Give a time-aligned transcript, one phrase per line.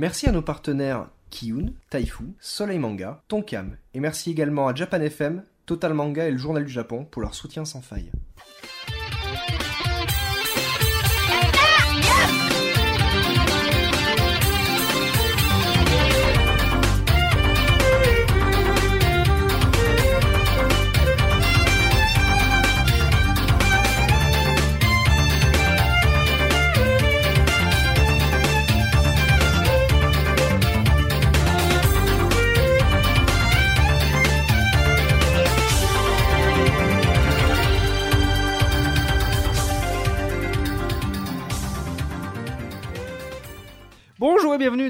[0.00, 5.42] Merci à nos partenaires Kiyun, Taifu, Soleil Manga, Tonkam, et merci également à Japan FM,
[5.66, 8.10] Total Manga et le Journal du Japon pour leur soutien sans faille.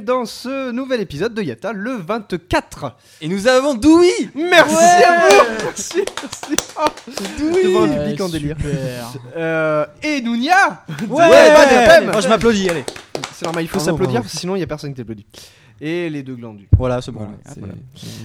[0.01, 2.97] Bienvenue dans ce nouvel épisode de Yata, le 24.
[3.21, 6.89] Et nous avons Doui Merci à vous Merci, merci Oh,
[7.39, 8.57] Devant un Ouais, public en délire.
[8.57, 9.13] super.
[9.37, 12.11] Euh, et Nounia Ouais, FM.
[12.11, 12.85] Moi, je m'applaudis, allez.
[13.35, 14.23] C'est normal, il faut Bravo, s'applaudir bravo.
[14.25, 15.27] parce que sinon il n'y a personne qui t'applaudit.
[15.81, 16.69] Et les deux glandus.
[16.77, 17.21] Voilà, c'est bon.
[17.21, 17.75] Voilà, Ah, c'est- voilà.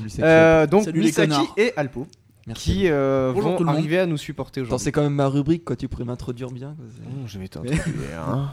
[0.08, 2.06] c'est- Euh, donc Salut Misaki et Alpo
[2.48, 2.64] Merci.
[2.72, 4.84] qui euh, Bonjour vont arriver à nous supporter Attends, aujourd'hui.
[4.84, 5.76] c'est quand même ma rubrique, quoi.
[5.76, 6.76] Tu pourrais m'introduire bien.
[6.76, 7.84] quoi, Mmh, je vais t'introduire.
[8.28, 8.52] hein.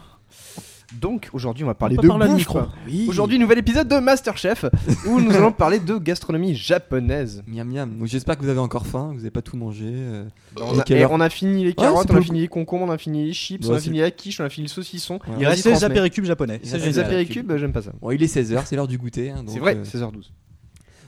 [1.00, 2.36] Donc aujourd'hui on va parler de parler bouffe.
[2.38, 2.60] micro.
[2.86, 3.06] Oui.
[3.08, 4.64] Aujourd'hui nouvel épisode de Masterchef
[5.08, 7.42] où nous allons parler de gastronomie japonaise.
[7.46, 7.98] Miam miam.
[7.98, 9.86] Donc, J'espère que vous avez encore faim, que vous n'avez pas tout mangé.
[9.88, 10.24] euh.
[10.60, 12.98] On a, heure on a fini les carottes, on a fini les concombres, on a
[12.98, 15.18] fini les chips, Ouais, on a fini la quiche, on a fini le saucisson.
[15.40, 16.60] Il reste les apéricubes japonais.
[16.62, 17.92] Il C'est reste Les apéricubes, j'aime pas ça.
[18.00, 19.30] Bon, il est 16h, c'est l'heure du goûter.
[19.30, 20.30] hein, C'est vrai, euh, 16h12.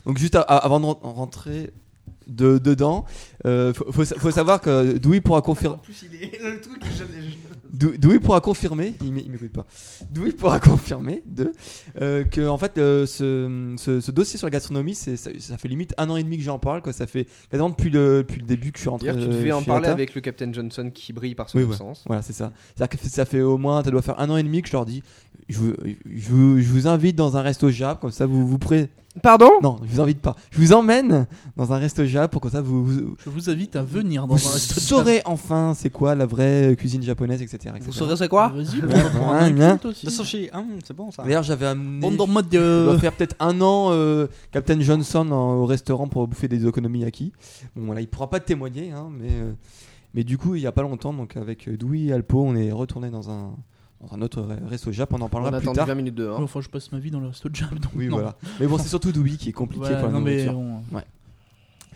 [0.06, 1.70] Donc juste à- à- avant de ren- rentrer
[2.26, 3.04] de, dedans,
[3.46, 5.76] euh, faut, faut sa- faut savoir que Doui pourra confirmer.
[5.82, 6.82] plus, il est le truc
[7.74, 9.66] que Dou- Douy pourra confirmer, il m'é- il m'écoute pas.
[10.10, 11.52] Douy pourra confirmer de,
[12.00, 15.68] euh, que en fait euh, ce, ce- ce dossier sur la gastronomie, ça, ça fait
[15.68, 16.92] limite un an et demi que j'en parle, quoi.
[16.92, 19.08] Ça fait quasiment depuis le, depuis le début que je suis rentré.
[19.12, 21.76] Tu devais en parler avec le Captain Johnson qui brille par son Oui, ouais.
[22.06, 22.52] Voilà, c'est ça.
[22.76, 24.72] C'est-à-dire que ça fait au moins, ça doit faire un an et demi que je
[24.72, 25.02] leur dis,
[25.48, 25.72] je vous,
[26.06, 28.88] je je vous invite dans un resto Jap, comme ça vous vous prêtez.
[29.22, 29.50] Pardon?
[29.62, 30.34] Non, je vous invite pas.
[30.50, 31.26] Je vous emmène
[31.56, 34.34] dans un resto Jap pour que ça vous, vous, Je vous invite à venir dans
[34.34, 37.56] vous un resto saurez enfin c'est quoi la vraie cuisine japonaise, etc.
[37.76, 37.80] etc.
[37.86, 38.48] Vous saurez c'est quoi?
[38.48, 39.78] Vas-y, Ouais, bien.
[39.84, 41.22] Le sushi, hein, c'est bon ça.
[41.22, 42.00] D'ailleurs, j'avais amené.
[42.00, 42.98] Bon, dans le mode doit de.
[42.98, 47.32] faire peut-être un an euh, Captain Johnson en- au restaurant pour bouffer des okonomiyaki.
[47.76, 49.52] Bon voilà, il pourra pas témoigner, hein, mais euh,
[50.12, 52.56] mais du coup il y a pas longtemps donc avec euh, Doui et Alpo, on
[52.56, 53.52] est retourné dans un
[54.08, 55.86] dans un autre re- resto Jap, on en On parlera a plus tard.
[55.86, 56.40] 20 minutes dehors.
[56.40, 57.70] Enfin, je passe ma vie dans le resto de Jap.
[57.74, 58.16] donc Oui non.
[58.16, 58.36] voilà.
[58.60, 60.80] Mais bon, c'est surtout Doui qui est compliqué Voilà, pour la non, mais bon.
[60.92, 61.02] Ouais.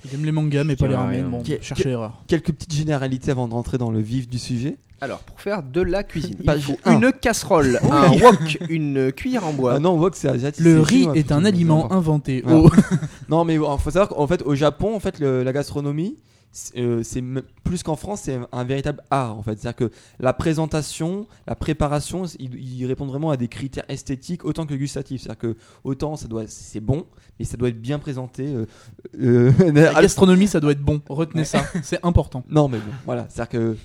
[0.05, 1.29] Il aime les mangas, mais pas les ramen.
[1.29, 2.23] Bon, cherchez qui- erreur.
[2.29, 4.77] Quelques petites généralités avant de rentrer dans le vif du sujet.
[5.01, 6.95] Alors, pour faire de la cuisine, il Page faut un.
[7.01, 9.75] une casserole, un wok, une cuillère en bois.
[9.75, 10.65] Ah non, on que c'est asiatique.
[10.65, 12.43] Le riz est un aliment inventé.
[12.45, 12.63] Voilà.
[12.65, 12.71] Oh.
[13.29, 16.17] Non, mais il faut savoir qu'en fait, au Japon, en fait, le- la gastronomie,
[16.51, 19.37] c'est euh, plus qu'en France, c'est un véritable art.
[19.39, 23.85] En fait, c'est-à-dire que la présentation, la préparation, ils, ils répondent vraiment à des critères
[23.89, 25.23] esthétiques autant que gustatifs.
[25.23, 27.07] C'est-à-dire que autant ça doit, c'est bon,
[27.39, 28.47] mais ça doit être bien présenté.
[28.47, 28.67] euh,
[29.21, 31.01] euh, La gastronomie, ça doit être bon.
[31.09, 31.65] Retenez ça.
[31.83, 32.45] C'est important.
[32.49, 33.27] non, mais bon, voilà.
[33.29, 33.77] C'est-à-dire que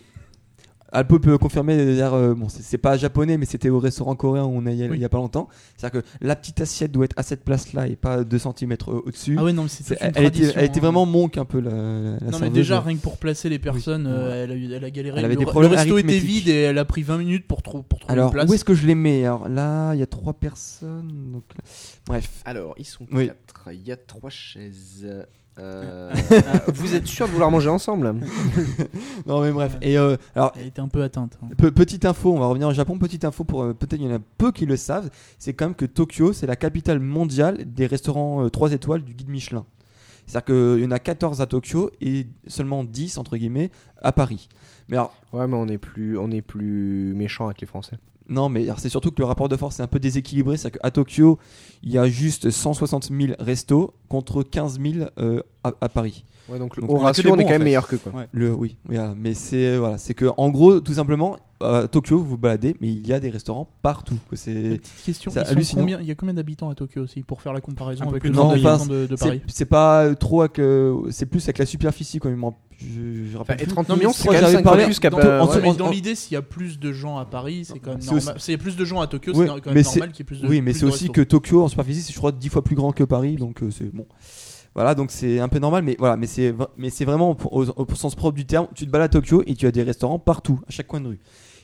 [0.94, 4.52] Alpo peut confirmer, d'ailleurs, euh, bon, c'est pas japonais, mais c'était au restaurant coréen où
[4.56, 5.00] on est il y a, Oui.
[5.00, 5.50] y a pas longtemps.
[5.76, 9.36] C'est-à-dire que la petite assiette doit être à cette place-là et pas 2 cm au-dessus.
[9.40, 10.82] Ah non, mais c'est elle, était, elle était hein.
[10.82, 14.06] vraiment monk un peu la, la Non mais déjà rien que pour placer les personnes,
[14.06, 14.14] Oui.
[14.16, 15.18] euh, elle, a, eu- elle a galéré.
[15.20, 17.64] Elle avait le, des le resto était vide et elle a pris 20 minutes pour,
[17.64, 18.50] trou- pour trouver Alors une place.
[18.50, 19.26] où est-ce que je les mets?
[19.26, 21.32] Alors là, il y a trois personnes.
[21.34, 21.44] Donc...
[21.58, 21.64] là-
[22.06, 22.30] Bref.
[22.46, 23.28] Alors, ils sont Oui.
[23.28, 23.70] quatre.
[23.74, 25.08] Il y a trois chaises.
[25.60, 26.12] Euh,
[26.74, 28.14] vous êtes sûr de vouloir manger ensemble
[29.28, 29.78] Non mais bref.
[29.82, 31.38] Et euh, alors Elle était un peu atteinte.
[31.44, 31.50] hein.
[31.58, 32.98] pe- petite info, on va revenir au Japon.
[32.98, 35.10] Petite info pour euh, peut-être il y en a peu qui le savent.
[35.38, 39.30] C'est quand même que Tokyo, c'est la capitale mondiale des restaurants 3 étoiles du guide
[39.30, 39.66] Michelin.
[40.26, 43.72] C'est-à-dire qu'il y en a 14 à Tokyo et seulement 10 entre guillemets
[44.02, 44.48] à Paris.
[44.88, 47.98] Mais alors Ouais, mais on est plus, on est plus méchant avec les Français.
[48.30, 50.58] Non, mais c'est surtout que le rapport de force est un peu déséquilibré.
[50.58, 51.40] C'est-à-dire qu'à Tokyo,
[51.82, 56.26] il y a juste 160 000 restos contre 15 000 euh, à Paris.
[56.50, 57.64] Ouais, donc, Donc, au on ratio, on est quand même fait.
[57.66, 58.12] meilleur que quoi.
[58.14, 58.28] Ouais.
[58.34, 58.76] Le, oui,
[59.16, 62.90] mais c'est voilà, c'est que en gros, tout simplement, à Tokyo, vous vous baladez, mais
[62.90, 64.18] il y a des restaurants partout.
[64.34, 65.32] C'est Petite question,
[65.76, 68.32] combien- il y a combien d'habitants à Tokyo aussi pour faire la comparaison avec le
[68.32, 68.90] nombre 100 d'habitants000.
[68.90, 69.42] de, de Paris?
[69.48, 72.44] c'est pas trop avec, euh, c'est plus avec la superficie quand même.
[72.78, 73.74] Je, je rappelle Enfin, et plus.
[73.74, 75.20] 30 Non, mais millions, c'est quand que même j'avais 5 fois parlé plus qu'à Dans-
[75.20, 75.60] euh, ouais.
[75.62, 78.36] mais dans l'idée, s'il y a plus de gens à Paris, c'est quand même normal.
[78.38, 80.22] S'il y a plus de gens à Tokyo, Oui, c'est quand même normal qu'il y
[80.24, 82.50] ait plus de Oui, mais c'est aussi que Tokyo en superficie, c'est je crois 10
[82.50, 84.06] fois plus grand que Paris, donc euh, c'est bon.
[84.76, 88.16] Voilà, donc c'est un peu normal, mais voilà, mais c'est mais c'est vraiment au, sens
[88.16, 88.68] propre du terme.
[88.74, 91.10] Tu te balades à Tokyo et tu as des restaurants partout, à chaque coin de
[91.10, 91.20] rue.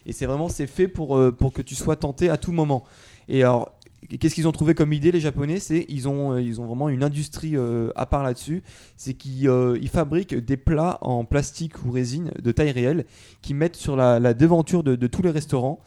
[0.06, 2.84] Et c'est vraiment c'est fait pour euh, pour que tu sois tenté à tout moment.
[3.28, 3.72] Et alors,
[4.20, 5.60] qu'est-ce qu'ils ont trouvé comme idée les Japonais?
[5.60, 8.62] C'est ils ont euh, ils ont vraiment une industrie euh, à part là-dessus.
[8.96, 9.50] C'est qu'ils
[9.82, 13.06] ils fabriquent des plats en plastique ou résine de taille réelle,
[13.42, 15.80] qui mettent sur la, devanture de, de tous les restaurants.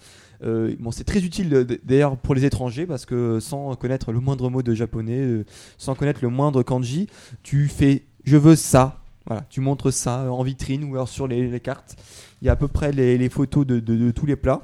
[0.45, 4.51] Euh, c'est très utile euh, d'ailleurs pour les étrangers parce que sans connaître le moindre
[4.51, 5.45] mot de japonais, euh,
[5.79, 7.09] sans connaître le moindre kanji,
[7.43, 8.99] tu fais je veux ça.
[9.27, 11.97] Voilà, tu montres ça en vitrine ou alors sur les, cartes.
[12.41, 14.63] Il y a à peu près les, photos de tous les plats.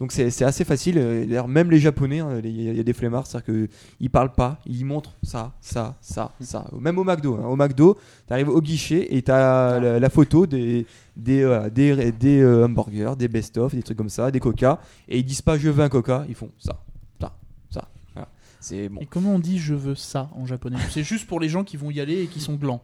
[0.00, 0.96] Donc c'est assez facile.
[0.98, 3.66] Euh, D'ailleurs, même les Japonais, hein, il y, a- il y a des flemmards, c'est-à-dire
[4.00, 6.68] qu'ils parlent pas, ils montrent ça, ça, ça, ça.
[6.80, 7.36] Même au McDo.
[7.36, 7.44] hein.
[7.46, 10.86] Au McDo, tu arrives au guichet et tu as la, la photo des,
[11.16, 14.80] des, voilà, des, des, euh, hamburgers, des best-of, des trucs comme ça, des coca.
[15.06, 16.82] Et ils disent pas je veux un coca, ils font ça,
[17.20, 17.36] ça,
[17.70, 17.88] ça.
[18.14, 18.28] Voilà.
[18.58, 19.00] C'est bon.
[19.02, 20.78] Et comment on dit je veux ça en japonais?
[20.88, 22.82] C'est juste pour les gens qui vont y aller et qui sont glands.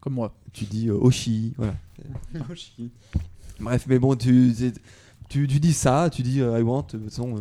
[0.00, 0.34] Comme moi.
[0.52, 1.74] Tu dis euh, Oshi, voilà.
[3.60, 4.52] Bref, mais bon, tu,
[5.32, 7.36] tu, tu dis ça, tu dis euh, I want, de toute façon.
[7.36, 7.40] euh,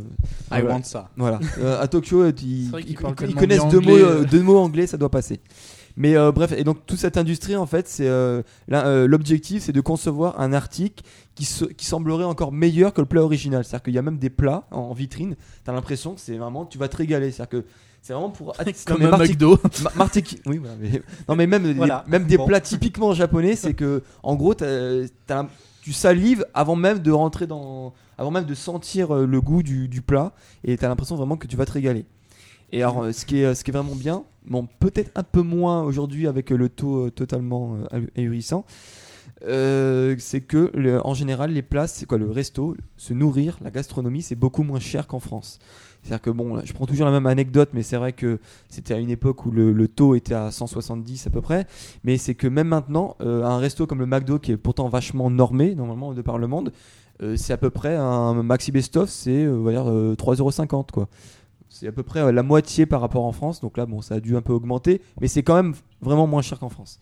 [0.51, 0.75] I voilà.
[0.75, 1.09] want ça.
[1.17, 1.39] Voilà.
[1.59, 4.25] Euh, à Tokyo, euh, ils, connaissent deux mots, anglais, euh, euh.
[4.25, 5.39] deux mots anglais, ça doit passer.
[5.97, 8.41] Mais euh, bref, et donc toute cette industrie, en fait, c'est euh,
[8.71, 11.03] euh, l'objectif, c'est de concevoir un article
[11.35, 13.65] qui, se- qui semblerait encore meilleur que le plat original.
[13.65, 15.35] C'est-à-dire qu'il y a même des plats en, en vitrine.
[15.65, 17.31] T'as l'impression que c'est vraiment, tu vas te régaler.
[17.31, 17.65] C'est-à-dire que
[18.01, 18.55] c'est vraiment pour
[18.85, 19.59] Comme un McDo.
[20.47, 21.73] Oui, voilà, mais- non mais même des-
[22.07, 22.47] même des Bon.
[22.47, 25.47] plats typiquement japonais, c'est que en gros t'as- t'as-
[25.81, 30.01] tu salives avant même de rentrer dans, avant même de sentir euh, le goût du,
[30.01, 30.33] plat
[30.63, 32.05] et t'as l'impression vraiment que tu vas te régaler.
[32.71, 35.41] Et alors euh, ce qui est ce qui est vraiment bien, bon peut-être un peu
[35.41, 38.65] moins aujourd'hui avec euh, le taux euh, totalement euh, ahu- ahurissant.
[39.43, 40.71] euh, c'est que
[41.03, 44.79] en général les plats c'est quoi le resto se nourrir la gastronomie c'est beaucoup moins
[44.79, 45.59] cher qu'en France
[46.03, 48.39] c'est-à-dire que bon je prends toujours la même anecdote mais c'est vrai que
[48.69, 51.67] c'était à une époque où le, taux était à 170 à peu près.
[52.03, 55.29] Mais c'est que même maintenant, euh, un resto comme le McDo, qui est pourtant vachement
[55.29, 56.71] normé, normalement, de par le monde,
[57.21, 60.91] euh, c'est à peu près un maxi best-of, c'est euh, on va dire, euh, 3,50€.
[60.91, 61.07] quoi.
[61.81, 63.59] C'est à peu près euh, la moitié par rapport en France.
[63.59, 66.43] Donc là, bon, ça a dû un peu augmenter, mais c'est quand même vraiment moins
[66.43, 66.99] cher qu'en France.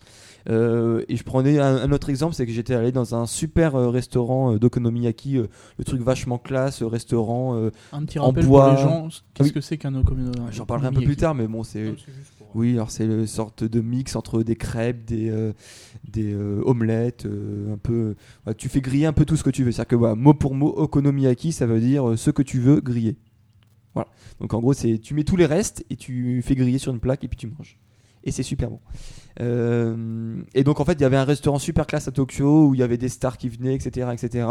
[0.48, 3.74] Euh, et je prenais un, un autre exemple, c'est que j'étais allé dans un super
[3.76, 7.56] euh, restaurant euh, d'okonomiyaki, euh, le truc vachement classe, euh, restaurant.
[7.56, 8.68] euh, Un petit En rappel bois.
[8.70, 9.08] pour les gens.
[9.34, 9.52] Qu'est-ce Oui.
[9.54, 11.84] que c'est qu'un okonomiyaki J'en parlerai un peu plus tard, mais bon, c'est.
[11.84, 15.28] Non, c'est juste pour- Oui, alors c'est une sorte de mix entre des crêpes, des,
[15.28, 15.52] euh,
[16.10, 18.14] des euh, omelettes, euh, un peu.
[18.44, 19.72] voilà, tu fais griller un peu tout ce que tu veux.
[19.72, 22.80] C'est-à-dire que voilà, mot pour mot, okonomiyaki, ça veut dire euh, ce que tu veux
[22.80, 23.16] griller.
[23.94, 24.08] Voilà.
[24.40, 27.00] Donc en gros, c'est tu mets tous les restes et tu fais griller sur une
[27.00, 27.78] plaque et puis tu manges.
[28.24, 28.80] Et c'est super bon.
[29.40, 32.74] Euh, et donc en fait, il y avait un restaurant super classe à Tokyo où
[32.74, 34.46] il y avait des stars qui venaient, etc., etc.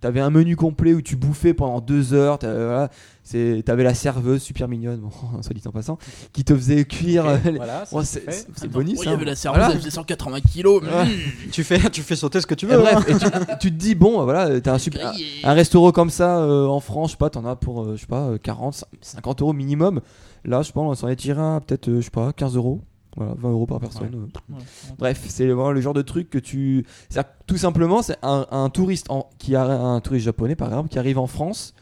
[0.00, 2.38] T'avais un menu complet où tu bouffais pendant deux heures.
[2.38, 2.90] t'avais- Voilà,
[3.22, 5.10] c'est- t'avais la serveuse super mignonne, bon,
[5.42, 5.96] soit dit en passant,
[6.34, 7.24] qui te faisait cuire.
[7.24, 8.32] Ok, euh, les- voilà, Ouais, c'est c'est fait.
[8.32, 8.98] c'est- c'est Attends, bonus.
[8.98, 9.14] oh, Il y hein.
[9.14, 9.74] avait la serveuse, Voilà.
[9.74, 10.82] elle faisait 180 kilos.
[10.82, 11.04] Ouais.
[11.06, 12.78] mmh, Tu fais, tu fais sauter ce que tu Et veux.
[12.78, 13.04] bref, hein.
[13.08, 13.26] et tu,
[13.60, 15.26] tu te dis, bon, voilà, t'as un, super, grillé.
[15.44, 18.02] un restaurant comme ça euh, en France, je sais pas, t'en as pour, euh, je
[18.02, 20.00] sais pas, euh, 40, 50 euros minimum.
[20.44, 22.82] Là, je pense, on s'en est tiré à peut-être, euh, je sais pas, 15 euros.
[23.16, 24.10] Voilà, 20 euros par personne.
[24.14, 24.54] euh.
[24.54, 24.58] Ouais,
[24.98, 26.84] Bref, c'est vraiment le genre de truc que tu.
[27.08, 30.68] c'est-à-dire que tout simplement, c'est un, un touriste en, qui a un touriste japonais par
[30.68, 31.74] exemple qui arrive en France.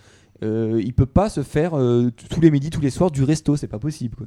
[0.43, 3.57] euh, il peut pas se faire euh, tous les midis, tous les soirs du resto,
[3.57, 4.15] c'est pas possible.
[4.17, 4.27] Quoi.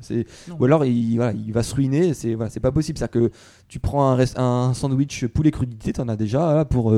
[0.59, 2.98] Ou alors il, voilà, il va se ruiner, c'est voilà, pas possible.
[2.98, 3.30] C'est que
[3.68, 6.94] tu prends un, rest- un sandwich poulet crudité, t'en as déjà là, pour.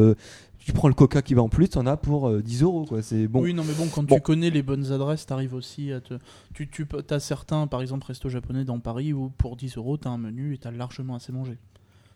[0.59, 2.85] Euh, tu prends le coca qui va en plus, t'en as pour euh, 10 euros.
[2.85, 3.01] Quoi.
[3.01, 3.41] C'est bon.
[3.41, 4.15] Oui, non, mais bon, quand Bon.
[4.15, 6.15] tu connais les bonnes adresses, t'arrives aussi à te.
[6.53, 10.09] Tu, tu as certains, par exemple, resto japonais dans Paris où pour 10 euros, t'as
[10.09, 11.57] un menu et t'as largement assez mangé.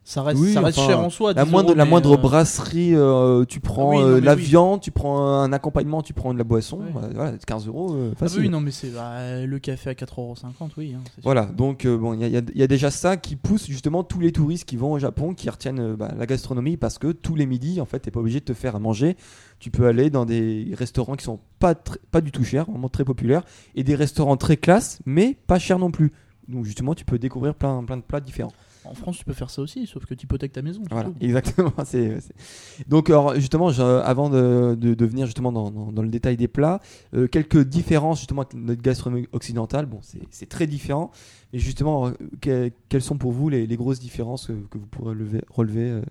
[0.06, 1.32] Ça reste, Oui, ça reste enfin, cher en soi.
[1.34, 4.20] La 10 moindre, euros, la mais, moindre euh, brasserie, euh, tu prends oui, non, euh,
[4.20, 4.42] la oui.
[4.42, 6.90] viande, tu prends un accompagnement, tu prends de la boisson, Ouais.
[6.92, 8.42] voilà, voilà, 15 euros, Ah facile.
[8.42, 10.94] oui, non, mais c'est bah, le café à 4,50€, oui.
[10.94, 11.22] hein, sûr.
[11.24, 14.34] Voilà, donc bon, il y, a- y y déjà ça qui pousse justement tous les
[14.34, 17.80] touristes qui vont au Japon, qui retiennent bah, la gastronomie parce que tous les midis,
[17.80, 19.16] en fait, t'es pas obligé de te faire à manger.
[19.60, 23.06] Tu peux aller dans des restaurants qui sont pas, pas du tout chers, vraiment très
[23.06, 23.44] populaires,
[23.76, 26.12] et des restaurants très classe, mais pas chers non plus.
[26.50, 28.52] Donc justement, tu peux découvrir plein, plein de plats différents.
[28.86, 30.82] En France, tu peux faire ça aussi, sauf que tu hypothèques ta maison.
[30.92, 31.16] Voilà, tout.
[31.22, 31.72] exactement.
[32.88, 36.38] Donc, alors, justement, je- avant de, de, de venir justement dans, dans- dans le détail
[36.38, 36.80] des plats,
[37.14, 39.86] euh, quelques différences justement avec notre gastronomie occidentale.
[39.86, 40.00] Bon,
[40.32, 41.12] c'est très différent.
[41.54, 42.12] Et justement, euh,
[42.42, 45.90] que- quelles sont pour vous les, les grosses différences que, que vous pourrez lever- relever
[45.90, 46.02] euh,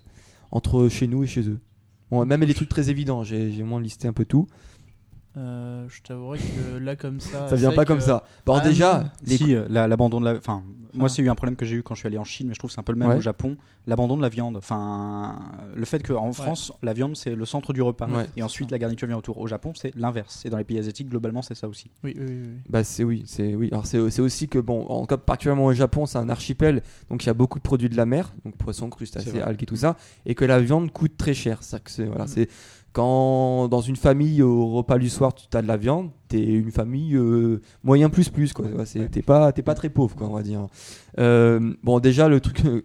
[0.51, 1.59] entre chez nous et chez eux?
[2.11, 3.25] Bon, même les trucs très évidents.
[3.25, 4.47] J'ai moins listé un peu tout.
[5.37, 7.49] Euh, je t'avouerai que là, comme ça.
[7.49, 8.25] Ça vient pas que- comme ça.
[8.45, 10.35] Bon, Ah, déjà, les Si, euh, la- l'abandon de la.
[10.37, 10.63] Enfin,
[10.93, 11.09] moi, Ah.
[11.09, 12.59] c'est eu un problème que j'ai eu quand je suis allé en Chine, mais je
[12.59, 13.17] trouve que c'est un peu le même Ouais.
[13.17, 13.57] au Japon.
[13.87, 14.59] L'abandon de la viande.
[14.59, 15.41] Enfin,
[15.75, 18.09] le fait qu'en France, la viande, c'est le centre du repas.
[18.09, 18.27] Ouais.
[18.37, 19.39] Et ensuite, la garniture vient autour.
[19.39, 20.45] Au Japon, c'est l'inverse.
[20.45, 21.91] Et dans les pays asiatiques, globalement, c'est ça aussi.
[22.05, 22.49] Oui, oui, oui.
[22.69, 23.71] Bah c'est oui, c'est oui.
[23.73, 27.27] Alors c'est aussi que bon, en cas particulièrement au Japon, c'est un archipel, donc il
[27.27, 29.97] y a beaucoup de produits de la mer, donc poissons, crustacés, algues et tout ça,
[30.27, 31.61] et que la viande coûte très cher.
[31.63, 32.49] C'est voilà, c'est
[32.93, 36.71] quand dans une famille au repas du soir, tu as de la viande, t'es une
[36.71, 38.67] famille euh, moyen plus plus quoi.
[38.67, 40.67] Ouais, T'es pas t'es pas très pauvre quoi on va dire.
[41.19, 42.83] Euh, bon déjà le truc, euh,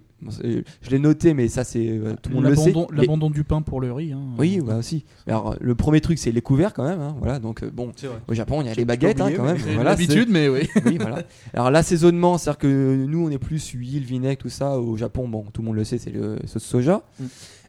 [0.82, 2.74] je l'ai noté mais ça c'est euh, tout le monde le sait.
[2.94, 4.12] L'abandon Les- du pain pour le riz.
[4.14, 4.22] hein.
[4.38, 5.06] Oui, bah aussi.
[5.28, 7.00] Alors le premier truc c'est les couverts quand même.
[7.02, 7.92] hein, voilà donc bon
[8.28, 9.58] au Japon il y a les baguettes hein, quand même.
[9.60, 10.68] C'est Voilà, l'habitude, mais oui.
[10.74, 11.24] c'est- oui voilà.
[11.54, 14.80] Alors l'assaisonnement c'est à dire que nous on est plus huile vinaigre tout ça.
[14.80, 17.02] Au Japon bon tout le monde le sait c'est le sauce soja.
[17.20, 17.26] Mm.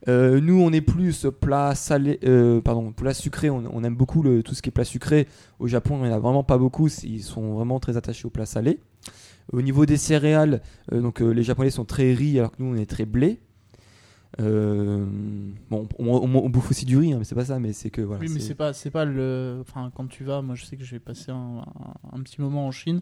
[0.09, 3.51] Euh, nous, on est plus plat salé, euh, pardon, plat sucré.
[3.51, 5.29] On, on aime beaucoup le, tout ce qui est plat sucré.
[5.59, 6.89] Au Japon, il n'y en a vraiment pas beaucoup.
[7.05, 8.79] Ils sont vraiment très attachés au plat salé.
[9.53, 10.61] Au niveau des céréales,
[10.93, 13.39] euh, donc les Japonais sont très riz, alors que nous, on est très blé.
[14.39, 15.09] Bon,
[15.99, 17.59] on, on- on bouffe aussi du riz, hein, mais c'est pas ça.
[17.59, 18.21] Mais c'est que voilà.
[18.23, 19.59] Oui, mais c'est- c'est pas, c'est pas le.
[19.61, 21.35] Enfin, quand tu vas, moi je sais que j'ai passé un,
[21.65, 23.01] un- un petit moment en Chine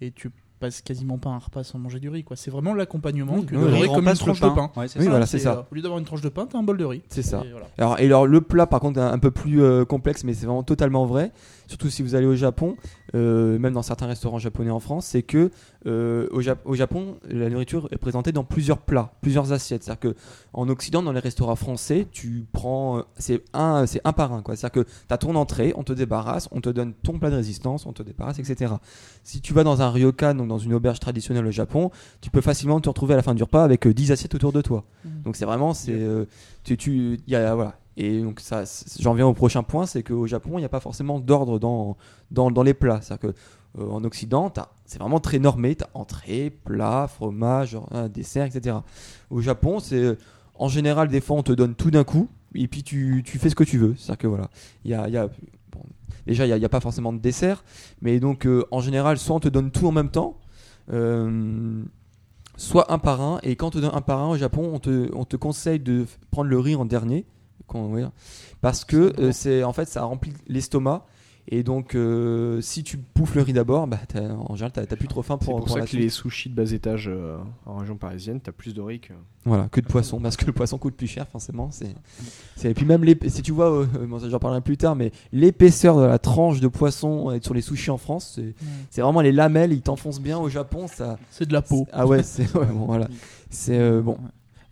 [0.00, 0.30] et tu
[0.60, 2.36] passes quasiment pas un repas sans manger du riz, quoi.
[2.36, 3.80] C'est vraiment l'accompagnement Oui, que oui, oui.
[3.82, 4.70] riz comme une le tranche de pain.
[4.76, 5.10] Ouais, c'est Oui, ça.
[5.10, 5.52] voilà, c'est ça.
[5.54, 7.02] euh, au lieu d'avoir une tranche de pain, t'as un bol de riz.
[7.08, 7.42] C'est ça.
[7.44, 7.66] Et voilà.
[7.78, 10.46] Alors, et alors le plat par contre est un peu plus euh, complexe mais c'est
[10.46, 11.32] vraiment totalement vrai
[11.70, 12.76] surtout si vous allez au Japon
[13.14, 15.50] euh, même dans certains restaurants japonais en France c'est que
[15.86, 19.82] euh, au, Jap- au Japon la nourriture est présentée dans plusieurs plats plusieurs assiettes.
[19.84, 20.16] C'est à dire que
[20.52, 24.42] en Occident dans les restaurants français tu prends euh, c'est un c'est un par un
[24.42, 24.56] quoi.
[24.56, 27.18] C'est à dire que tu as ton entrée on te débarrasse on te donne ton
[27.18, 28.74] plat de résistance on te débarrasse etc
[29.22, 32.40] si tu vas dans un ryokan donc dans une auberge traditionnelle au Japon tu peux
[32.42, 34.84] facilement te retrouver à la fin du repas avec euh, 10 assiettes autour de toi.
[35.04, 35.22] Mhm.
[35.24, 35.98] donc c'est vraiment c'est
[36.64, 38.64] tu tu il y a voilà et donc ça
[38.98, 41.96] j'en viens au prochain point c'est qu'au Japon il n'y a pas forcément d'ordre dans,
[42.30, 43.00] dans dans les plats.
[43.02, 43.38] C'est à dire que
[43.78, 44.52] euh, en Occident
[44.84, 45.74] c'est vraiment très normé.
[45.74, 48.76] T'as entrée plat fromage un dessert etc
[49.30, 50.18] au Japon c'est euh,
[50.54, 53.50] en général des fois on te donne tout d'un coup et puis tu, tu fais
[53.50, 53.94] ce que tu veux.
[53.96, 54.50] C'est à dire que voilà.
[54.84, 55.28] Il y a, y a
[56.26, 57.64] déjà il n'y a, pas forcément de dessert
[58.02, 60.38] mais donc euh, en général soit on te donne tout en même temps
[60.92, 61.82] euh,
[62.56, 63.40] soit un par un.
[63.42, 65.80] Et quand on te donne un par un au Japon, on te, on te conseille
[65.80, 67.24] de prendre le riz en dernier.
[67.74, 68.04] Ouais,
[68.60, 71.04] parce que euh, c'est en fait ça remplit l'estomac.
[71.52, 75.22] Et donc, euh, si tu bouffes le riz d'abord, bah, en général, t'as plus trop
[75.22, 76.00] faim C'est pour, pour, pour ça la que suite.
[76.02, 79.14] les sushis de bas étage euh, en région parisienne, t'as plus de riz que.
[79.44, 81.70] Voilà, que de poisson, parce que le poisson coûte plus cher, forcément.
[81.72, 81.92] C'est,
[82.54, 84.94] c'est- et puis même les, si tu vois, euh, bon, ça, j'en parlerai plus tard,
[84.94, 88.54] mais l'épaisseur de la tranche de poisson euh, sur les sushis en France, c'est,
[88.90, 90.38] c'est vraiment les lamelles, ils t'enfoncent bien.
[90.38, 91.88] Au Japon, ça, C'est de la peau.
[91.92, 93.08] ah ouais, c'est ouais, bon, voilà,
[93.50, 94.18] c'est euh, bon.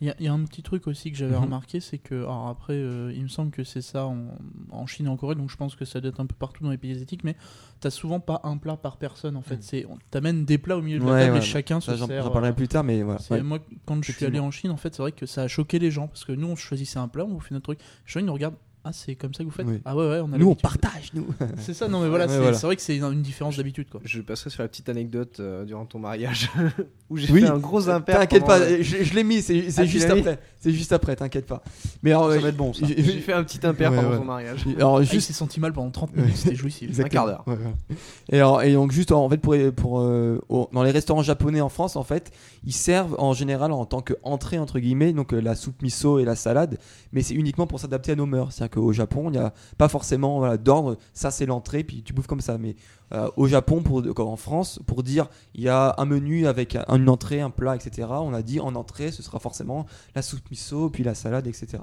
[0.00, 1.43] Il y, a- il y a un petit truc aussi que j'avais Mhm.
[1.45, 4.26] remarqué, c'est que, alors après, euh, il me semble que c'est ça en,
[4.71, 6.62] en Chine et en Corée, donc je pense que ça doit être un peu partout
[6.62, 7.35] dans les pays asiatiques, mais
[7.81, 9.57] t'as souvent pas un plat par personne en fait.
[9.57, 9.62] Mhm.
[9.62, 11.97] C'est, on t'amène des plats au milieu de la table ouais, et chacun se Ça,
[11.97, 12.23] j'en, sert.
[12.23, 13.19] j'en parlerai euh, plus tard, mais voilà.
[13.31, 13.43] Ouais.
[13.43, 15.78] Moi, quand je suis allé en Chine, en fait, c'est vrai que ça a choqué
[15.81, 17.81] les gens parce que nous, on choisissait un plat, on fait notre truc.
[17.81, 18.55] Les gens, ils nous regardent.
[18.85, 19.80] Ah, c'est comme ça que vous faites Oui.
[19.85, 21.26] Ah ouais, ouais, on a Nous, on partage, nous.
[21.58, 22.56] C'est ça, non, mais voilà, Ouais, c'est, voilà.
[22.56, 24.00] vrai que c'est une, une différence d'habitude quoi.
[24.04, 26.49] Je passerai sur la petite anecdote euh, durant ton mariage
[27.11, 27.42] où j'ai Oui.
[27.42, 28.18] fait un gros impair.
[28.20, 30.38] T'inquiète pas, euh, je, je l'ai mis, c'est, Ah, juste après.
[30.61, 31.62] C'est juste après, t'inquiète pas.
[32.02, 32.87] Mais alors, Ça euh, va être bon, ça.
[32.87, 34.16] j'ai- fait un petit impair Ouais, pendant ouais.
[34.18, 34.64] ton mariage.
[34.76, 36.88] alors, Ah, il juste s'est senti mal pendant 30 minutes, c'était jouissif.
[36.88, 37.26] Exactement.
[37.26, 37.44] quart d'heure.
[37.47, 37.97] Ouais, ouais.
[38.30, 40.40] Et, alors, et donc juste en fait pour, pour euh,
[40.73, 42.30] dans les restaurants japonais en France en fait
[42.64, 46.25] ils servent en général en tant qu'entrée entre guillemets donc euh, la soupe miso et
[46.25, 46.78] la salade
[47.12, 50.39] mais c'est uniquement pour s'adapter à nos mœurs qu'au Japon il n'y a pas forcément
[50.39, 52.77] voilà, d'ordre ça c'est l'entrée puis tu bouffes comme ça mais
[53.13, 56.77] euh, au Japon pour comme en France pour dire il y a un menu avec
[56.77, 60.23] un- une entrée un plat etc on a dit en entrée ce sera forcément la
[60.23, 61.79] soupe miso puis la salade etc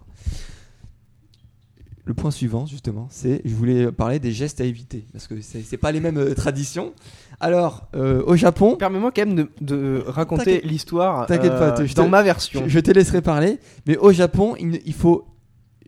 [2.07, 5.63] le point suivant, justement, c'est je voulais parler des gestes à éviter parce que c'est
[5.63, 6.93] c'est pas les mêmes euh, traditions.
[7.39, 12.61] Alors, euh, au Japon, Permets-moi quand même de, de raconter l'histoire euh, dans ma version.
[12.65, 15.25] je, je te laisserai parler, mais au Japon, il faut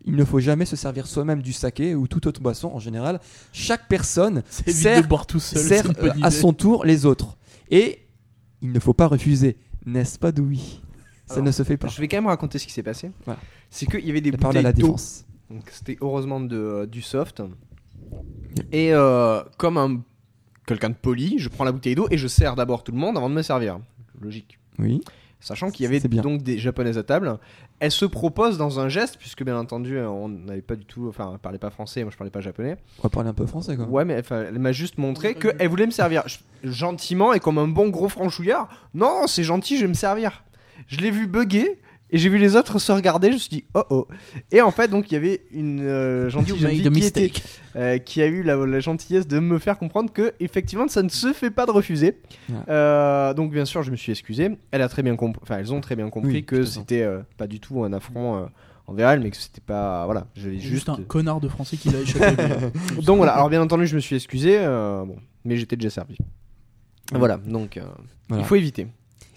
[0.07, 3.19] il ne faut jamais se servir soi-même du saké ou toute autre boisson en général.
[3.51, 5.61] Chaque personne sert, de boire tout seul.
[5.61, 7.37] sert c'est une bonne euh, à son tour les autres.
[7.69, 8.07] Et
[8.61, 10.81] il ne faut pas refuser, n'est-ce pas, Doui
[11.25, 11.89] Ça Alors, ne se fait pas.
[11.89, 13.11] Je vais quand même raconter ce qui s'est passé.
[13.25, 13.39] Voilà.
[13.69, 14.87] C'est qu'il y avait des bouteilles la d'eau.
[14.87, 15.25] défense.
[15.51, 17.43] Donc c'était heureusement de, euh, du soft.
[18.71, 20.01] Et euh, comme un
[20.65, 23.17] quelqu'un de poli, je prends la bouteille d'eau et je sers d'abord tout le monde
[23.17, 23.79] avant de me servir.
[24.21, 24.57] Logique.
[24.79, 25.01] Oui.
[25.39, 26.23] Sachant qu'il y avait bien.
[26.23, 27.37] donc des japonaises à table,
[27.79, 31.07] elle se propose dans un geste, puisque bien entendu euh, on n'avait pas du tout,
[31.07, 32.77] enfin on parlait pas français, moi je parlais pas japonais.
[32.99, 33.85] On va parler un peu français, quoi.
[33.85, 36.23] Ouais, mais enfin, elle m'a juste montré qu'elle voulait me servir
[36.63, 38.67] gentiment et comme un bon gros franchouillard.
[38.95, 40.43] Non, c'est gentil, je vais me servir.
[40.87, 43.27] Je l'ai vu bugger et j'ai vu les autres se regarder.
[43.29, 44.07] Je me suis dit oh oh.
[44.51, 47.31] Et en fait, donc il y avait une euh, gentille jeune fille qui, était-
[47.75, 51.09] euh, qui a eu la, la gentillesse de me faire comprendre que effectivement ça ne
[51.09, 52.17] se fait pas de refuser.
[52.49, 52.55] Ouais.
[52.69, 54.51] Euh, donc bien sûr, je me suis excusé.
[54.71, 57.47] Elle a très bien enfin elles ont très bien compris Oui, que c'était euh, pas
[57.47, 58.47] du tout un affront.
[58.87, 60.05] envers elle, mais que c'était pas.
[60.05, 60.89] Voilà, j'avais Juste juste.
[60.89, 62.43] un connard de français qui l'a échappé.
[63.05, 66.17] Donc voilà, alors bien entendu, je me suis excusé, bon, mais j'étais déjà servi.
[67.13, 67.83] Voilà, donc euh,
[68.27, 68.43] Voilà.
[68.43, 68.87] il faut éviter.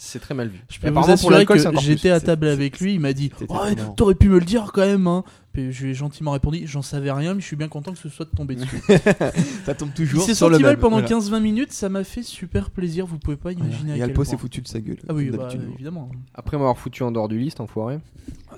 [0.03, 0.61] C'est très mal vu.
[0.71, 2.95] Je Et peux vous pour assurer c'est que j'étais à C'est- table c'est- avec lui,
[2.95, 3.31] il m'a dit
[3.75, 3.95] énorme.
[3.97, 5.25] T'aurais pu me le dire quand même, hein.
[5.53, 7.99] Puis je lui ai gentiment répondu J'en savais rien, mais je suis bien content que
[7.99, 8.81] ce soit de tomber dessus.
[9.67, 10.77] Ça tombe toujours le senti mal même.
[10.79, 11.09] pendant Voilà.
[11.09, 13.05] 15-20 minutes, ça m'a fait super plaisir.
[13.05, 14.99] Vous pouvez pas imaginer Et à quel Alpo s'est foutu de sa gueule.
[15.09, 16.09] Ah oui, bah, évidemment.
[16.35, 17.99] Après m'avoir foutu en dehors du liste, enfoiré.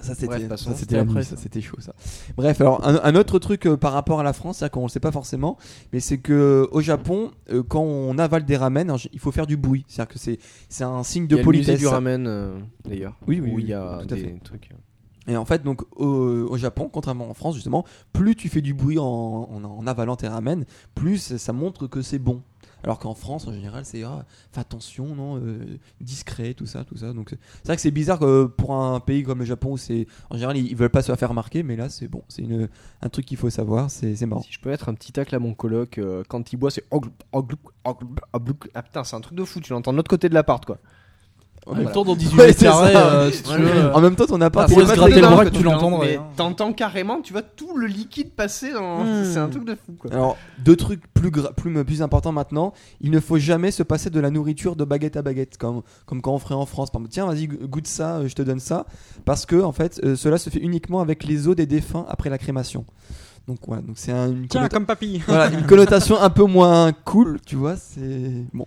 [0.02, 0.40] Ça Bref,
[0.74, 1.36] c'était ça, après, ça.
[1.36, 1.94] ça c'était chaud ça.
[2.36, 4.88] Bref, alors un, un autre truc euh, par rapport à la France, c'est qu'on le
[4.88, 5.56] sait pas forcément,
[5.92, 9.46] mais c'est que au Japon, euh, quand on avale des ramen, alors, il faut faire
[9.46, 9.84] du bruit.
[9.88, 11.78] C'est-à-dire que c'est c'est un signe de Il y a le musée politesse.
[11.80, 13.16] du ramen euh, d'ailleurs.
[13.26, 14.40] Oui, oui, Où oui, il y a tout à des fait.
[14.44, 14.70] trucs.
[15.28, 18.74] Et en fait, donc au, au Japon, contrairement en France justement, plus tu fais du
[18.74, 20.64] bruit en, en, en avalant tes ramen,
[20.96, 22.42] plus ça montre que c'est bon.
[22.84, 26.96] Alors qu'en France, en général, c'est ah, fais attention, non, euh, discret, tout ça, tout
[26.96, 27.12] ça.
[27.12, 30.06] Donc c'est vrai que c'est bizarre que pour un pays comme le Japon où c'est
[30.30, 32.44] en général ils, veulent pas se faire remarquer, mais là c'est bon, c'est
[33.02, 34.42] un truc qu'il faut savoir, c'est marrant.
[34.42, 36.84] Si je peux mettre un petit tacle à mon coloc, euh, quand il boit, c'est.
[37.94, 40.78] Ah putain, c'est un truc de fou, tu l'entends de l'autre côté de l'appart quoi.
[41.66, 43.70] En même temps, dans 18 Ouais, mètres c'est carrés, euh, si tu Ouais, veux, ouais.
[43.72, 44.24] euh, En même temps,
[44.78, 46.26] Ah, est se pas gratter très le bras que tu l'entendrais, Mais hein.
[46.36, 49.04] T'entends carrément, tu vois tout le liquide passer dans.
[49.04, 49.24] Hmm.
[49.32, 50.10] C'est un truc de fou quoi.
[50.12, 52.72] Alors, deux trucs plus, gra- plus, plus importants maintenant.
[53.00, 56.20] Il ne faut jamais se passer de la nourriture de baguette à baguette, comme, comme
[56.20, 56.90] quand on ferait en France.
[56.90, 58.86] Par exemple, tiens, vas-y, go- goûte ça, euh, je te donne ça.
[59.24, 62.28] Parce que, en fait, euh, cela se fait uniquement avec les os des défunts après
[62.28, 62.84] la crémation.
[63.46, 65.22] Donc, voilà, donc c'est un- une, Tiens, connota- comme papy.
[65.28, 67.76] voilà, une connotation un peu moins cool, tu vois.
[67.76, 68.44] C'est.
[68.52, 68.66] Bon.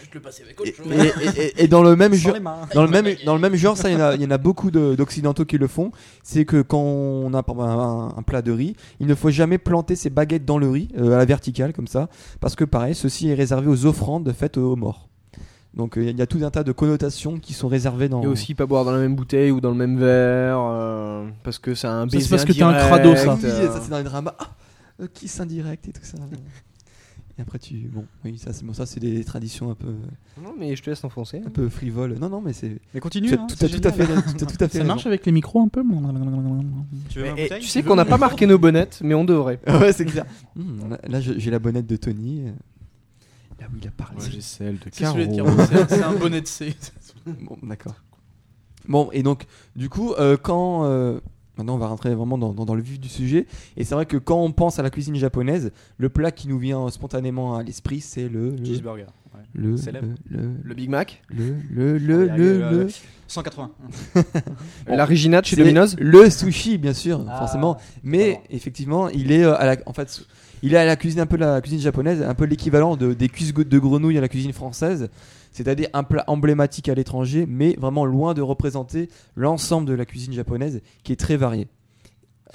[0.00, 1.34] Juste le passer avec Et, autre chose.
[1.36, 2.36] et- et- et dans le même genre.
[2.74, 4.30] Dans le, même, dans le même genre, ça, il y en a, il y en
[4.30, 5.92] a beaucoup de- d'occidentaux qui le font.
[6.22, 9.96] C'est que quand on a un, un plat de riz, il ne faut jamais planter
[9.96, 12.08] ses baguettes dans le riz, euh, à la verticale, comme ça.
[12.40, 15.08] Parce que, pareil, ceci est réservé aux offrandes faites aux morts.
[15.72, 18.22] Donc, euh, il y a tout un tas de connotations qui sont réservées dans.
[18.22, 21.60] Et aussi pas boire dans la même bouteille ou dans le même verre euh, parce
[21.60, 23.34] que c'est un Ça, c'est baiser parce que t'es un indirect, crado, ça.
[23.40, 23.40] Oui,
[23.72, 24.34] ça, c'est dans les dramas.
[24.40, 24.50] Ah,
[25.02, 26.16] euh, kiss indirect et tout ça.
[27.40, 27.74] Et après, tu.
[27.90, 29.94] Bon, oui, ça, c'est bon, ça, c'est des traditions un peu,
[30.42, 31.40] Non mais je te laisse enfoncer.
[31.46, 32.18] un peu frivoles.
[32.18, 32.78] Non, non, mais c'est.
[32.92, 33.28] Mais continue.
[33.28, 34.22] Tu as hein, tout, à fait, génial.
[34.36, 35.82] t'as tout à fait Ça marche avec les micros un peu
[37.08, 37.28] Tu veux
[37.58, 39.58] tu sais qu'on n'a pas marqué nos bonnettes, mais on devrait.
[39.66, 40.26] ouais, c'est clair.
[40.54, 42.42] Hmm, là, j'ai la bonnette de Tony.
[42.46, 42.50] euh,
[43.58, 44.18] Là où il a parlé.
[44.30, 46.74] j'ai celle de Caro, c'est- c'est un bonnet de C.
[47.24, 47.94] Bon, d'accord.
[48.86, 50.84] Bon, et donc, du coup, euh, quand.
[50.84, 51.20] euh,
[51.60, 53.46] maintenant, on va rentrer vraiment dans, dans- dans le vif du sujet.
[53.76, 56.58] Et c'est vrai que quand on pense à la cuisine japonaise, le plat qui nous
[56.58, 58.50] vient spontanément à l'esprit, c'est le.
[58.50, 58.64] Le.
[58.64, 59.06] Cheeseburger.
[59.34, 59.40] ouais.
[59.54, 59.76] Le.
[59.76, 60.08] Célèbre.
[60.28, 60.40] Le.
[60.42, 60.50] Le.
[60.64, 61.54] Le Big Mac, Le.
[61.70, 61.98] Le.
[61.98, 62.28] Le.
[62.30, 62.88] Ah, le- euh, le-
[63.28, 63.70] 180.
[64.14, 64.96] Bon.
[64.96, 65.96] de chez Domino's.
[65.98, 67.76] Le sushi, bien sûr, Ah, forcément.
[68.02, 68.46] Mais pardon.
[68.50, 70.24] effectivement, il est euh, à la, en fait,
[70.62, 73.28] il est à la cuisine un peu la cuisine japonaise, un peu l'équivalent de, des
[73.28, 75.08] cuisses de grenouille à la cuisine française.
[75.52, 80.32] C'est-à-dire un plat emblématique à l'étranger, mais vraiment loin de représenter l'ensemble de la cuisine
[80.32, 81.66] japonaise, qui est très variée.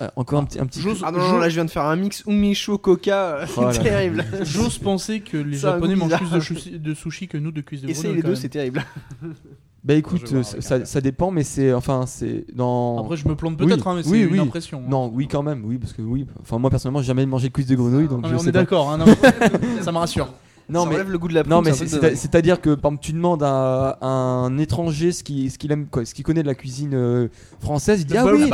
[0.01, 0.81] Euh, encore un petit, un petit.
[0.81, 4.25] J'ose- Ah non, là je viens de faire un mix umisho coca, euh, c'est terrible.
[4.43, 8.03] J'ose penser que les Japonais mangent plus de, sushi que nous de cuisses de Essaye
[8.03, 8.17] grenouille.
[8.17, 8.35] les deux, même.
[8.35, 8.83] c'est terrible.
[9.85, 12.97] Bah écoute, euh, ça, dépend, mais c'est enfin c'est dans.
[13.03, 14.39] Après, je me plante peut-être, Oui, hein, mais c'est oui, une oui.
[14.39, 14.79] impression.
[14.79, 14.89] hein.
[14.89, 16.25] Non, oui quand même, oui parce que oui.
[16.41, 18.49] Enfin moi personnellement, j'ai jamais mangé de cuisse de grenouille, donc je mais on sais
[18.49, 18.59] est pas.
[18.61, 19.05] d'accord, hein, non,
[19.81, 20.27] ça me rassure.
[20.67, 22.71] Non ça mais enlève le goût de la Non, prune, mais c'est c'est- c'est-à-dire que
[22.75, 26.13] par exemple, tu demandes à, à un étranger ce qu'il ce qu'il aime, quoi, ce
[26.13, 27.27] qu'il connaît de la cuisine euh,
[27.59, 28.49] française, il dit ah oui,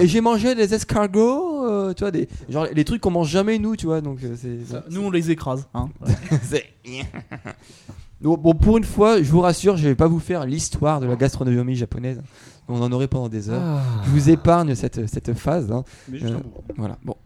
[0.00, 3.58] et j'ai mangé des escargots, euh, tu vois, des genre les trucs qu'on mange jamais
[3.58, 4.64] nous, tu vois, donc euh, c'est.
[4.70, 5.66] Ça, nous, on les écrase.
[5.74, 5.88] Hein.
[6.42, 6.64] c'est-
[8.20, 11.06] Donc, bon, pour une fois, je vous rassure, je vais pas vous faire l'histoire de
[11.06, 12.22] la gastronomie japonaise.
[12.68, 13.60] On en aurait pendant des heures.
[13.60, 13.82] Ah.
[14.04, 15.72] Je vous épargne cette, cette phase.
[15.72, 15.82] hein.
[16.08, 16.38] Mais juste Euh.
[16.76, 16.98] Voilà.
[17.04, 17.16] Bon.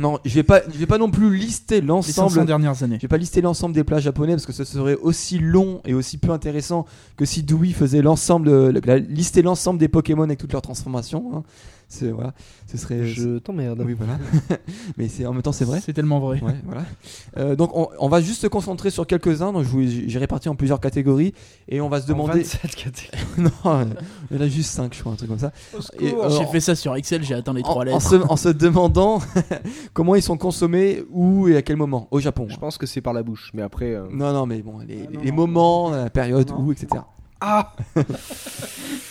[0.00, 2.96] Non, je vais pas, je vais pas non plus lister l'ensemble 500 dernières années.
[2.96, 5.92] je vais pas lister l'ensemble des plats japonais parce que ce serait aussi long et
[5.92, 6.86] aussi peu intéressant
[7.16, 11.30] que si Dewey faisait l'ensemble, lister l'ensemble des Pokémon avec toutes leurs transformations.
[11.36, 11.42] hein.
[11.92, 12.32] C'est voilà,
[12.70, 13.04] ce serait.
[13.04, 13.82] Je t'emmerde.
[13.84, 14.16] Oui voilà.
[14.96, 15.80] Mais c'est en même temps c'est vrai.
[15.84, 16.40] C'est tellement vrai.
[16.40, 16.84] Ouais, voilà.
[17.36, 19.52] Euh, donc on, on va juste se concentrer sur quelques-uns.
[19.52, 21.34] Donc je vous- j'ai réparti en plusieurs catégories
[21.68, 22.38] et on va se demander.
[22.44, 23.26] 27 catégories.
[23.38, 23.84] non, euh,
[24.30, 25.50] il y en a juste 5 je crois un truc comme ça.
[26.00, 28.00] Euh, J'ai fait ça sur Excel, j'ai atteint les en, trois en lettres.
[28.08, 29.18] se, en se demandant
[29.92, 32.46] comment ils sont consommés, où et à quel moment au Japon.
[32.48, 33.94] Je pense que c'est par la bouche, mais après.
[33.94, 35.36] euh, Non, non, mais bon, les, Ah, non, les non.
[35.36, 36.60] moments, la période, Non.
[36.60, 37.02] où, etc.
[37.40, 37.74] Ah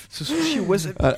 [0.09, 1.15] Ce sushi wasabi Ah.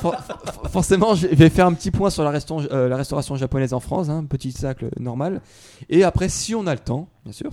[0.00, 3.36] For- for- forcément, je vais faire un petit point sur la, restauration- euh, la restauration
[3.36, 5.40] japonaise en France, hein, petit sac normal.
[5.88, 7.50] Et après, si on a le temps, bien sûr,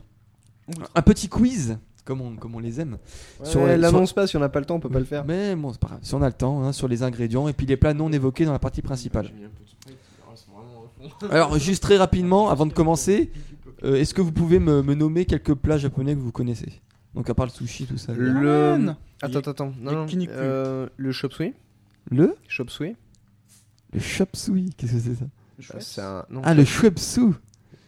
[0.96, 2.98] un petit quiz, comme on, comme on les aime.
[3.44, 5.06] Sur Ouais, les- L'annonce pas, si on n'a pas le temps, on peut pas le
[5.06, 5.26] faire.
[5.26, 6.00] Mais bon, c'est pas grave.
[6.04, 8.46] Si on a le temps, hein, sur les ingrédients et puis les plats non évoqués
[8.46, 9.30] dans la partie principale.
[11.32, 13.32] Alors, juste très rapidement, avant de commencer,
[13.84, 16.82] euh, est-ce que vous pouvez me, me nommer quelques plats japonais que vous connaissez?
[17.18, 18.14] Donc, à part le sushi, tout ça.
[18.14, 18.94] Le, Le.
[19.22, 19.74] Attends, attends, attends.
[19.82, 20.06] Non.
[20.30, 21.54] Euh, le chop suey.
[22.12, 22.96] le, Chop suey.
[24.00, 25.26] chop suey, qu'est-ce que c'est ça?
[25.74, 26.26] Ah, c'est un.
[26.30, 27.32] Non, Ah, le chop suey.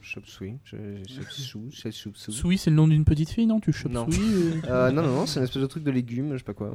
[0.01, 0.57] Je- Chop suey.
[0.65, 2.31] Chop suey.
[2.31, 3.59] Soui, c'est le nom d'une petite fille, non?
[3.59, 4.09] Tu chopes Non.
[4.09, 6.43] Soui euh, Euh, non, non, non, c'est une espèce de truc de légumes, je sais
[6.43, 6.73] pas quoi.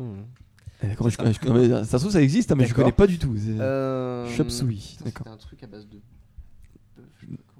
[0.82, 2.84] Eh, d'accord, je- je- mais ça se trouve, ça existe, hein, mais je D'accord.
[2.84, 3.34] connais pas du tout.
[3.36, 4.28] c'est- Euh...
[4.36, 5.26] Chop suey, d'accord.
[5.26, 5.98] C'était un truc à base de.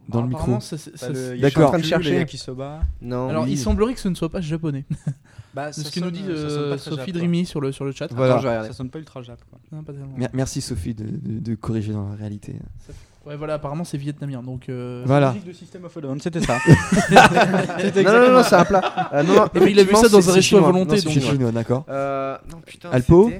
[0.09, 1.41] Dans le Apparemment, micro.
[1.41, 1.65] D'accord.
[1.67, 2.11] En train de chercher.
[2.11, 2.81] le yakisoba.
[3.01, 3.29] Non.
[3.31, 3.53] Alors, oui.
[3.53, 4.85] il semblerait que ce ne soit pas japonais.
[5.55, 7.13] Bah, ce que nous dit euh, très Sophie.
[7.13, 8.13] Dreamy sur le, sur le chat.
[8.13, 8.65] Voilà.
[8.67, 9.39] Ça sonne pas ultra jap.
[9.49, 9.61] Quoi.
[9.71, 10.17] Non, pas tellement.
[10.17, 12.57] Mer- Merci Sophie de, de- de corriger dans la réalité.
[13.25, 14.43] Ouais, voilà, apparemment c'est vietnamien.
[14.43, 15.29] Donc, euh, Voilà.
[15.33, 16.59] Musique de System of a Down, c'était ça.
[17.09, 19.11] Non, non, non, c'est un plat.
[19.13, 20.61] Euh, non, Et il a vu ça dans un resto à chinois.
[20.73, 21.53] volonté, c'est chinois.
[21.53, 21.87] D'accord.
[21.89, 22.91] Euh, non, putain.
[22.91, 23.31] Alpo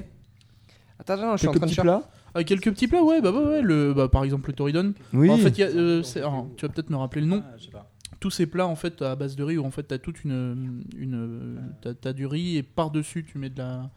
[0.97, 1.89] Attends, je suis en train de chercher.
[2.35, 4.93] Euh, quelques petits plats, ouais, bah, ouais, ouais, le, bah, par exemple le toridon.
[5.13, 5.29] Oui.
[5.29, 7.43] En fait, il y a, euh, c'est- alors, tu vas peut-être me rappeler le nom.
[7.45, 7.91] Ah, je sais pas.
[8.19, 10.83] Tous ces plats en fait à base de riz où en fait t'as toute une,
[10.97, 13.91] une t'as, t'as du riz et par dessus tu mets de la,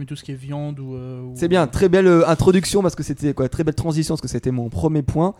[0.00, 0.94] mets tout ce qui est viande ou.
[0.94, 4.14] euh, ou- C'est bien, très belle euh, introduction parce que c'était quoi, très belle transition
[4.14, 5.34] parce que c'était mon premier point.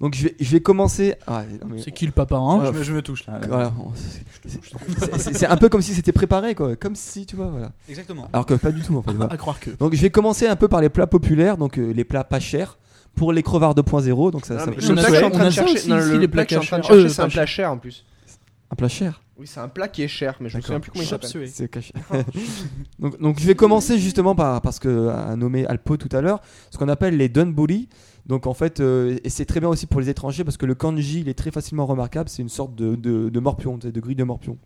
[0.00, 1.14] Donc je vais, je vais commencer.
[1.26, 2.64] Ah, mais- C'est qui le papa hein.
[2.66, 3.40] Je me- Je me touche là.
[3.48, 3.72] Voilà,
[5.18, 7.72] c'est- un peu comme si c'était préparé quoi, comme si tu vois voilà.
[7.88, 8.28] Exactement.
[8.32, 9.12] Alors que pas du tout en fait.
[9.12, 9.32] voilà.
[9.32, 9.70] À croire que.
[9.70, 12.40] Donc je vais commencer un peu par les plats populaires, donc euh, les plats pas
[12.40, 12.78] chers
[13.14, 14.30] pour les crevards 2.0.
[14.30, 14.92] Donc ça, Non, ça- mais je suis
[15.24, 15.88] en train de chercher.
[15.88, 17.78] non, le plat que je suis en train de chercher, c'est un plat cher en
[17.78, 18.04] plus.
[18.70, 19.22] un plat cher.
[19.38, 20.66] Oui, c'est un plat qui est cher, mais je me D'accord.
[20.66, 21.48] souviens plus comment il s'appelle.
[21.48, 21.92] C'est caché.
[22.98, 26.40] donc, donc je vais commencer justement par parce que a nommé Alpo tout à l'heure,
[26.70, 27.88] ce qu'on appelle les dunburi.
[28.24, 30.74] Donc en fait, euh, et c'est très bien aussi pour les étrangers parce que le
[30.74, 32.28] kanji il est très facilement remarquable.
[32.30, 34.56] C'est une sorte de, de, de morpion, de grille de morpion.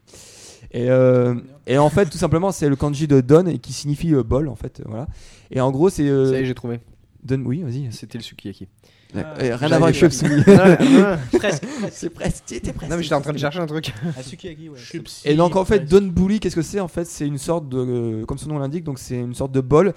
[0.73, 1.35] Et, euh,
[1.67, 4.49] et en fait, tout simplement, c'est le kanji de don et qui signifie euh, bol
[4.49, 4.83] en fait.
[4.87, 5.09] Voilà.
[5.51, 6.81] Et en gros, c'est euh, Ça y est, j'ai trouvé.
[7.25, 7.43] don.
[7.45, 7.89] Oui, vas-y.
[7.93, 8.69] C'était le sukiyaki.
[9.15, 11.65] Ouais, Ah, rien à voir avec non, Presque.
[11.91, 12.45] C'est presque.
[12.47, 12.91] tu étais presque.
[12.91, 13.93] non, mais j'étais en train de chercher un truc.
[14.05, 15.03] Ah, ouais.
[15.25, 15.91] Et donc en fait, presque.
[15.91, 18.85] Donbuli, qu'est-ce que c'est En fait, c'est une sorte de, euh, comme son nom l'indique,
[18.85, 19.95] donc c'est une sorte de bol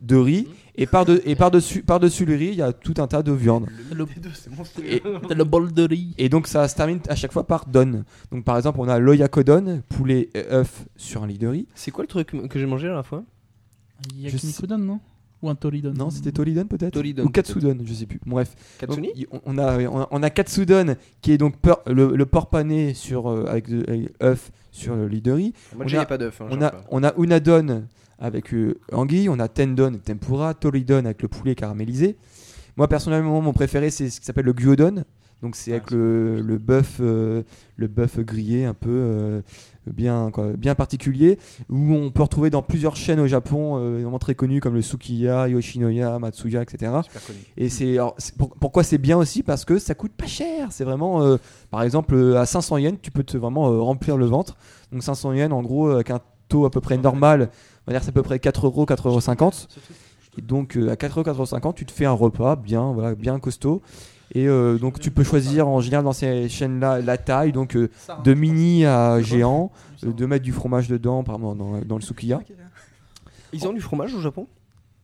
[0.00, 0.48] de riz.
[0.74, 3.06] Et par de, et par dessus, par dessus le riz, il y a tout un
[3.06, 3.66] tas de viande.
[3.92, 4.06] Le-.
[4.84, 5.02] Et,
[5.34, 6.14] le bol de riz.
[6.16, 8.04] et donc ça se termine à chaque fois par don.
[8.30, 11.66] Donc par exemple, on a l'oyakodon, poulet et œuf sur un lit de riz.
[11.74, 13.22] C'est quoi le truc que j'ai mangé la dernière fois?
[14.16, 15.00] Yakinikudon, non?
[15.42, 18.20] Ou un toridon Non, c'était tolidon peut-être Toridon, Ou katsudon, je sais plus.
[18.24, 18.54] Bref.
[18.78, 22.48] Katsuni on- a, on a, on a katsudon qui est donc peur- le, le porc
[22.48, 25.52] pané sur euh, avec, avec œuf sur le lit de riz.
[25.76, 26.40] Moi, a pas d'œuf.
[26.40, 27.84] hein, On a, on a unadon
[28.20, 32.16] avec euh, anguille, on a tendon et tempura, toridon avec le poulet caramélisé.
[32.76, 35.02] Moi personnellement, mon préféré c'est ce qui s'appelle le gyudon.
[35.42, 37.42] Donc c'est avec Ah, le, le bœuf, euh,
[37.76, 39.40] le bœuf grillé un peu euh,
[39.90, 44.18] bien, quoi, bien particulier, où on peut retrouver dans plusieurs chaînes au Japon, euh, vraiment
[44.18, 46.92] très connues comme le Sukiya, Yoshinoya, Matsuya, etc.
[47.56, 47.98] Et c'est
[48.38, 49.42] pour- pourquoi c'est bien aussi?
[49.42, 50.68] Parce que ça coûte pas cher.
[50.70, 51.36] C'est vraiment, euh,
[51.70, 54.56] par exemple, euh, à 500 yens, tu peux te vraiment euh, remplir le ventre.
[54.92, 57.48] Donc 500 yens, en gros, avec un taux à peu près normal,
[57.86, 59.68] on va dire c'est à peu près 4 euros, 4 euros 50.
[60.38, 62.92] Et donc euh, à 4 euros, 4 euros 50, tu te fais un repas bien,
[62.92, 63.82] voilà, bien costaud.
[64.34, 67.90] Et euh, donc tu peux choisir en général dans ces chaînes-là la taille, donc euh,
[68.24, 69.70] de mini à géant,
[70.04, 72.40] euh, de mettre du fromage dedans, par exemple dans, dans le sukiya.
[73.52, 74.46] Ils ont du fromage au Japon?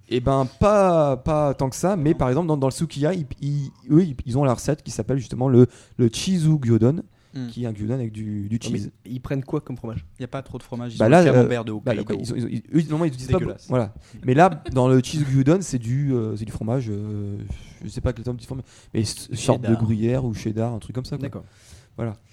[0.09, 3.27] Et ben pas, pas tant que ça, mais par exemple dans, dans le Sukiya, ils,
[3.43, 5.67] ils- eux ils, ont la recette qui s'appelle justement le,
[5.99, 7.03] le Chizu Gyudon,
[7.35, 7.49] Mm.
[7.49, 8.91] qui est un gyudon avec du, du mais cheese.
[9.05, 10.07] Ils prennent quoi comme fromage?
[10.19, 10.95] Il n'y a pas trop de fromage.
[10.95, 12.19] Ils Bah ont là, le euh, camembert de Bah, Hokkaido.
[12.25, 13.93] ils ont- ils ont- ils- eux, normalement ils utilisent pas voilà.
[14.25, 17.37] Mais là dans le Chizu Gyudon c'est du, euh, c'est du fromage, euh,
[17.83, 18.65] je sais pas quel terme du fromage,
[18.95, 21.17] mais sorte de gruyère ou cheddar, un truc comme ça.
[21.19, 21.45] D'accord.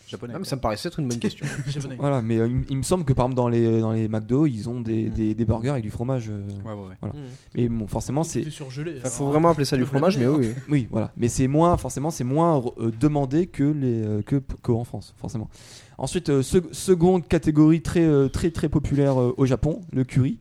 [0.08, 0.34] Japonais.
[0.36, 1.43] Ah, mais ça me paraissait être une bonne question.
[1.67, 1.95] Japonais.
[1.99, 4.45] Voilà, mais euh, il, il me semble que par exemple dans les, dans les McDo
[4.45, 5.10] ils ont des, Mm.
[5.10, 6.29] des, des burgers avec du fromage.
[6.29, 7.10] euh, Ouais, ouais, ouais.
[7.55, 8.45] Mais bon, forcément c'est.
[8.47, 9.31] Enfin, faut alors.
[9.31, 10.51] vraiment appeler ça du fromage, mais oui.
[10.69, 10.88] oui.
[10.91, 11.12] Voilà.
[11.17, 15.49] Mais c'est moins, forcément, c'est moins euh, demandé que les euh, que qu'en France, forcément.
[15.97, 20.39] Ensuite, euh, sec- seconde catégorie très euh, très très populaire euh, au Japon, le curry.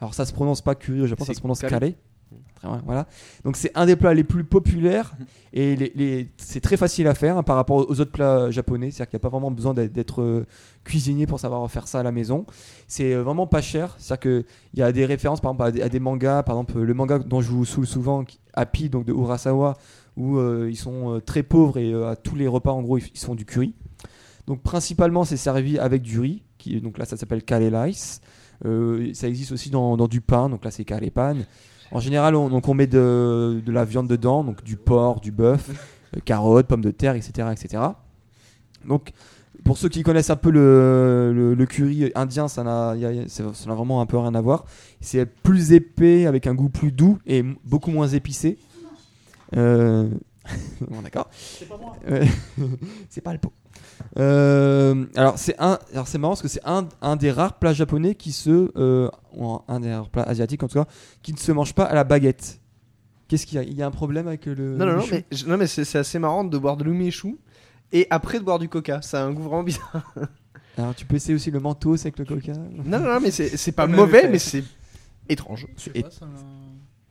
[0.00, 1.94] Alors ça se prononce pas curry au Japon, ça se prononce curry.
[2.84, 3.06] Voilà.
[3.44, 5.14] Donc c'est un des plats les plus populaires
[5.52, 8.90] et les, les- c'est très facile à faire hein, par rapport aux autres plats japonais.
[8.90, 10.46] C'est-à-dire qu'il n'y a pas vraiment besoin d'être- euh,
[10.84, 12.46] cuisinier pour savoir faire ça à la maison.
[12.88, 13.94] C'est euh, vraiment pas cher.
[13.98, 16.80] C'est-à-dire qu'il y a des références par exemple à des, à des mangas, par exemple
[16.80, 18.24] le manga dont je vous saoule souvent,
[18.54, 19.76] Happy, donc de Urasawa,
[20.16, 22.98] où euh, ils sont euh, très pauvres et euh, à tous les repas en gros
[22.98, 23.74] ils, ils font du curry.
[24.46, 28.20] Donc principalement c'est servi avec du riz, qui, donc là ça s'appelle kale rice.
[28.64, 31.34] Euh, ça existe aussi dans, dans du pain, donc là c'est kale pan.
[31.94, 35.32] En général on, donc on met de, de la viande dedans, donc du porc, du
[35.32, 35.70] bœuf,
[36.16, 37.82] euh, carottes, pommes de terre, etc., etc.
[38.86, 39.12] Donc
[39.64, 43.12] pour ceux qui connaissent un peu le, le, le curry indien, ça n'a y a-
[43.12, 44.64] y a- ça ça n'a vraiment un peu rien à voir.
[45.00, 48.58] C'est plus épais, avec un goût plus doux et m- beaucoup moins épicé.
[49.56, 50.08] Euh,
[50.90, 51.30] bon, d'accord.
[53.08, 53.52] C'est pas le pot.
[54.16, 57.72] Euh, alors c'est un, alors c'est marrant parce que c'est un, un des rares plats
[57.72, 60.86] japonais qui se, euh, ou un des rares plats asiatiques en tout cas,
[61.22, 62.60] qui ne se mange pas à la baguette.
[63.26, 63.64] Qu'est-ce qu'il y a?
[63.64, 64.76] Il y a un problème avec le.
[64.76, 66.76] Non, non, le non, chou mais, je- non, mais c'est c'est assez marrant de boire
[66.76, 67.36] de l'umeshu
[67.90, 69.02] et après de boire du coca.
[69.02, 70.14] Ça a un goût vraiment bizarre.
[70.78, 72.52] Alors tu peux essayer aussi le mentos avec le coca?
[72.52, 74.62] Non, non, non, mais c'est c'est pas mauvais, mais c'est
[75.28, 75.66] étrange.
[75.76, 76.26] Je sais Et- pas, ça-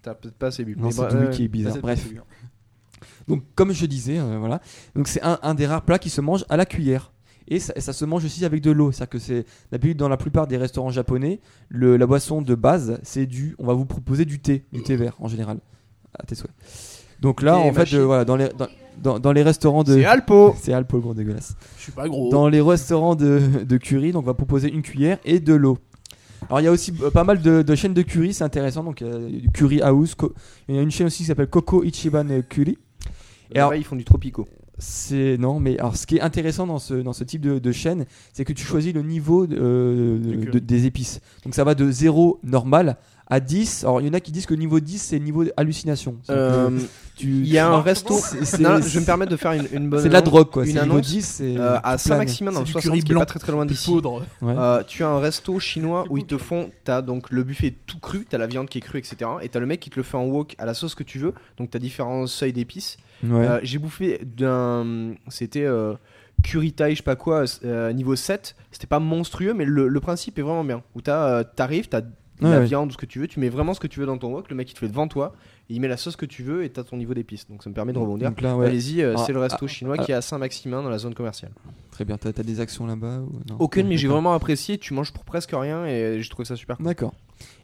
[0.01, 0.75] T'as peut-être pas assez bu.
[0.77, 1.77] Non, Mais c'est bah, euh, qui est bizarre.
[1.81, 2.05] Bref.
[3.27, 4.59] Donc, comme je disais, euh, voilà.
[4.95, 7.11] Donc, c'est un, un des rares plats qui se mange à la cuillère.
[7.47, 8.91] Et ça, ça se mange aussi avec de l'eau.
[8.91, 12.99] C'est-à-dire que c'est d'habitude dans la plupart des restaurants japonais, le- la boisson de base,
[13.03, 13.55] c'est du.
[13.59, 15.57] On va vous proposer du thé, du thé vert en général,
[16.17, 16.51] à tes souhaits.
[17.19, 19.93] Donc là, en fait, euh, voilà, dans les dans, dans- dans les restaurants de.
[19.93, 21.55] C'est Alpo C'est Alpo, le gros dégueulasse.
[21.77, 22.29] Je suis pas gros.
[22.31, 25.77] Dans les restaurants de, de curry, donc on va proposer une cuillère et de l'eau.
[26.47, 28.83] Alors il y a aussi euh, pas mal de, de chaînes de curry, c'est intéressant.
[28.85, 30.15] Donc euh, du Curry House,
[30.69, 32.77] il y a une chaîne aussi qui s'appelle Coco Ichiban Curry.
[33.51, 34.47] Et alors- là, ils font du tropico.
[34.79, 37.71] C'est non, mais alors ce qui est intéressant dans ce, dans ce type de, de
[37.71, 40.17] chaîne, c'est que tu choisis le niveau de- euh,
[40.51, 41.21] de- des épices.
[41.45, 42.97] Donc ça va de 0 normal
[43.27, 43.83] à 10.
[43.83, 46.17] Alors il y en a qui disent que niveau 10 c'est niveau hallucination.
[46.29, 46.69] Euh,
[47.15, 48.15] tu- Il y a un resto.
[48.17, 50.01] C'est- c'est- Non, je vais me permettre de faire une, une bonne.
[50.01, 50.29] C'est de la annonce.
[50.31, 50.63] drogue quoi.
[50.65, 51.97] Une C'est niveau annonce, 10, c'est Euh, à.
[51.97, 53.89] Saint-Maximin dans le du 60 curry qui est pas très très loin de d'ici.
[53.91, 54.23] poudre.
[54.41, 54.53] Ouais.
[54.57, 57.99] Euh, tu as un resto chinois où ils te font, t'as donc le buffet tout
[57.99, 59.15] cru, t'as la viande qui est crue, etc.
[59.41, 61.19] Et t'as le mec qui te le fait en wok à la sauce que tu
[61.19, 62.97] veux, donc t'as différents seuils d'épices.
[63.23, 63.47] Ouais.
[63.47, 65.93] Euh, J'ai bouffé d'un, c'était euh,
[66.43, 68.55] curry thai, je sais pas quoi, euh, niveau 7.
[68.71, 70.81] C'était pas monstrueux, mais le, le principe est vraiment bien.
[70.95, 72.01] Où t'as, euh, t'arrives, t'as
[72.47, 72.65] Ouais, la ouais.
[72.65, 74.49] viande, ce que tu veux, tu mets vraiment ce que tu veux dans ton wok,
[74.49, 75.33] le mec il te fait devant toi,
[75.69, 77.47] il met la sauce que tu veux et t'as ton niveau d'épices.
[77.49, 78.29] Donc ça me permet de rebondir.
[78.29, 78.67] Donc là, ouais.
[78.67, 80.03] Allez-y, euh, Ah, c'est le resto ah, chinois ah.
[80.03, 81.51] qui est à Saint-Maximin dans la zone commerciale.
[81.91, 82.17] Très bien.
[82.17, 83.31] T'as as des actions là-bas ou...
[83.49, 83.55] non?
[83.59, 84.77] Aucune, mais j'ai vraiment apprécié.
[84.77, 86.85] Tu manges pour presque rien et j'ai trouvé ça super cool.
[86.85, 87.13] D'accord.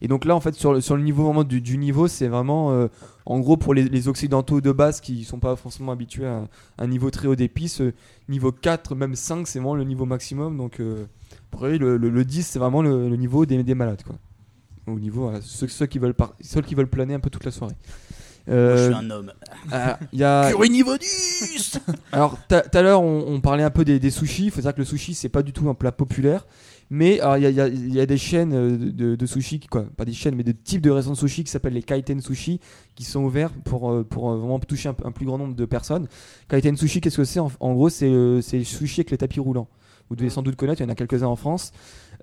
[0.01, 2.27] Et donc là, en fait, sur le, sur le niveau vraiment du, du niveau, c'est
[2.27, 2.87] vraiment, euh,
[3.25, 6.87] en gros, pour les, les occidentaux de base qui sont pas forcément habitués à un
[6.87, 7.93] niveau très haut d'épices, euh,
[8.27, 10.57] niveau 4, même 5, c'est vraiment le niveau maximum.
[10.57, 11.05] Donc, euh,
[11.51, 14.15] pour eux, le, le- le 10, c'est vraiment le, le niveau des, des malades, quoi.
[14.93, 17.45] Au niveau, voilà, ceux, ceux qui veulent par- ceux qui veulent planer un peu toute
[17.45, 17.75] la soirée.
[18.47, 19.31] Euh, un homme.
[19.71, 21.79] ah, il y a, Curry niveau 10
[22.11, 24.45] alors, tout à l'heure, on, on parlait un peu des, des sushis.
[24.45, 26.47] Il faut savoir que le sushi, c'est pas du tout un plat populaire.
[26.91, 30.05] Mais il y, a- y y des chaînes euh, de, de, de sushi, quoi, pas
[30.05, 32.59] des chaînes, mais de types de restaurants de sushi qui s'appellent les Kaiten Sushi,
[32.95, 35.65] qui sont ouverts pour, euh, pour euh, vraiment toucher un, un plus grand nombre de
[35.65, 36.07] personnes.
[36.47, 37.39] Kaiten Sushi, qu'est-ce que c'est?
[37.39, 39.67] En, en gros, c'est euh, c'est le sushi avec les tapis roulants.
[40.09, 41.71] Vous devez sans doute connaître, il y en a quelques-uns en France.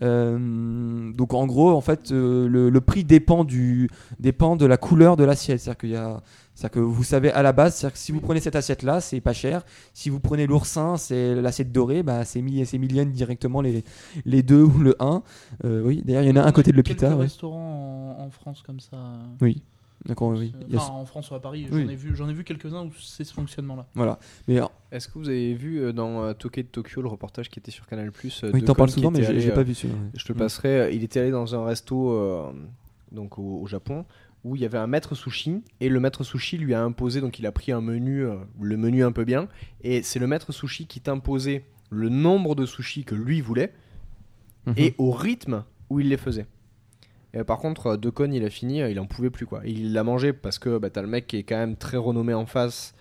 [0.03, 3.89] Euh, donc en gros, en fait, euh, le, le prix dépend, du,
[4.21, 5.61] dépend de la couleur de l'assiette.
[5.61, 6.23] C'est-à-dire qu'il y a
[6.57, 9.21] c'est-à-dire que vous savez à la base, c'est-à-dire que si vous prenez cette assiette-là, c'est
[9.21, 9.63] pas cher.
[9.93, 13.85] Si vous prenez l'oursin, c'est l'assiette dorée, bah, c'est mi- c'est directement les,
[14.25, 15.23] les deux ou le 1.
[15.67, 17.11] Euh, oui, d'ailleurs, il y en a un côté de l'hôpital.
[17.11, 17.25] Quelques ouais.
[17.25, 18.97] restaurants en, en France comme ça.
[19.43, 19.63] Oui,
[20.07, 20.55] d'accord, oui.
[20.73, 21.83] Euh, en France ou à Paris, Oui.
[21.85, 23.87] j'en ai vu, j'en ai vu quelques-uns où c'est ce fonctionnement-là.
[23.95, 24.19] Voilà.
[24.49, 27.51] Mais alors, Est-ce que vous avez vu euh, dans euh, Tokyo de Tokyo le reportage
[27.51, 29.99] qui était sur Canal Plus oui, t'en parles souvent, mais j'ai pas vu celui-là.
[30.01, 30.11] ouais.
[30.17, 30.39] Je te le Mm.
[30.39, 30.81] passerai.
[30.81, 32.51] euh, Il était allé dans un resto euh,
[33.13, 34.05] donc au, au Japon
[34.45, 37.39] où il y avait un maître sushi et le maître sushi lui a imposé donc
[37.41, 39.49] il a pris un menu, euh, le menu un peu bien
[39.83, 43.73] et c'est le maître sushi qui t'imposait le nombre de sushis que lui voulait
[44.67, 44.75] Mhm.
[44.77, 46.47] et au rythme où il les faisait.
[47.45, 49.63] Par contre, euh, Decon, il a fini, euh, il en pouvait plus quoi.
[49.65, 52.35] Il l'a mangé parce que bah, t'as le mec qui est quand même très renommé
[52.35, 52.95] en face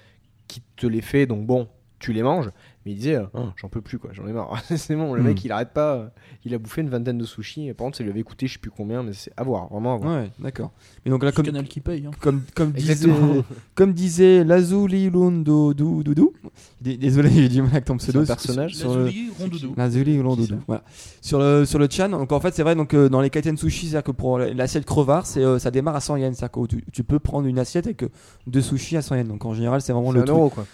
[0.47, 1.67] qui te les fait, donc bon,
[1.99, 2.51] tu les manges.
[2.85, 4.61] Mais il disait, Ah, j'en peux plus quoi, j'en ai marre.
[4.75, 5.25] c'est bon, le Hmm.
[5.25, 6.11] mec il arrête pas.
[6.45, 8.53] Il a bouffé une vingtaine de sushis et par contre, ça lui avait coûté je
[8.53, 10.15] sais plus combien, mais c'est à voir, vraiment à voir.
[10.21, 10.71] Ouais, d'accord.
[11.03, 12.05] Mais donc là, comme, Canal qui paye.
[12.05, 12.11] hein.
[12.21, 13.09] comme, comme disait,
[13.75, 16.33] comme disait Lazuli Londo Dou Doudou.
[16.81, 18.21] Désolé, j'ai du mal avec ton pseudo.
[18.21, 19.73] un personnage sur Lazuli, Rondoudou.
[19.75, 20.21] Lazuli.
[20.67, 20.83] Voilà.
[21.21, 22.09] Sur le sur le chan.
[22.09, 22.75] Donc en fait, c'est vrai.
[22.75, 25.95] Donc euh, dans les kaiten sushi, c'est-à-dire que pour l'assiette crevard, c'est euh, ça démarre
[25.95, 26.37] à 100 yens.
[26.37, 28.09] C'est-à-dire que tu, tu peux prendre une assiette avec euh,
[28.45, 29.27] deux sushis à 100 yens.
[29.27, 30.37] Donc en général, c'est vraiment le un truc.
[30.37, 30.65] euro quoi.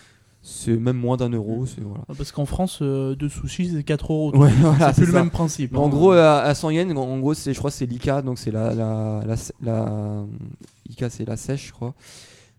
[0.43, 1.65] C'est même moins d'un euro.
[1.67, 2.03] C'est voilà.
[2.09, 4.35] Ah, Parce qu'en France, euh, deux sushis, c'est 4 euros.
[4.35, 5.19] Ouais, voilà, c'est plus le ça.
[5.19, 5.75] même principe.
[5.77, 5.89] En hein.
[5.89, 8.39] gros, à, à 100 yens, en, en gros, c'est, je crois, que c'est l'ICA, donc
[8.39, 10.23] c'est la, la, la, la-
[10.89, 11.93] ICA, c'est la sèche, je crois.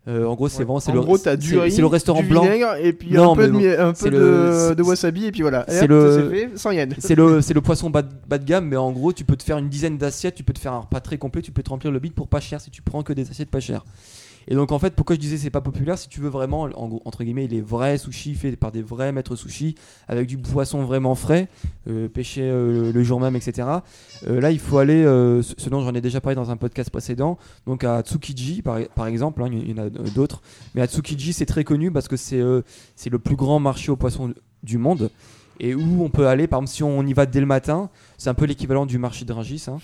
[0.07, 0.63] Euh, en gros, c'est Ouais.
[0.65, 2.43] vraiment, c'est en le, gros, t'as du c'est- riz, c'est le restaurant du blanc.
[2.43, 5.65] vinaigre et puis Non, un peu, de, un peu wasabi et puis voilà.
[5.69, 6.93] C'est le- ça, c'est fait, 100 yens.
[6.99, 9.35] C'est le, c'est le poisson bas, de- bas de gamme, mais en gros, tu peux
[9.37, 11.63] te faire une dizaine d'assiettes, tu peux te faire un repas très complet, tu peux
[11.63, 13.85] te remplir le bide pour pas cher si tu prends que des assiettes pas chères.
[14.47, 16.69] Et donc, en fait, pourquoi je disais c'est pas populaire Si tu veux vraiment,
[17.05, 19.75] entre guillemets, les vrais sushis faits par des vrais maîtres sushis,
[20.07, 21.47] avec du poisson vraiment frais,
[21.87, 23.67] euh, pêché euh, le jour même, etc.
[24.27, 26.89] euh, là, il faut aller, euh, ce dont j'en ai déjà parlé dans un podcast
[26.89, 30.41] précédent, donc à Tsukiji, par, exemple, hein, il y en a d'autres.
[30.75, 32.41] Mais à Tsukiji, c'est très connu parce que c'est
[32.95, 35.09] c'est le plus grand marché aux poissons du monde
[35.59, 38.29] et où on peut aller, par exemple, si on y va dès le matin, c'est
[38.29, 39.65] un peu l'équivalent du marché de Rungis.
[39.67, 39.77] hein.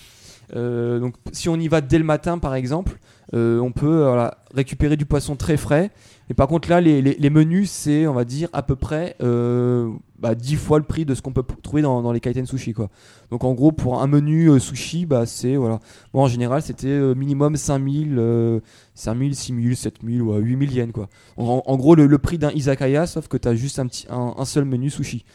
[0.56, 2.98] Euh, donc, si on y va dès le matin, par exemple,
[3.34, 4.08] euh, on peut
[4.54, 5.92] récupérer du poisson très frais.
[6.30, 10.36] Mais par contre, là, les, menus, c'est, on va dire, à peu près euh, bah,
[10.36, 12.74] 10 fois le prix de ce qu'on peut trouver dans, les kaiten sushi.
[12.74, 12.90] Quoi.
[13.32, 15.56] Donc, en gros, pour un menu euh, sushi, bah, c'est.
[15.56, 15.80] Voilà.
[16.14, 18.60] Bon, en général, c'était minimum 5000, euh,
[18.94, 20.92] 5000, 6000, 7000 ou 8000 yens.
[20.92, 21.10] Quoi.
[21.36, 24.66] En, gros, le, prix d'un izakaya, sauf que tu as juste un, petit, un seul
[24.66, 25.26] menu sushi.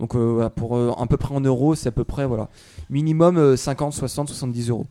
[0.00, 2.48] Donc, euh, voilà, pour euh, à peu près en euros, c'est à peu près voilà,
[2.90, 4.86] minimum euh, 50, 60, 70 euros.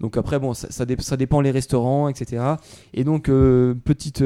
[0.00, 2.42] Donc après, bon, ça, ça, dé- ça dépend les restaurants, etc.
[2.94, 4.22] Et donc, euh, petite,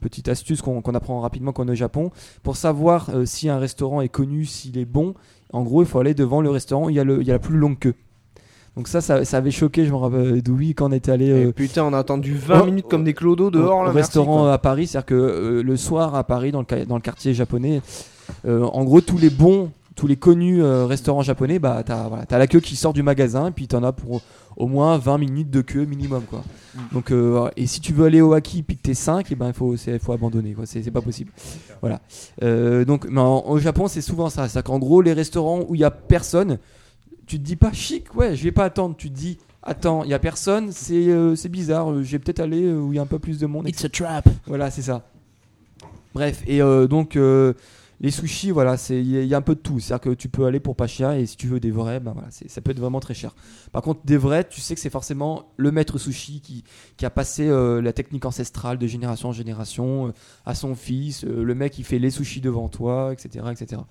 [0.00, 2.10] petite astuce qu'on apprend rapidement quand on est au Japon,
[2.42, 5.14] pour savoir euh, si un restaurant est connu, s'il est bon,
[5.52, 7.30] en gros, il faut aller devant le restaurant où il y a, le, il y
[7.30, 7.94] a la plus longue queue.
[8.76, 11.30] Donc ça, ça, ça avait choqué, je me rappelle, Doui, quand on était allé...
[11.30, 13.90] Euh, putain, on a attendu 20 oh, minutes comme des clodos dehors au là.
[13.90, 16.96] restaurant merci, à Paris, c'est-à-dire que euh, le soir à Paris, dans le, ca- dans
[16.96, 17.80] le quartier japonais,
[18.46, 22.38] en gros, tous les bons, tous les connus euh, restaurants japonais, bah, t'as voilà, t'as
[22.38, 24.20] la queue qui sort du magasin, puis t'en as pour
[24.58, 26.22] au moins 20 minutes de queue minimum.
[26.28, 26.42] Quoi.
[26.92, 29.48] Donc, euh, et si tu veux aller au Haki puis que t'es 5, et ben,
[29.48, 30.64] il faut, c'est- faut abandonner, quoi.
[30.66, 31.30] C'est, c'est pas possible.
[31.82, 32.00] Voilà.
[32.42, 34.48] Euh, donc, mais en- au Japon, c'est souvent ça.
[34.48, 36.58] C'est-à-dire qu'en gros, les restaurants où il y a personne,
[37.26, 38.94] tu te dis pas chic, ouais, je vais pas attendre.
[38.96, 42.18] Tu te dis, attends, il y a personne, c'est, euh, c'est bizarre, euh, je vais
[42.18, 43.68] peut-être aller euh, où il y a un peu plus de monde.
[43.68, 44.26] It's a trap.
[44.46, 45.02] Voilà, c'est ça.
[46.14, 47.52] Bref, et euh, donc euh,
[48.00, 49.80] les sushis, voilà, c'est il y, a- un peu de tout.
[49.80, 52.28] C'est-à-dire que tu peux aller pour pas et si tu veux des vrais, bah voilà,
[52.30, 53.34] ça peut être vraiment très cher.
[53.72, 56.64] Par contre, des vrais, tu sais que c'est forcément le maître sushi qui,
[56.96, 60.12] qui a passé euh, la technique ancestrale de génération en génération euh,
[60.44, 63.82] à son fils, euh, le mec qui fait les sushis devant toi, etc., etc.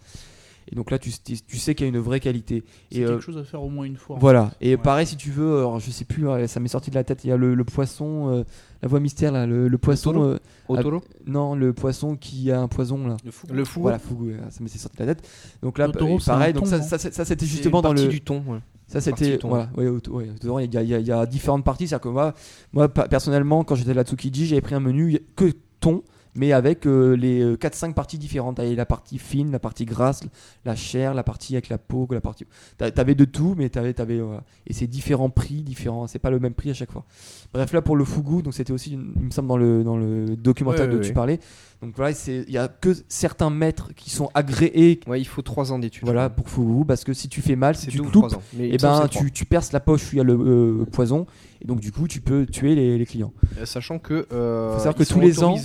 [0.72, 2.64] Et donc là, tu, tu sais qu'il y a une vraie qualité.
[2.92, 4.18] C'est Et euh, quelque chose à faire au moins une fois.
[4.20, 4.52] voilà.
[4.62, 4.78] Et Ouais.
[4.82, 7.24] pareil, si tu veux, alors, je sais plus, euh, ça m'est sorti de la tête.
[7.24, 8.44] Il y a le, le poisson, euh,
[8.82, 10.24] la voix mystère là, le, le poisson.
[10.24, 13.18] euh, Otoro non, le poisson qui a un poison là.
[13.24, 13.48] Le fou.
[13.52, 13.82] Le fou.
[13.82, 15.28] Voilà, euh, ça m'est sorti de la tête.
[15.62, 17.94] Donc là, euh, c'est pareil, donc thon, ça, non ça, ça, ça, c'était justement dans
[17.94, 18.08] le.
[18.08, 18.44] du ton.
[18.48, 18.60] ouais.
[18.88, 21.08] Ça c'était du thon, voilà, ouais, ouais, dedans, il y, a- il y a- il
[21.08, 21.88] y a différentes parties.
[21.88, 22.34] C'est-à-dire que moi,
[22.72, 26.04] moi personnellement, quand j'étais à la Tsukiji, j'avais pris un menu que thon,
[26.36, 28.58] mais avec euh, les euh, 4-5 parties différentes.
[28.58, 30.22] T'avais la partie fine, la partie grasse,
[30.66, 32.46] la chair, la partie avec la peau, la partie.
[32.78, 34.44] t'a- T'avais de tout, mais t'avais, t'avais voilà.
[34.68, 36.08] et c'est différents prix, différents.
[36.08, 37.06] C'est pas le même prix à chaque fois.
[37.54, 40.36] Bref, là pour le fugu, donc c'était aussi, il me semble dans le dans le
[40.36, 41.14] documentaire Ouais, ouais, dont tu ouais.
[41.14, 41.40] parlais.
[41.82, 45.00] Donc voilà, c'est il y a que certains maîtres qui sont agréés.
[45.08, 46.04] Ouais, il faut 3 ans d'études.
[46.06, 48.42] Voilà pour fugu parce que si tu fais mal, si tu coupes, 3 ans.
[48.54, 50.86] Mais et semble ben tu, tu perces la poche où il y a le euh,
[50.86, 51.26] poison
[51.62, 53.34] et donc du coup tu peux tuer les, les clients.
[53.60, 55.56] Euh, Sachant que, euh, Faut savoir que tous les ans-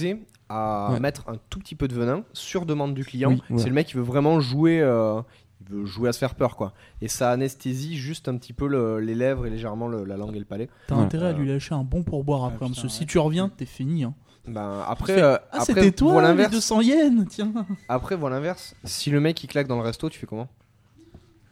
[0.50, 1.00] à Ouais.
[1.00, 3.30] mettre un tout petit peu de venin sur demande du client.
[3.30, 3.62] Oui, voilà.
[3.62, 4.80] C'est le mec qui veut vraiment jouer.
[4.82, 5.22] euh,
[5.62, 6.72] il veut jouer à se faire peur quoi.
[7.02, 10.34] Et ça anesthésie juste un petit peu le- les lèvres et légèrement le- la langue
[10.34, 10.68] et le palais.
[10.88, 11.02] T'as Ouais.
[11.02, 12.66] intérêt à lui lâcher un bon pourboire après.
[12.66, 14.02] Parce que si tu reviens, t'es fini.
[14.04, 14.14] hein.
[14.48, 16.50] Ben après, fais, euh, Ah, après, toi, les l'inverse.
[16.52, 17.52] 200 yens, tiens.
[17.90, 18.74] Après, voilà l'inverse.
[18.84, 20.48] Si le mec il claque dans le resto, tu fais comment?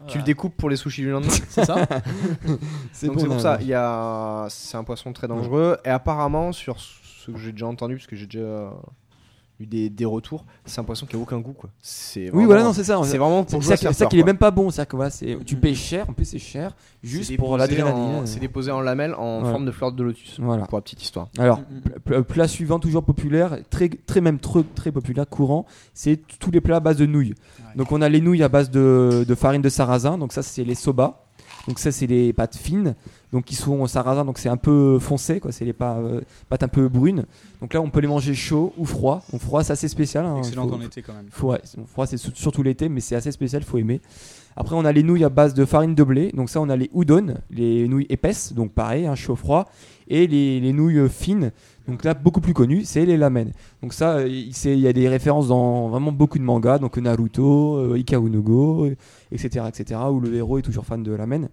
[0.07, 1.29] Tu le découpes pour les sushis du lendemain?
[1.51, 1.77] C'est ça
[2.93, 3.59] c'est bon, pour ça.
[3.61, 5.77] Il y a, c'est un poisson très dangereux.
[5.85, 6.77] Et apparemment, sur
[7.25, 8.73] ce que j'ai déjà entendu, parce que j'ai déjà
[9.61, 11.69] eu des, des retours, c'est un poisson qui a aucun goût quoi.
[11.83, 13.01] C'est Oui voilà non c'est ça.
[13.03, 14.27] C'est vraiment pour ça, c'est qu'il est quoi.
[14.27, 17.37] même pas bon, c'est que voilà, c'est tu payes cher, en plus c'est cher juste
[17.37, 18.25] pour l'adrénaline.
[18.25, 20.39] C'est déposé en lamelles en forme de fleur de lotus.
[20.39, 20.65] Voilà.
[20.67, 21.29] Pour la petite histoire.
[21.39, 21.81] Alors, Mm, mm.
[21.81, 26.53] pl- pl- plat suivant, toujours populaire, très, très même très, très populaire, courant, c'est tous
[26.53, 27.35] les plats à base de nouilles.
[27.75, 30.63] Donc on a les nouilles à base de, de farine de sarrasin, donc ça c'est
[30.63, 31.25] les soba.
[31.69, 32.95] Donc ça c'est les pâtes fines,
[33.33, 35.53] donc qui sont au sarrasin, donc c'est un peu foncé, quoi.
[35.53, 37.27] C'est les pâtes, euh, pâtes un peu brunes.
[37.61, 39.23] Donc là on peut les manger chaud ou froid.
[39.31, 40.25] Donc froid c'est assez spécial.
[40.25, 40.39] hein.
[40.39, 41.27] Excellent Faut- en été quand même.
[41.31, 41.61] faut, ouais,
[41.93, 44.01] froid, c'est surtout l'été, mais c'est assez spécial, faut aimer.
[44.61, 46.33] Après, on a les nouilles à base de farine de blé.
[46.35, 49.71] Donc ça, on a les udon, les nouilles épaisses, donc pareil, un chaud-froid,
[50.09, 51.53] et les, les nouilles fines.
[51.87, 53.53] Donc là, beaucoup plus connues, c'est les lamen.
[53.83, 57.77] Donc ça, euh, il y a des références dans vraiment beaucoup de mangas, donc Naruto,
[57.77, 58.03] euh,
[58.41, 58.97] Go, euh,
[59.31, 61.49] etc., etc., où le héros est toujours fan de lamen.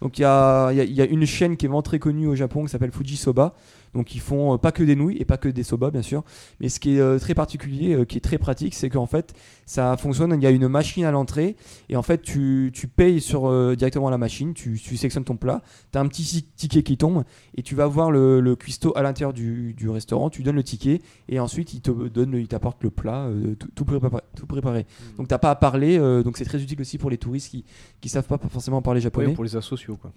[0.00, 2.28] Donc il y a, y a- y a une chaîne qui est vraiment très connue
[2.28, 3.52] au Japon qui s'appelle Fujisoba.
[3.94, 6.24] Donc ils font euh, pas que des nouilles et pas que des soba bien sûr.
[6.60, 9.34] Mais ce qui est euh, très particulier, euh, qui est très pratique, c'est qu'en fait
[9.66, 11.56] ça fonctionne, il y a une machine à l'entrée
[11.88, 15.62] et en fait tu, tu payes sur, directement la machine, tu, tu sélectionnes ton plat,
[15.92, 17.24] tu as un petit ticket qui tombe
[17.56, 20.62] et tu vas voir le, le cuistot à l'intérieur du, du restaurant, tu donnes le
[20.62, 24.22] ticket et ensuite il te donne, il t'apporte le plat tout, tout préparé.
[24.36, 24.86] Tout préparé.
[25.16, 27.64] Donc t'as pas à parler, donc c'est très utile aussi pour les touristes qui,
[28.00, 29.28] qui savent pas forcément parler japonais.
[29.28, 30.12] Ouais, pour les asociaux quoi.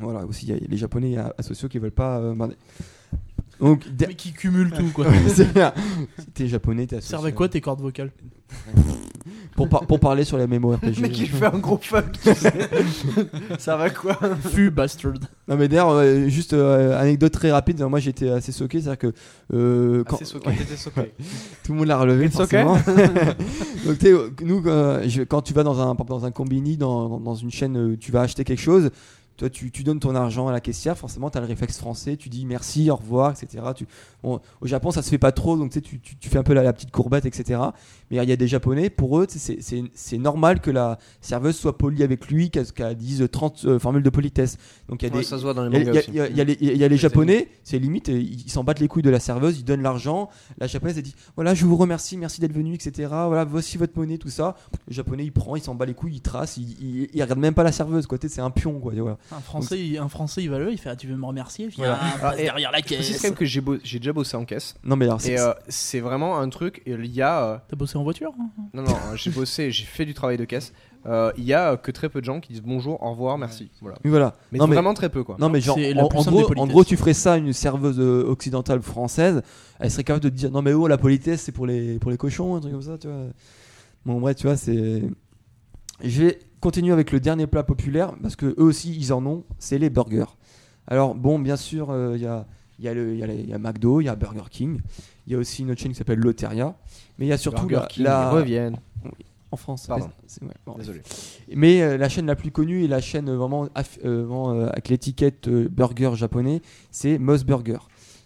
[0.00, 2.18] Voilà, aussi il y a les japonais asociaux qui veulent pas.
[2.18, 2.34] euh,
[3.60, 5.06] donc, de- Mais qui cumule tout, quoi.
[5.28, 5.72] c'est bien.
[6.18, 7.10] Si t'es japonais, t'es associé.
[7.10, 8.10] Servent à quoi tes cordes vocales
[9.56, 10.96] pour, par- pour parler sur les mémo RPG.
[10.96, 12.10] Le mec il fait un gros fuck.
[12.12, 12.52] tu sais.
[13.58, 14.18] Ça va quoi
[14.50, 15.14] Fu bastard.
[15.48, 19.12] Non mais d'ailleurs, euh, juste euh, anecdote très rapide, moi j'étais assez choqué, c'est-à-dire que
[19.54, 21.12] euh, quand soqué, t'étais soqué.
[21.64, 22.74] tout le monde l'a relevé forcément.
[23.86, 24.12] Donc tu sais,
[24.44, 27.96] nous, euh, je- quand tu vas dans un, dans un combini, dans, dans- une chaîne,
[27.98, 28.90] tu vas acheter quelque chose,
[29.36, 32.28] toi tu, donnes ton argent à la caissière, forcément tu as le réflexe français, tu
[32.28, 33.64] dis merci, au revoir, etc.
[34.24, 36.72] bon, au Japon ça se fait pas trop, donc tu, fais un peu la, la
[36.72, 37.60] petite courbette, etc.
[38.10, 41.56] Mais il y a des Japonais, pour eux, c'est- c'est c'est normal que la serveuse
[41.56, 44.56] soit polie avec lui, qu'elle dise 30 euh, formules de politesse.
[44.88, 46.32] Donc il y a Ouais, des, ça se voit dans les il y a- y
[46.40, 48.88] y les- il y a les Ouais, japonais, c'est limite, euh, ils s'en battent les
[48.88, 50.28] couilles de la serveuse, ils donnent l'argent.
[50.58, 53.08] La japonaise elle dit voilà, je vous remercie, merci d'être venu, etc.
[53.10, 54.56] Voilà, voici votre monnaie, tout ça.
[54.88, 57.40] Le japonais il prend, il s'en bat les couilles, il trace, il, il, il regarde
[57.40, 58.18] même pas la serveuse, quoi.
[58.26, 58.94] C'est un pion, quoi.
[58.94, 59.18] et Voilà.
[59.32, 61.68] Un Français, il, un Français, il va là, il fait ah, Tu veux me remercier?
[61.68, 61.96] Viens, Voilà.
[61.98, 63.16] passe Ah, et- derrière la C'est caisse.
[63.20, 63.60] quand même que j'ai
[63.98, 64.74] déjà bossé en caisse.
[64.82, 65.32] Non, mais alors, c'est.
[65.32, 66.82] Et euh, c'est vraiment un truc.
[66.86, 67.44] Il y a.
[67.44, 70.44] euh, T'as bossé en voiture hein non, non, j'ai bossé, j'ai fait du travail de
[70.46, 70.72] caisse.
[71.06, 73.36] Euh, Il y a euh, que très peu de gens qui disent bonjour, au revoir,
[73.36, 73.70] merci.
[73.82, 73.98] Voilà.
[74.04, 74.34] Oui, voilà.
[74.52, 75.36] Mais non, mais, vraiment très peu quoi.
[75.38, 76.72] non, mais genre, C'est la en, plus en simple des gros, en politesses.
[76.72, 79.42] gros, tu ferais ça à une serveuse euh, occidentale française,
[79.80, 82.10] elle serait capable de te dire Non, mais oh, la politesse, c'est pour les, pour
[82.10, 83.16] les cochons, un truc comme ça, tu vois.
[84.06, 85.02] Bon, bref, tu vois, c'est.
[86.02, 89.44] Je vais continuer avec le dernier plat populaire, parce que eux aussi, ils en ont,
[89.58, 90.24] c'est les burgers.
[90.86, 92.46] Alors, bon, bien sûr, euh, il y a.
[92.78, 94.16] Il y, a le- il y a les- il y a McDo, il y a
[94.16, 94.80] Burger King,
[95.26, 96.74] il y a aussi une autre chaîne qui s'appelle Loteria,
[97.18, 98.76] mais il y a surtout Burger la, King, la- ils reviennent.
[99.52, 99.86] en France.
[99.86, 100.08] Pardon.
[100.26, 101.00] c'est- ouais, bon, Désolé.
[101.54, 104.66] mais euh, la chaîne la plus connue et la chaîne vraiment, aff- euh, vraiment, euh,
[104.66, 106.60] avec l'étiquette burger japonais,
[106.90, 107.78] c'est Moss Burger.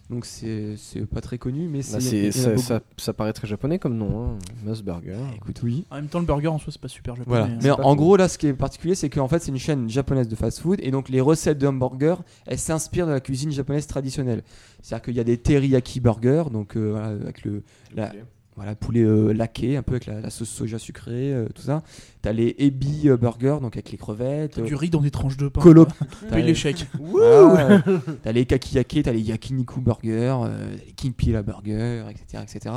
[0.09, 0.75] Donc c'est
[1.13, 1.93] pas très connu, mais c'est.
[1.93, 4.33] Bah, c'est- ça, ça, ça paraît très japonais comme nom,
[4.65, 4.73] hein.
[4.83, 5.17] Burger.
[5.35, 5.85] Écoute, oui.
[5.91, 7.37] En même temps, le burger en soi, c'est pas super japonais.
[7.37, 7.53] Voilà.
[7.53, 7.59] hein.
[7.61, 10.27] Mais en, gros, là, ce qui est particulier, c'est qu'en fait, c'est une chaîne japonaise
[10.27, 14.41] de fast-food et donc les recettes de hamburger, elles s'inspirent de la cuisine japonaise traditionnelle.
[14.81, 17.61] C'est-à-dire qu'il y a des teriyaki burgers, donc euh, voilà, avec le
[17.95, 18.11] la-
[18.59, 21.81] voilà, poulet euh, laqué, un peu avec la, la sauce soja sucrée, euh, tout ça.
[22.21, 24.55] T'as les ebi euh, burgers, donc avec les crevettes.
[24.55, 25.61] T'as euh, du riz dans des tranches de pain.
[25.61, 25.87] Colo-
[26.21, 26.87] T'as Paye les chèques.
[26.99, 32.75] Voilà, euh, t'as les kakiyake, t'as les yakiniku burgers, euh, les kinpila burgers, etc., etc.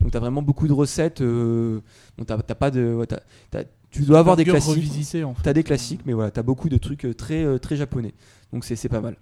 [0.00, 1.22] Donc t'as vraiment beaucoup de recettes.
[1.22, 1.80] Euh,
[2.18, 3.06] donc t'as t'as pas de, ouais,
[3.90, 5.24] tu dois avoir des Burger classiques.
[5.24, 5.42] en fait.
[5.44, 8.12] T'as des classiques, mais voilà, t'as beaucoup de trucs très très japonais.
[8.52, 9.16] Donc c'est c'est pas mal.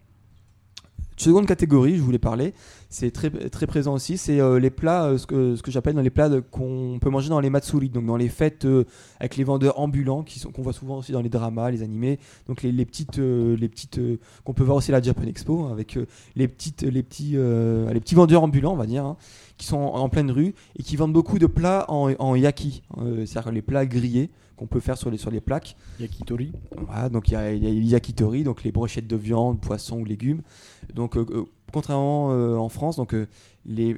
[1.21, 2.55] Seconde catégorie, je voulais parler,
[2.89, 5.95] c'est très, très présent aussi, c'est euh, les plats, euh, ce que, ce que j'appelle
[5.95, 8.85] dans les plats qu'on peut manger dans les matsuri, donc dans les fêtes euh,
[9.18, 12.18] avec les vendeurs ambulants qui sont qu'on voit souvent aussi dans les dramas, les animés,
[12.49, 14.01] donc les, les petites, les petites
[14.45, 15.99] qu'on peut voir aussi à la Japan Expo hein, avec
[16.37, 19.18] les petites, les petits, les petits vendeurs ambulants, on va dire, hein,
[19.61, 23.27] qui sont en, pleine rue et qui vendent beaucoup de plats en, en yaki, euh,
[23.27, 25.74] c'est-à-dire les plats grillés qu'on peut faire sur les sur les plaques.
[25.98, 26.52] Yakitori.
[26.86, 30.42] Voilà, donc il y a, y yakitori, donc les brochettes de viande, poisson ou légumes.
[30.94, 33.16] Donc euh, euh, contrairement euh, en France, donc
[33.64, 33.96] les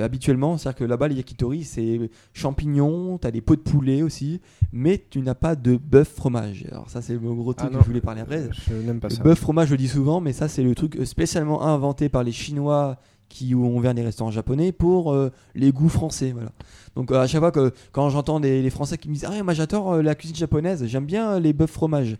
[0.00, 4.40] habituellement, c'est-à-dire que là-bas les yakitori c'est champignons, tu as des pots de poulet aussi,
[4.72, 6.64] mais tu n'as pas de bœuf fromage.
[6.70, 8.48] Alors ça c'est le gros truc Ah que je voulais parler après.
[8.52, 9.22] Je n'aime pas Le ça.
[9.22, 12.32] bœuf fromage, je le dis souvent, mais ça, c'est le truc spécialement inventé par les
[12.32, 12.98] Chinois
[13.32, 16.32] qui ont ouvert des restaurants japonais pour euh, les goûts français.
[16.32, 16.52] Voilà.
[16.94, 19.42] Donc, euh, à chaque fois que quand j'entends des les Français qui me disent Ah,
[19.42, 22.18] moi j'adore euh, la cuisine japonaise, j'aime bien les bœufs fromage.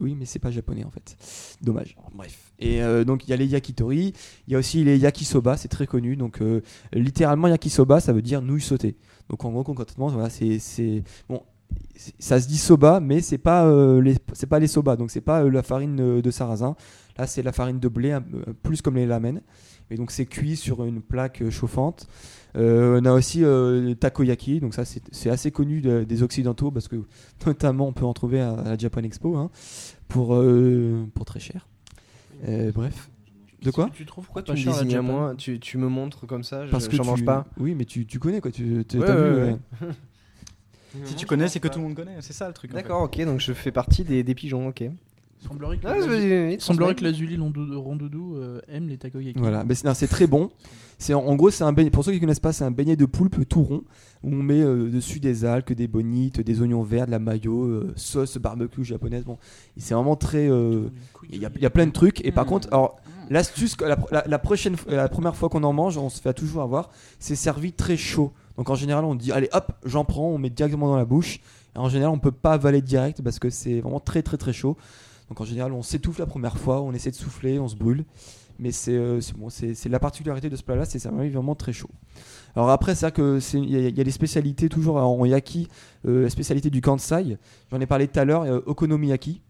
[0.00, 1.16] Oui, mais c'est pas japonais en fait.
[1.62, 1.96] Dommage.
[2.14, 2.52] Bref.
[2.58, 4.12] Et donc, il y a les yakitori,
[4.46, 6.16] il y a aussi les yakisoba, c'est très connu.
[6.16, 6.40] Donc,
[6.92, 8.96] littéralement, yakisoba, ça veut dire nouilles sautées.
[9.28, 10.58] Donc, en gros, concrètement, voilà, c'est.
[10.58, 11.42] c'est- Bon,
[12.18, 13.66] ça se dit soba, mais c'est pas
[14.00, 16.74] les c'est pas les soba, donc c'est pas la farine de sarrasin.
[17.18, 19.40] Là, c'est la farine de blé, un peu- plus comme les lamen.
[19.90, 22.06] Et donc, c'est cuit sur une plaque euh, chauffante.
[22.56, 26.22] Euh, on a aussi euh, le takoyaki, donc ça, c'est c'est assez connu de- des
[26.22, 26.96] occidentaux parce que
[27.46, 29.50] notamment on peut en trouver à, à la Japan Expo hein,
[30.08, 31.66] pour euh, pour très cher.
[32.48, 33.08] Euh, bref.
[33.62, 36.42] De quoi Tu trouves Pourquoi tu me désignes à moi tu, tu me montres comme
[36.42, 37.10] ça, je Parce que j'en tu...
[37.10, 37.46] mange pas.
[37.58, 38.50] Oui, mais tu, tu connais quoi.
[38.50, 39.56] Tu Ouais, vu, ouais.
[39.82, 39.92] euh,
[41.04, 42.16] Si tu connais, c'est que tout le monde connaît.
[42.20, 42.70] C'est ça le truc.
[42.72, 42.82] en fait.
[42.82, 44.84] D'accord, ok, donc je fais partie des, des pigeons, ok.
[45.46, 47.04] Semblerait que, Ah, la- semblerait que.
[47.04, 49.38] Lazuli Rondoudou euh, aime les takoyaki.
[49.38, 50.50] Voilà, mais c'est non, c'est très bon.
[50.98, 51.90] C'est en, en gros, c'est un beignet.
[51.90, 53.82] Pour ceux qui connaissent pas, c'est un beignet de poulpe tout rond
[54.22, 57.64] où on met euh, dessus des algues, des bonites, des oignons verts, de la mayo,
[57.64, 59.24] euh, sauce barbecue japonaise.
[59.24, 59.36] Bon,
[59.76, 60.46] c'est vraiment très.
[60.46, 62.24] Il y, a- il y a plein de trucs.
[62.24, 62.96] Et par contre, alors
[63.30, 66.34] l'astuce, la, la- la prochaine, fois- la première fois qu'on en mange, on se fait
[66.34, 66.90] toujours avoir.
[67.18, 68.32] C'est servi très chaud.
[68.56, 71.40] Donc en général, on dit allez hop, j'en prends, on met directement dans la bouche.
[71.74, 74.52] Et en général, on peut pas avaler direct parce que c'est vraiment très très très
[74.52, 74.76] chaud.
[75.32, 78.04] Donc en général, on s'étouffe la première fois, on essaie de souffler, on se brûle.
[78.58, 79.18] Mais c'est euh,
[79.86, 81.88] la particularité de ce plat-là, c'est ça arrive vraiment très chaud.
[82.54, 83.08] Alors après, c'est
[83.54, 85.68] il y, a- des spécialités toujours en yaki,
[86.06, 87.38] euh, la spécialité du Kansai.
[87.70, 89.40] J'en ai parlé tout à l'heure, okonomiyaki.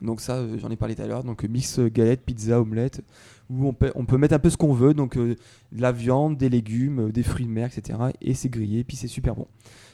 [0.00, 1.24] Donc ça, euh, j'en ai parlé tout à l'heure.
[1.24, 3.02] Donc mix galette, pizza, omelette,
[3.50, 4.94] où on peut, mettre un peu ce qu'on veut.
[4.94, 5.36] Donc de
[5.76, 7.98] la viande, des légumes, des fruits de mer, etc.
[8.22, 9.46] Et c'est grillé, puis c'est super bon.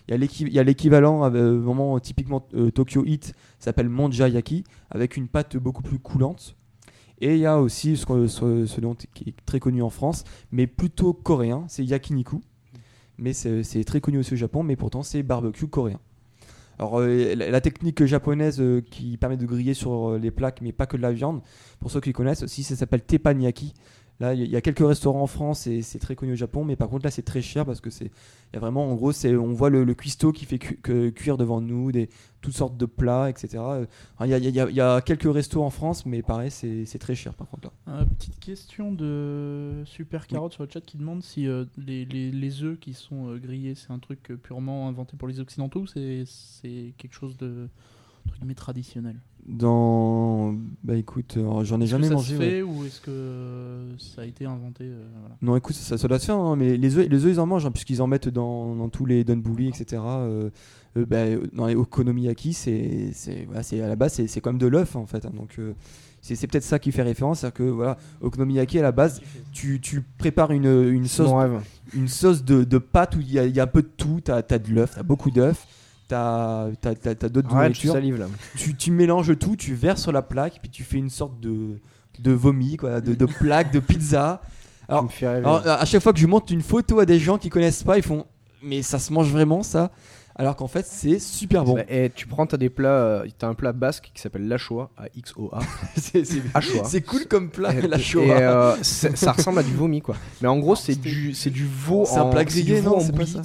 [0.08, 5.82] Il y a l'équivalent, euh, typiquement euh, Tokyo Heat, s'appelle Monjayaki, avec une pâte beaucoup
[5.82, 6.56] plus coulante.
[7.20, 11.12] Et il y a aussi ce, dont- qui est très connu en France, mais plutôt
[11.12, 12.40] coréen, c'est yakiniku.
[13.18, 15.98] Mais c'est très connu aussi au Japon, mais pourtant c'est barbecue coréen.
[16.78, 20.98] Alors euh, la, technique japonaise qui permet de griller sur les plaques, mais pas que
[20.98, 21.40] de la viande,
[21.80, 23.72] pour ceux qui connaissent aussi, ça s'appelle teppanyaki.
[24.18, 26.74] Là, il y, a- quelques restaurants en France et c'est très connu au Japon, mais
[26.74, 29.12] par contre là c'est très cher parce que c'est, il y a vraiment, en gros,
[29.12, 32.08] c'est, on voit le, le cuistot qui fait cu- que- cuire devant nous, des
[32.40, 33.62] toutes sortes de plats, etc.
[34.22, 36.50] Il y, a, il y a- il y a quelques restos en France, mais pareil,
[36.50, 37.92] c'est, très cher par contre là.
[37.92, 42.30] Euh, petite question de Super Carotte sur le chat qui demande si euh, les, les,
[42.30, 45.86] les œufs qui sont euh, grillés, c'est un truc purement inventé pour les Occidentaux ou
[45.86, 46.24] c'est
[46.96, 47.68] quelque chose de
[48.38, 49.20] guillemets, traditionnel?
[49.48, 50.54] Dans.
[50.82, 52.34] Bah écoute, euh, j'en ai Est-ce que jamais ça mangé.
[52.34, 52.50] se ouais.
[52.50, 55.36] fait ou est-ce que ça a été inventé euh, voilà.
[55.40, 57.46] Non, écoute, ça, ça doit se faire, hein, mais les œufs, les œufs, ils en
[57.46, 60.02] mangent, hein, puisqu'ils en mettent dans, dans tous les donbuli, etc.
[60.04, 60.50] Euh,
[60.96, 64.40] euh, bah, euh, dans les okonomiyaki, c'est, c'est, voilà, c'est à la base, c'est, c'est
[64.40, 65.24] quand même de l'œuf, en fait.
[65.26, 65.74] hein, donc, euh,
[66.22, 69.20] c'est, c'est peut-être ça qui fait référence, c'est-à-dire que voilà, okonomiyaki à la base,
[69.52, 71.30] tu, tu prépares une, une sauce,
[71.94, 73.90] une sauce de, de pâte où il y, a- il y a un peu de
[73.96, 74.20] tout.
[74.24, 75.66] T'as, t'as de l'œuf, t'as beaucoup d'œufs,
[76.08, 77.48] t'as, t'as d'autres
[78.16, 78.26] là.
[78.56, 81.80] tu, tu mélanges tout, tu verses sur la plaque, puis tu fais une sorte de,
[82.18, 84.40] de vomi, quoi, de, de plaque, de pizza.
[85.38, 87.96] Alors, à chaque fois que je montre une photo à des gens qui connaissent pas,
[87.96, 88.24] ils font
[88.62, 89.90] Mais ça se mange vraiment ça?
[90.38, 91.78] Alors qu'en fait, c'est super bon.
[91.88, 94.56] Et tu prends, t'as des plats, euh, t'as un plat basque qui s'appelle à
[95.18, 95.60] XOA.
[95.96, 96.84] c'est, c'est- Achua.
[96.84, 98.22] c'est cool comme plat, Et- la et, Shoah.
[98.22, 100.14] euh, c'est- ça ressemble à du vomi quoi.
[100.42, 103.00] Mais en gros, c'est du, c'est du veau C'est un en plat grillé, non en
[103.00, 103.40] C'est pas ça.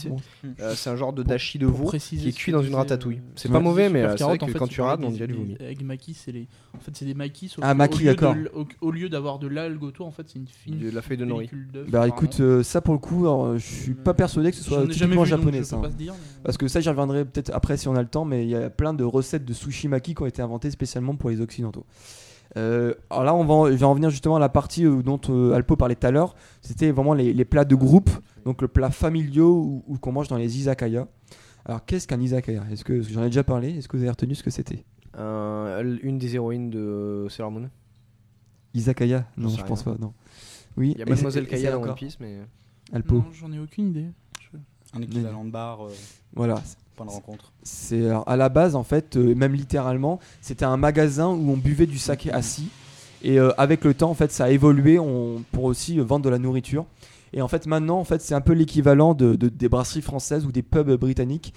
[0.60, 3.22] Euh, C'est un genre de dashi de veau qui est cuit dans une ratatouille.
[3.36, 5.56] C'est pas mauvais, mais c'est vrai que quand tu rates, on dirait du vomi.
[5.62, 6.48] Avec maquis, c'est les.
[6.76, 7.54] En fait, c'est des maquis.
[7.62, 8.36] Ah, que maquis, au lieu d'accord.
[8.36, 10.78] de- Au, au lieu d'avoir de l'algue autour, en fait, c'est une fine.
[10.80, 11.50] De la feuille de nori.
[11.90, 14.86] Bah écoute, euh, ça pour le coup, alors, je suis pas persuadé que ce soit
[14.88, 15.78] typiquement japonais ça.
[15.78, 15.90] hein.
[16.44, 18.56] Parce que ça, j'y reviendrai peut-être après si on a le temps, mais il y
[18.56, 21.86] a plein de recettes de sushi maki qui ont été inventées spécialement pour les occidentaux.
[22.58, 25.02] Euh, alors là, on va, en- je vais en venir justement à la partie euh,
[25.02, 26.36] dont euh, Alpo parlait tout à l'heure.
[26.62, 28.10] C'était vraiment les, les plats de groupe,
[28.44, 31.08] donc le plat familiaux ou, ou qu'on mange dans les izakaya.
[31.64, 32.64] Alors, qu'est-ce qu'un izakaya?
[32.72, 33.78] Est-ce que j'en ai déjà parlé?
[33.78, 34.84] Est-ce que vous avez retenu ce que c'était?
[35.18, 37.70] Euh, une des héroïnes de Sailor Moon.
[38.74, 39.26] Izakaya?
[39.38, 39.94] Non, je pense rien.
[39.94, 40.00] pas.
[40.02, 40.14] Non.
[40.78, 40.92] Oui.
[40.96, 42.40] Il y a Mademoiselle Kaya dans One Piece, mais.
[42.94, 43.16] Alpo.
[43.16, 44.06] Non, j'en ai aucune idée.
[44.40, 44.58] Je-
[44.98, 45.92] Un équivalent de bar, euh,
[46.36, 46.62] Voilà.
[46.96, 47.52] point de rencontre.
[47.64, 51.58] C'est alors, à la base en fait, euh, même littéralement, c'était un magasin où on
[51.58, 52.70] buvait du saké assis.
[53.24, 56.26] Et euh, avec le temps, en fait, ça a évolué on, pour aussi euh, vendre
[56.26, 56.86] de la nourriture.
[57.34, 60.46] Et en fait, maintenant, en fait, c'est un peu l'équivalent de, de- des brasseries françaises
[60.46, 61.54] ou des pubs britanniques.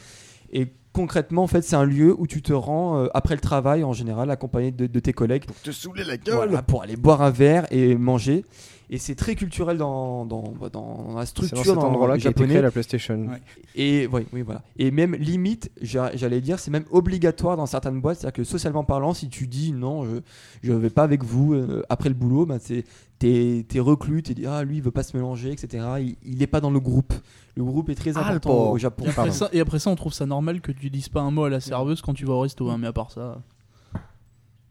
[0.53, 3.85] Et concrètement, en fait, c'est un lieu où tu te rends euh, après le travail,
[3.85, 7.31] en général, accompagné de, de tes collègues, Te saouler la voilà, pour aller boire un
[7.31, 8.47] verre et manger.
[8.91, 12.61] Et c'est très culturel dans, dans, dans la C'est dans structure cet endroit-là japonais.
[12.61, 13.17] la PlayStation.
[13.29, 13.41] Ouais.
[13.75, 14.63] Et oui, oui, voilà.
[14.79, 18.19] Et même limite, j'a- j'allais dire, c'est même obligatoire dans certaines boîtes.
[18.19, 20.21] C'est-à-dire que socialement parlant, si tu dis non, je
[20.63, 22.85] je vais pas avec vous euh, après le boulot, bah, c'est
[23.25, 25.85] t'es es reclus, t'es dit ah lui il veut pas se mélanger, etc.
[26.01, 27.15] Il, il est pas dans le groupe.
[27.57, 29.05] Le groupe est très Ah, important au Japon.
[29.05, 31.31] Et après, ça, et après ça, on trouve ça normal que tu dises pas un
[31.31, 33.41] mot à la serveuse quand tu vas au resto, hein, mais à part ça.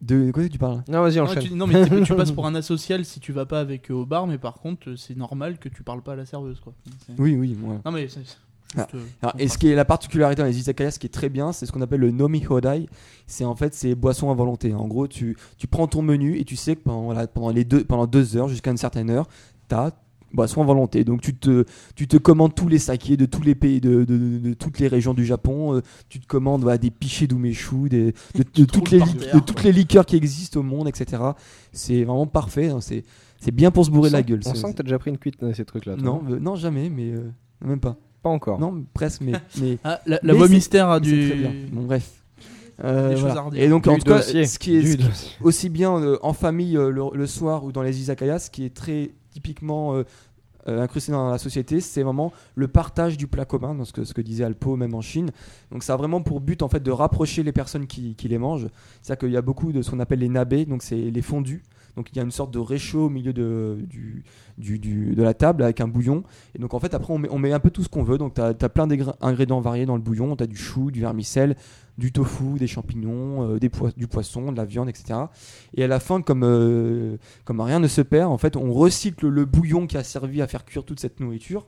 [0.02, 1.44] De, quoi tu parles Non, vas-y, Non, enchaîne.
[1.44, 4.06] tu, non, mais tu passes pour un asocial si tu vas pas avec eux au
[4.06, 6.74] bar, mais par contre, c'est normal que tu parles pas à la serveuse, quoi.
[7.18, 7.56] Oui, oui.
[7.58, 7.80] moi.
[7.86, 8.08] Non, mais
[8.76, 8.88] c'est c'est Ah.
[8.96, 11.30] euh, Alors, et ce qui est la particularité dans les izakaya, ce qui est très
[11.30, 12.88] bien, c'est ce qu'on appelle le nomi hodai.
[13.28, 14.74] C'est en fait ces boissons à volonté.
[14.74, 17.64] En gros, tu, tu prends ton menu et tu sais que pendant, voilà, pendant, les
[17.66, 19.28] deux, pendant deux heures jusqu'à une certaine heure,
[19.70, 19.92] tu as
[20.34, 21.04] boisson à volonté.
[21.04, 21.64] Donc tu te,
[21.96, 24.80] tu te commandes tous les sakés de tous les pays, de, de, de- de toutes
[24.80, 25.76] les régions du Japon.
[25.76, 29.64] Euh, tu te commandes voilà, des pichés d'umeshu, des, de, toutes les, terre, de toutes
[29.64, 31.22] les liqueurs qui existent au monde, etc.
[31.72, 32.70] C'est vraiment parfait.
[32.70, 32.82] hein.
[32.82, 33.04] C'est,
[33.40, 34.40] c'est bien pour se bourrer On la sent- gueule.
[34.48, 35.98] On sent que t'as déjà pris une cuite dans ces trucs-là.
[35.98, 37.30] non, euh, non, jamais, mais euh,
[37.64, 37.96] même pas.
[38.24, 38.60] Pas encore.
[38.60, 39.34] Non, presque, mais.
[39.62, 41.30] mais Ah, la, la Mais voix mystère a du.
[41.30, 41.54] très bien.
[41.72, 42.10] Bon, bref.
[42.84, 43.46] Euh, Des choses voilà.
[43.54, 45.00] Et donc, Du en tout cas, ce qui est,
[45.42, 48.66] aussi bien euh, en famille euh, le, le soir ou dans les izakayas, ce qui
[48.66, 50.04] est très typiquement euh,
[50.68, 54.04] euh, incrusté dans la société, c'est vraiment le partage du plat commun, dans ce que,
[54.06, 55.30] ce que disait Alpo, même en Chine.
[55.72, 58.38] Donc, ça a vraiment pour but en fait de rapprocher les personnes qui, qui les
[58.40, 58.68] mangent.
[59.02, 61.62] C'est-à-dire qu'il y a beaucoup de ce qu'on appelle les nabés, donc c'est les fondus.
[61.96, 64.24] Donc il y a une sorte de réchaud au milieu de, du,
[64.80, 66.24] du- de la table avec un bouillon.
[66.56, 68.18] Et donc en fait après on met, on met un peu tout ce qu'on veut.
[68.18, 70.36] Donc tu as, plein d'ingrédients variés dans le bouillon.
[70.36, 71.56] Tu as du chou, du vermicelle,
[71.98, 75.20] du tofu, des champignons, euh, des poi- du poisson, de la viande, etc.
[75.76, 79.28] Et à la fin, comme, euh, comme rien ne se perd, en fait on recycle
[79.28, 81.68] le bouillon qui a servi à faire cuire toute cette nourriture.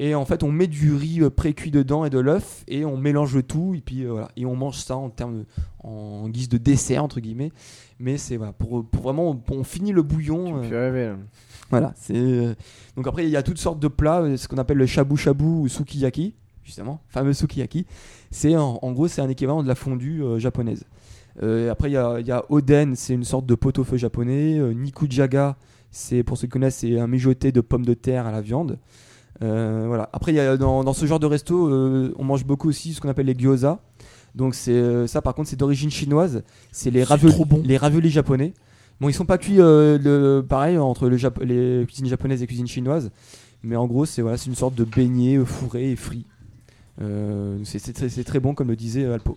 [0.00, 2.96] Et en fait, on met du riz euh, pré-cuit dedans et de l'œuf et on
[2.96, 5.44] mélange le tout et puis euh, voilà et on mange ça en termes de-
[5.82, 7.50] en guise de dessert entre guillemets.
[7.98, 10.62] Mais c'est voilà pour, pour vraiment on finit le bouillon.
[10.62, 11.16] Tu euh, rêver, là.
[11.68, 12.54] voilà, c'est euh,
[12.94, 15.44] donc après il y a toutes sortes de plats, ce qu'on appelle le shabu shabu
[15.44, 16.32] ou sukiyaki,
[16.64, 17.84] justement, fameux sukiyaki.
[18.30, 20.84] C'est en, en gros c'est un équivalent de la fondue euh, japonaise.
[21.42, 24.60] Euh, après il y a, y a oden, c'est une sorte de pot-au-feu japonais.
[24.74, 25.56] Nikujaga,
[25.90, 28.78] c'est pour ceux qui connaissent, c'est un mijoté de pommes de terre à la viande.
[29.42, 30.08] Euh, voilà.
[30.12, 32.92] Après il y a dans, dans ce genre de resto, euh, on mange beaucoup aussi
[32.94, 33.78] ce qu'on appelle les gyoza.
[34.34, 36.42] Donc c'est euh, ça par contre c'est d'origine chinoise.
[36.72, 37.62] C'est les raviolis, trop bon.
[37.64, 38.52] les raviolis japonais.
[39.00, 42.46] Bon ils sont pas cuits euh, le, pareil entre le Jap- les cuisines japonaises et
[42.46, 43.10] cuisines chinoises.
[43.62, 46.24] Mais en gros c'est voilà c'est une sorte de beignet fourré et frit.
[47.00, 49.36] Euh, c'est- très, bon comme le disait Alpo.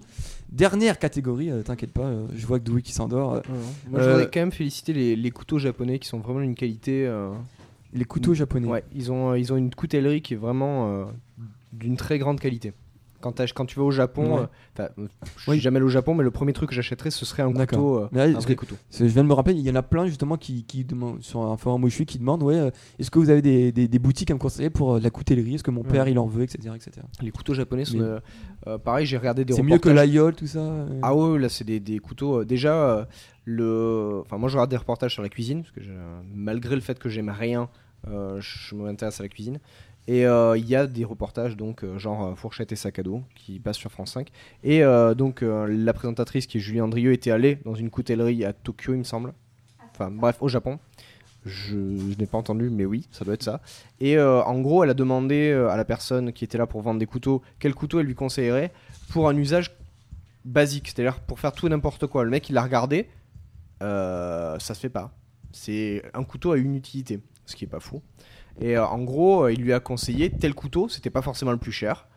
[0.52, 3.36] Dernière catégorie, euh, t'inquiète pas, euh, je vois que Doui qui s'endort.
[3.36, 3.42] euh,
[3.90, 7.06] Moi, je voudrais quand même féliciter les, les couteaux japonais qui sont vraiment d'une qualité.
[7.94, 8.68] Euh, les couteaux japonais.
[8.68, 11.06] Ouais, ils ont, ils ont une coutellerie qui est vraiment euh,
[11.74, 12.74] d'une très grande qualité.
[13.24, 13.34] Quand,
[13.68, 14.46] tu vas au Japon, Ouais.
[14.80, 15.58] euh, euh, je Oui.
[15.58, 17.98] suis jamais allé au Japon, mais le premier truc que j'achèterais, ce serait un couteau,
[18.00, 18.76] euh, là, un vrai couteau.
[18.90, 21.40] Je viens de me rappeler, il y en a plein justement qui, qui demandent, sur
[21.44, 23.88] un forum où je suis qui demandent ouais, euh, est-ce que vous avez des, des-
[23.88, 25.54] des boutiques à me conseiller pour euh, de la coutellerie?
[25.54, 25.88] Est-ce que mon Ouais.
[25.92, 26.70] père il en veut, etc.
[26.76, 27.06] etc.
[27.22, 28.20] Les couteaux japonais sont, Mais- euh,
[28.66, 31.00] euh, pareil, j'ai regardé des C'est mieux que l'aïeul, tout ça euh.
[31.04, 32.40] Ah ouais, là c'est des, des couteaux.
[32.40, 33.06] euh, déjà, euh,
[33.46, 35.92] le, enfin moi je regarde des reportages sur la cuisine parce que je-
[36.34, 37.66] malgré le fait que j'aime rien, euh,
[38.06, 39.60] je m'intéresse à la cuisine.
[40.08, 43.04] Et euh, il y a des reportages donc euh, genre euh, fourchette et sac à
[43.04, 44.30] dos qui passent sur France 5.
[44.64, 48.44] Et euh, donc euh, la présentatrice qui est Julie Andrieux était allée dans une coutellerie
[48.44, 49.34] à Tokyo il me semble.
[49.92, 50.80] Enfin bref au Japon.
[51.44, 53.62] Je, n'ai pas entendu, mais oui, ça doit être ça.
[54.00, 56.82] Et euh, en gros, elle a demandé euh, à la personne qui était là pour
[56.82, 58.72] vendre des couteaux quel couteau elle lui conseillerait
[59.10, 59.76] pour un usage
[60.46, 62.24] basique, c'est-à-dire pour faire tout et n'importe quoi.
[62.24, 63.10] Le mec, il l'a regardé,
[63.82, 65.12] euh, ça se fait pas.
[65.52, 67.20] C'est un couteau à une utilité,
[67.52, 68.02] ce qui est pas fou.
[68.60, 71.58] Et euh, en gros, euh, il lui a conseillé tel couteau, c'était pas forcément le
[71.58, 72.08] plus cher,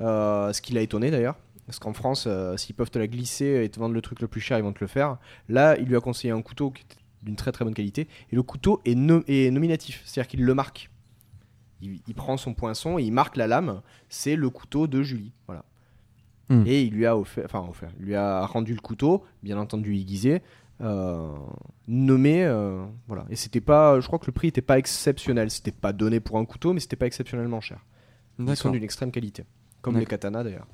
[0.00, 1.36] euh, ce qui l'a étonné d'ailleurs.
[1.66, 4.28] Parce qu'en France, euh, s'ils peuvent te la glisser et te vendre le truc le
[4.28, 5.18] plus cher, ils vont te le faire.
[5.48, 8.08] Là, il lui a conseillé un couteau qui était d'une très très bonne qualité.
[8.30, 10.90] Et le couteau est, no- est nominatif, c'est-à-dire qu'il le marque.
[11.80, 13.80] Il, il prend son poinçon et il marque la lame.
[14.08, 15.32] C'est le couteau de Julie.
[15.46, 15.64] Voilà.
[16.50, 16.64] Hmm.
[16.66, 19.96] Et il lui a offert, enfin offert, il lui a rendu le couteau, bien entendu
[19.96, 20.42] aiguisé,
[21.88, 23.24] nommé, euh, voilà.
[23.30, 25.50] Et c'était pas, je crois que le prix était pas exceptionnel.
[25.50, 27.84] C'était pas donné pour un couteau, mais c'était pas exceptionnellement cher.
[28.38, 29.44] Ils sont d'une extrême qualité,
[29.82, 30.66] comme les katanas d'ailleurs.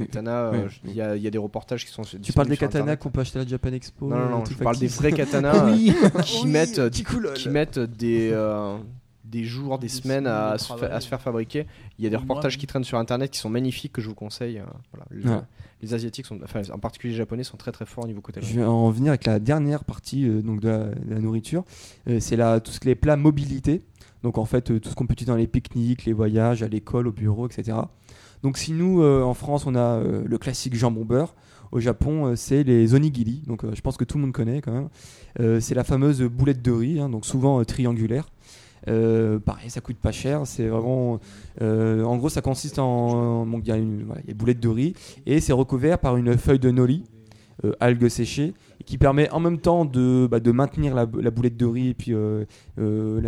[0.00, 0.06] Oui.
[0.12, 0.18] Oui.
[0.18, 2.02] euh, il y, a- il y a des reportages qui sont.
[2.02, 4.44] Tu parles des katanas qu'on peut acheter à la Japan Expo Non, non, euh, non,
[4.44, 8.76] je parle des vrais katanas oui, euh, qui Oui, mettent, euh, qui mettent des, euh,
[9.24, 10.96] des jours, des Des semaines semaines à, de se fa- travail.
[10.96, 11.66] à se faire fabriquer.
[11.98, 14.14] Il y a des reportages qui traînent sur internet qui sont magnifiques que je vous
[14.14, 14.58] conseille.
[14.58, 15.06] euh, voilà.
[15.10, 15.42] Les, Ouais.
[15.82, 18.40] les asiatiques sont, enfin en particulier les japonais sont très très forts au niveau côté.
[18.42, 21.64] Je vais en venir avec la dernière partie euh, donc de, la, de la nourriture.
[22.08, 23.82] Euh, c'est la, tout ce qui est plats mobilité.
[24.22, 26.68] Donc en fait, euh, tout ce qu'on peut utiliser dans les pique-niques, les voyages, à
[26.68, 27.76] l'école, au bureau, etc.
[28.42, 31.34] Donc si nous, euh, en France, on a euh, le classique jambon beurre,
[31.72, 33.42] au Japon, euh, c'est les onigiri.
[33.46, 34.88] Donc euh, je pense que tout le monde connaît quand même.
[35.40, 38.28] Euh, c'est la fameuse boulette de riz, hein, donc souvent euh, triangulaire.
[38.88, 40.42] Euh, pareil, ça coûte pas cher.
[40.44, 41.20] C'est vraiment,
[41.62, 44.94] euh, en gros, ça consiste en, il y a une, voilà, boulette de riz
[45.26, 47.04] et c'est recouvert par une feuille de nori,
[47.64, 48.54] euh, algues séchées,
[48.84, 52.44] qui permet en même temps de, bah, maintenir la, boulette de riz et puis euh,
[52.76, 53.20] le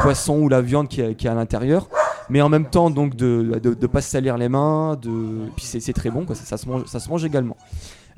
[0.00, 1.88] poisson ou la viande qui est, à l'intérieur,
[2.28, 4.98] mais en même temps donc de de pas se salir les mains,
[5.58, 7.56] c'est très bon, ça se mange également.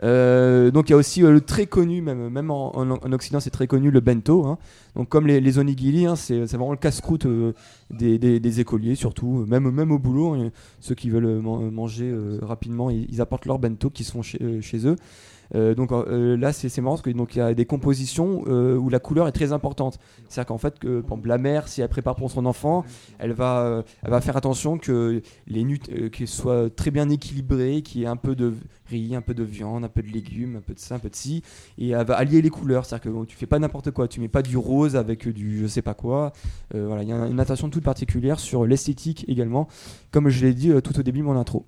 [0.03, 3.41] Euh, donc il y a aussi euh, le très connu, même, en, en- en Occident
[3.41, 4.47] c'est très connu, le bento.
[4.47, 4.59] hein.
[4.97, 7.53] Donc comme les, les onigiri, hein, c'est vraiment le casse-croûte euh,
[7.91, 13.21] des, écoliers surtout, même, même au boulot, hein, ceux qui veulent man- manger rapidement, ils,
[13.21, 14.39] apportent leur bento qui sont chez
[14.87, 14.97] eux.
[15.55, 18.77] Euh, donc euh, là c'est marrant parce que donc il y a des compositions euh,
[18.77, 19.99] où la couleur est très importante.
[20.29, 20.75] C'est-à-dire qu'en fait
[21.25, 22.85] la mère si elle prépare pour son enfant,
[23.19, 27.83] elle va euh, elle va faire attention que les euh, qu'ils soient très bien équilibrés,
[27.83, 28.55] qu'il y ait un peu de
[28.89, 31.09] riz, un peu de viande, un peu de légumes, un peu de ça, un peu
[31.09, 31.43] de ci,
[31.79, 32.85] et elle va allier les couleurs.
[32.85, 35.61] C'est-à-dire que bon, tu fais pas n'importe quoi, tu mets pas du rose avec du
[35.61, 36.33] je sais pas quoi.
[36.75, 39.69] Euh, voilà, il y a une attention toute particulière sur l'esthétique également,
[40.11, 41.67] comme je l'ai dit euh, tout au début de mon intro.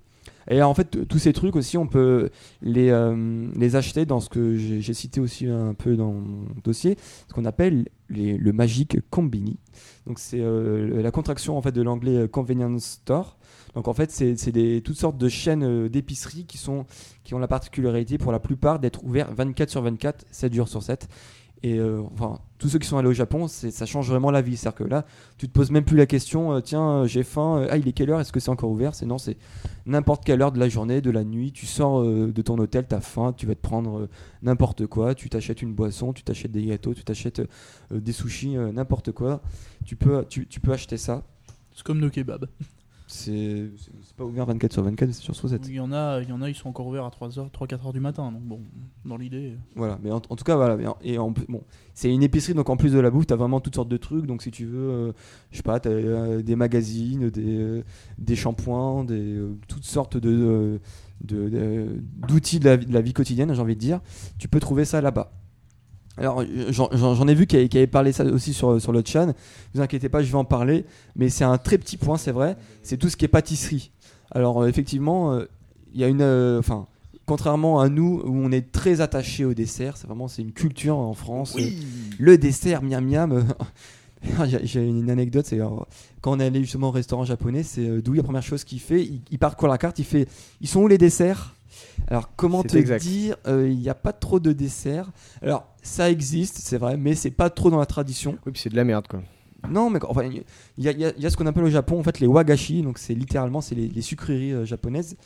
[0.49, 2.29] Et en fait, tous ces trucs aussi, on peut
[2.61, 6.97] les, euh, les acheter dans ce que j'ai cité aussi un peu dans mon dossier,
[7.27, 9.57] ce qu'on appelle le Magic Combini.
[10.05, 13.37] Donc c'est euh, la contraction en fait de l'anglais euh, convenience store.
[13.73, 16.63] Donc en fait, c'est toutes sortes de chaînes d'épicerie qui
[17.23, 20.81] qui ont la particularité pour la plupart d'être ouverts 24 sur 24, 7 jours sur
[20.81, 21.09] 7.
[21.63, 24.55] Et euh, enfin, tous ceux qui sont allés au Japon, ça change vraiment la vie.
[24.55, 25.05] C'est-à-dire que là,
[25.37, 27.91] tu te poses même plus la question, euh, tiens, euh, j'ai faim, ah, il est
[27.91, 28.93] quelle heure, est-ce que c'est encore ouvert?
[28.93, 29.37] C'est non, c'est
[29.85, 32.99] n'importe quelle heure de la journée, de la nuit, tu sors de ton hôtel, t'as
[32.99, 34.07] faim, tu vas te prendre
[34.43, 37.41] n'importe quoi, tu t'achètes une boisson, tu t'achètes des gâteaux, tu t'achètes
[37.91, 39.41] des sushis, n'importe quoi.
[39.85, 41.23] Tu peux, tu, tu peux acheter ça.
[41.73, 42.47] C'est comme nos kebabs.
[43.07, 43.69] C'est
[44.17, 45.67] pas ouvert 24 sur 24, c'est sur 7.
[45.67, 47.93] Il y en a, il y en a, ils sont encore ouverts à 3h, 3-4h
[47.93, 48.31] du matin.
[48.31, 48.59] Donc bon,
[49.05, 49.51] dans l'idée.
[49.51, 50.77] euh, Voilà, mais en, en tout cas, voilà.
[51.03, 51.61] Et en, bon,
[51.93, 54.25] c'est une épicerie, donc en plus de la bouffe, t'as vraiment toutes sortes de trucs.
[54.25, 55.11] Donc si tu veux, euh,
[55.51, 57.83] je sais pas, t'as euh, des magazines, des, euh,
[58.17, 60.79] des shampoings, des, toutes sortes de,
[61.21, 63.99] de- de- d'outils de, la, de la vie quotidienne, j'ai envie de dire.
[64.39, 65.31] Tu peux trouver ça là-bas.
[66.17, 69.25] Alors, j'en, ai vu qui avait, parlé ça aussi sur, sur le chat.
[69.25, 69.33] Ne
[69.73, 70.85] vous inquiétez pas, je vais en parler.
[71.15, 72.55] Mais c'est un très petit point, c'est vrai.
[72.83, 73.91] C'est tout ce qui est pâtisserie.
[74.31, 75.45] Alors, euh, effectivement, euh,
[75.93, 76.21] il y a une.
[76.21, 76.87] euh, Enfin
[77.27, 80.95] contrairement à nous où on est très attaché au dessert, c'est vraiment c'est une culture
[80.95, 81.57] en France.
[82.19, 83.45] Le dessert miam miam.
[84.45, 85.57] J'ai j'ai une anecdote, c'est
[86.21, 89.03] quand on est allé justement au restaurant japonais, c'est d'où la première chose qu'il fait,
[89.03, 90.27] il, il parcourt la carte, il fait
[90.61, 91.55] ils sont où les desserts?
[92.07, 93.01] Alors comment te exact.
[93.01, 95.11] dire euh, il n'y a pas trop de desserts
[95.41, 98.37] Alors ça existe, c'est vrai, mais c'est pas trop dans la tradition.
[98.45, 99.21] Oui, puis c'est de la merde quoi.
[99.69, 102.19] Non, mais enfin, il y, a- y y ce qu'on appelle au Japon en fait
[102.19, 105.17] les wagashi, donc c'est littéralement c'est les, les sucreries euh, japonaises.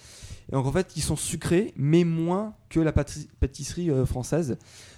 [0.50, 4.58] Et donc en fait, ils sont sucrés, mais moins que la pâtisserie, euh, française.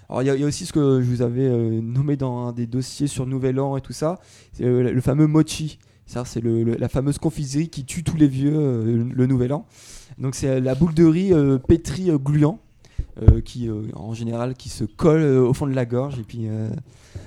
[0.10, 2.18] Alors il y, a- il y a aussi ce que je vous avais euh, nommé
[2.18, 4.20] dans un des dossiers sur Nouvel An et tout ça,
[4.54, 5.80] c'est le fameux mochi.
[6.06, 9.66] Ça, c'est la fameuse confiserie qui tue tous les vieux le, le Nouvel An.
[10.22, 12.60] Donc c'est la boule de riz euh, pétrie euh, gluant.
[13.22, 16.18] euh, qui euh, en général qui se colle euh, au fond de la gorge.
[16.20, 16.70] Et puis euh,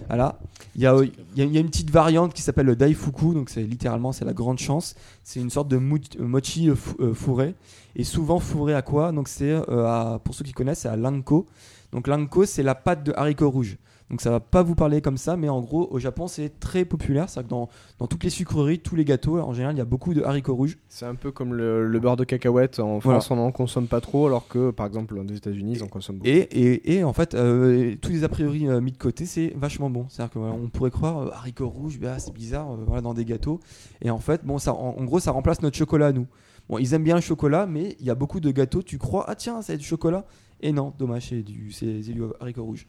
[0.09, 0.38] voilà.
[0.76, 0.97] Il y, a,
[1.36, 3.34] y a, une petite variante qui s'appelle le daifuku.
[3.34, 4.95] Donc c'est littéralement c'est la grande chance.
[5.22, 7.55] C'est une sorte de euh, mochi euh, fou- euh, fourré.
[7.97, 9.12] Et souvent fourré à quoi?
[9.12, 11.47] Donc c'est euh, pour ceux qui connaissent c'est à lanko.
[11.92, 13.76] Donc lanko c'est la pâte de haricots rouges
[14.11, 16.84] donc ça va pas vous parler comme ça mais en gros au Japon c'est très
[16.84, 19.80] populaire c'est que dans, dans toutes les sucreries tous les gâteaux en général il y
[19.80, 22.80] a beaucoup de haricots rouges C'est un peu comme le, le beurre de cacahuète.
[22.80, 23.20] En Voilà.
[23.20, 26.18] France, on en consomme pas trop, alors que par exemple, aux États-Unis, ils en consomment
[26.18, 26.28] beaucoup.
[26.28, 29.52] Et, et, et en fait, euh, tous les a priori euh, mis de côté, c'est
[29.57, 30.07] vachement bon.
[30.09, 33.24] C'est-à-dire que voilà, on pourrait croire euh, haricots rouges, bah, c'est bizarre, voilà, dans des
[33.24, 33.59] gâteaux.
[34.02, 36.26] Et en fait, bon, ça, en, en gros, ça remplace notre chocolat à nous.
[36.68, 39.24] Bon, ils aiment bien le chocolat, mais il y a beaucoup de gâteaux, tu crois,
[39.28, 40.24] ah tiens, c'est du chocolat.
[40.61, 42.86] Et non, dommage, c'est du, du haricot rouge.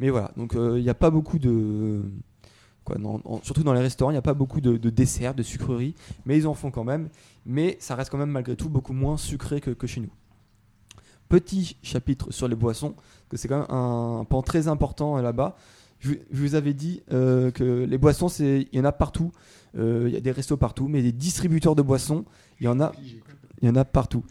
[0.00, 2.02] Mais voilà, donc euh, il n'y a pas beaucoup de.
[3.42, 5.94] Surtout dans les restaurants, il n'y a pas beaucoup de, de desserts, de sucreries,
[6.24, 7.08] mais ils en font quand même.
[7.46, 10.10] Mais ça reste quand même malgré tout beaucoup moins sucré que, chez nous.
[11.28, 12.96] Petit chapitre sur les boissons,
[13.28, 15.54] que c'est quand même un, pan très important euh, là-bas.
[16.00, 19.30] Je, vous avais dit euh, que les boissons, il y en a partout.
[19.74, 22.24] Il y a des restos partout, mais des distributeurs de boissons,
[22.58, 24.24] il y en a partout.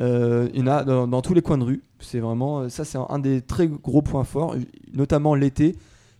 [0.00, 1.82] Euh, il y en a dans, tous les coins de rue.
[2.00, 4.56] C'est vraiment, ça, c'est un, des très gros points forts,
[4.92, 5.76] notamment l'été,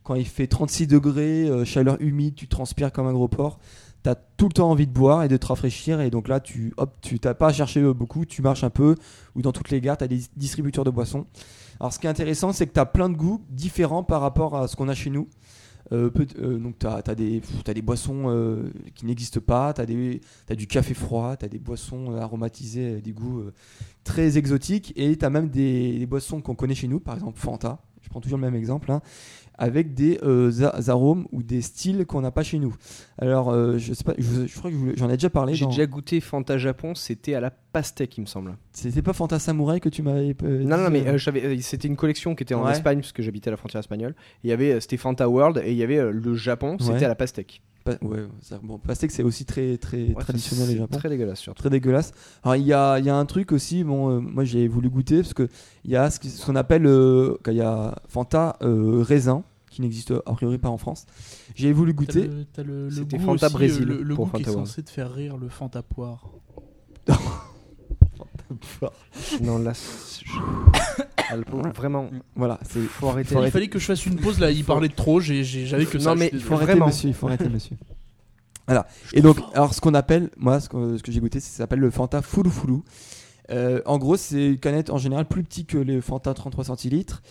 [0.06, 3.58] quand il fait 36 degrés, euh, chaleur humide, tu transpires comme un gros porc.
[4.04, 6.00] Tu as tout le temps envie de boire et de te rafraîchir.
[6.00, 8.70] Et donc là, tu hop, tu n'as pas à chercher euh, beaucoup, tu marches un
[8.70, 8.94] peu,
[9.34, 11.26] ou dans toutes les gares, tu as des distributeurs de boissons.
[11.80, 14.56] Alors, ce qui est intéressant, c'est que tu as plein de goûts différents par rapport
[14.56, 15.28] à ce qu'on a chez nous.
[15.93, 20.95] Euh, euh, donc, tu as, des, boissons euh, qui n'existent pas, tu as, du café
[20.95, 23.45] froid, tu as des boissons aromatisées, des goûts
[24.05, 27.80] très exotiques, et tu as même des boissons qu'on connaît chez nous, par exemple Fanta,
[28.07, 29.02] je prends toujours le même exemple, hein,
[29.59, 30.52] avec des euh,
[30.86, 32.74] arômes ou des styles qu'on n'a pas chez nous.
[33.18, 35.54] Alors, euh, je sais pas, je, je crois que j'en ai déjà parlé.
[35.54, 38.57] J'ai dans- déjà goûté Fanta Japon, c'était à la pastèque, il me semble.
[38.72, 40.36] C'était pas Fanta Samouraï que tu m'avais.
[40.44, 42.72] euh, Non, non, mais euh, c'était une collection qui était en Ouais.
[42.72, 44.14] Espagne, parce que j'habitais à la frontière espagnole.
[44.44, 46.92] Et il y avait, c'était Fanta World, et il y avait euh, le Japon, c'était
[46.92, 47.04] Ouais.
[47.04, 47.62] à la pastèque.
[47.87, 50.99] Pas- ouais, ça- bon, pastèque c'est aussi très très Ouais, traditionnel au Japon.
[50.99, 51.61] Très dégueulasse, surtout.
[51.61, 52.12] très dégueulasse.
[52.43, 54.91] Alors il y a, il y a un truc aussi, bon, euh, moi j'ai voulu
[54.91, 55.49] goûter parce que
[55.84, 59.82] il y a ce qu'on appelle, euh, quand il y a Fanta euh, raisin qui
[59.82, 61.07] n'existe a priori pas en France.
[61.55, 62.22] J'ai voulu T'as goûter.
[62.28, 64.53] le, t'as le, le C'était goût Fanta aussi, Brésil le, le pour goût qui est
[64.53, 66.30] censé te faire rire, le Fanta poire.
[69.40, 69.72] Non, là,
[71.74, 72.80] vraiment, Voilà, c'est.
[72.80, 73.34] faut arrêter.
[73.42, 76.11] Il fallait que je fasse une pause là, il parlait de trop, j'avais que ça.
[76.11, 76.86] Non, mais il faut arrêter, vraiment.
[76.86, 77.09] monsieur.
[77.09, 77.76] Il faut arrêter, monsieur.
[78.68, 78.88] Voilà.
[79.12, 81.78] Et donc, alors ce qu'on appelle, moi, ce que, ce que j'ai goûté, ça s'appelle
[81.78, 82.78] le Fanta Fulu Fulu.
[83.53, 87.22] Euh, en gros, c'est une canette en général plus petit que les Fanta 33 centilitres.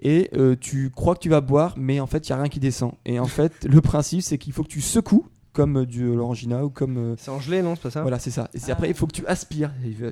[0.00, 2.50] Et euh, tu crois que tu vas boire, mais en fait, il n'y a rien
[2.50, 2.92] qui descend.
[3.06, 6.64] Et en fait, le principe, c'est qu'il faut que tu secoues, comme euh, du Lorangina
[6.64, 6.96] ou comme.
[6.96, 8.48] euh, C'est en gelée, non C'est pas ça voilà, c'est ça.
[8.54, 9.70] Et c'est après, il faut que tu aspires.
[9.84, 10.06] Il faut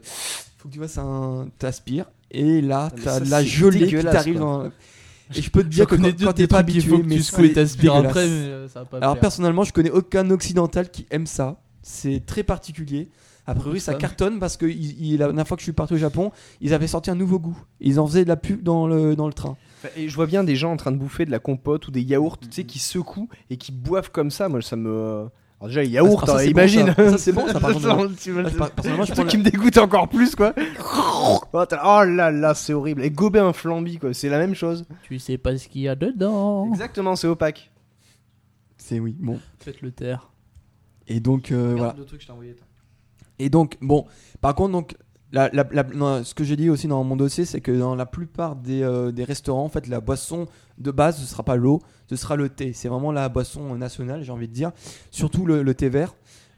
[0.59, 2.07] faut que tu vois, ça un- t'aspires.
[2.31, 4.65] Et là, mais t'as ça, de la gelée qui t'arrive dans.
[5.37, 7.45] Et je peux te Je dire que quand, quand t'es pas habitué, mais tu secoues
[7.45, 9.21] et c'est t'aspires après, mais euh, ça va pas Alors plaire.
[9.21, 11.61] personnellement, je connais aucun occidental qui aime ça.
[11.83, 13.09] C'est très particulier.
[13.47, 15.95] A priori, ça cartonne parce que il- il- la dernière fois que je suis parti
[15.95, 17.57] au Japon, ils avaient sorti un nouveau goût.
[17.81, 19.57] Ils en faisaient de la pub dans le, dans le train.
[19.97, 22.03] Et je vois bien des gens en train de bouffer de la compote ou des
[22.03, 24.49] yaourts, tu sais, qui secouent et qui boivent comme ça.
[24.49, 25.29] Moi, ça me.
[25.61, 26.87] Alors déjà, les yaourts, Ah, ça, hein, c'est bon, imagine.
[26.95, 27.11] ça.
[27.11, 27.89] Ça, c'est bon, ça, par contre.
[27.91, 30.55] Ah, c'est- un prends truc qui me dégoûte encore plus, quoi.
[31.23, 33.03] Oh, oh là là, c'est horrible.
[33.05, 34.85] Et gober un flambi, quoi, c'est la même chose.
[35.03, 36.67] Tu sais pas ce qu'il y a dedans.
[36.73, 37.71] Exactement, c'est opaque.
[38.79, 39.39] C'est oui, bon.
[39.59, 40.31] Faites le taire.
[41.07, 41.95] Et donc, euh, voilà.
[41.99, 42.57] le truc que je t'ai envoyé.
[43.39, 44.07] Et donc, bon,
[44.41, 44.95] par contre, donc,
[45.33, 47.95] la, la- la- non, ce que j'ai dit aussi dans mon dossier, c'est que dans
[47.95, 50.47] la plupart des, euh, des restaurants, en fait, la boisson
[50.79, 52.73] de base, ce sera pas l'eau, ce sera le thé.
[52.73, 54.73] C'est vraiment la boisson nationale, j'ai envie de dire.
[55.11, 56.15] Surtout le, le thé vert,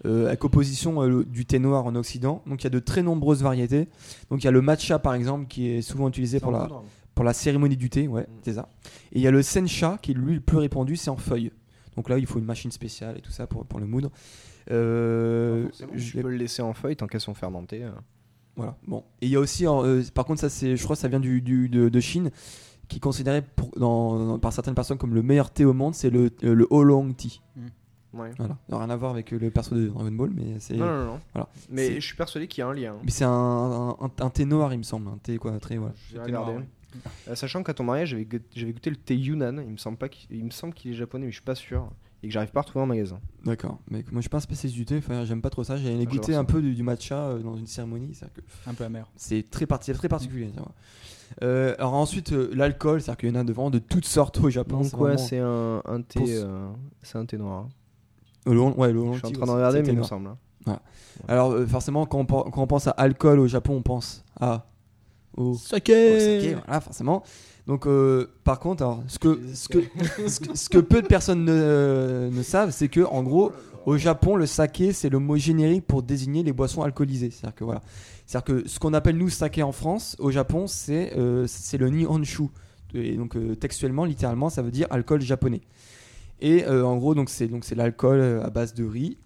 [0.06, 2.42] euh, avec opposition euh, du thé noir en Occident.
[2.46, 3.88] Donc, il y a de très nombreuses variétés.
[4.30, 6.68] Donc, il y a le matcha, par exemple, qui est souvent utilisé pour la,
[7.14, 8.26] pour la cérémonie du thé, ouais, Mm.
[8.42, 8.68] c'est ça.
[9.12, 11.52] Et il y a le sencha, qui est lui le plus répandu, c'est en feuilles.
[11.96, 14.10] Donc là, il faut une machine spéciale et tout ça pour, pour le moudre.
[14.70, 17.84] Euh, je peux le laisser en feuille tant qu'elles sont fermentées.
[18.56, 18.76] Voilà.
[18.86, 19.04] Bon.
[19.20, 21.20] Et il y a aussi, euh, par contre, ça c'est, je crois, que ça vient
[21.20, 22.30] du, du- de, de Chine,
[22.88, 25.94] qui est considéré pour- dans- dans- par certaines personnes comme le meilleur thé au monde,
[25.94, 27.40] c'est le, euh, le oolong tea.
[28.14, 28.30] Ouais.
[28.36, 28.58] Voilà.
[28.68, 30.84] Ça n'a rien à voir avec euh, le perso de Dragon Ball, mais c'est, Non,
[30.86, 31.20] non, non.
[31.32, 31.48] voilà.
[31.70, 32.94] Mais je suis persuadé qu'il y a un lien.
[33.02, 35.78] mais c'est un, un, un- un thé noir, il me semble, un thé quoi, très
[35.78, 35.94] voilà.
[36.12, 36.50] Je vais noir.
[37.28, 38.10] Euh, sachant qu'à ton mariage,
[38.54, 39.56] j'avais goûté le thé Yunnan.
[39.66, 41.54] Il me semble pas qu'il il me semble qu'il est japonais, mais je suis pas
[41.54, 41.88] sûr.
[42.22, 43.18] Et que j'arrive pas à retrouver en magasin.
[43.44, 43.78] D'accord.
[43.90, 44.98] Mais moi, je suis pas un spécialiste du thé.
[44.98, 45.76] Enfin, j'aime pas trop ça.
[45.76, 48.14] J'ai Ah, goûté un peu du, du matcha euh, dans une cérémonie.
[48.14, 49.06] C'est-à-dire que Un peu amer.
[49.16, 50.50] c'est très, parti- très particulier.
[51.42, 54.38] Euh, alors ensuite, euh, l'alcool, c'est-à-dire qu'il y en a de vraiment de toutes sortes
[54.40, 54.78] au Japon.
[54.78, 56.70] Donc c'est ouais, c'est un, un thé, Pour- euh,
[57.02, 57.64] c'est un thé noir.
[57.64, 57.68] hein.
[58.46, 60.28] Le long- ouais, le long Je suis en train de regarder, mais il me semble.
[60.28, 60.78] hein.
[61.28, 64.24] Alors euh, forcément, quand on, pen- quand on pense à alcool au Japon, on pense
[64.40, 64.66] à
[65.36, 67.22] au, au Saké saké, voilà, forcément.
[67.66, 69.78] Donc, euh, par contre, alors, ce que ce que,
[70.28, 73.52] ce que ce que peu de personnes ne, ne savent, c'est que en gros,
[73.86, 77.30] au Japon, le saké, c'est le mot générique pour désigner les boissons alcoolisées.
[77.30, 77.82] C'est-à-dire que voilà,
[78.26, 81.46] c'est-à-dire que ce qu'on appelle nous saké en France, au Japon, c'est euh,
[81.78, 82.48] le nihonshu.
[82.94, 85.62] Et donc euh, textuellement, littéralement, ça veut dire alcool japonais.
[86.40, 89.16] Et euh, en gros, donc c'est l'alcool euh, à base de riz.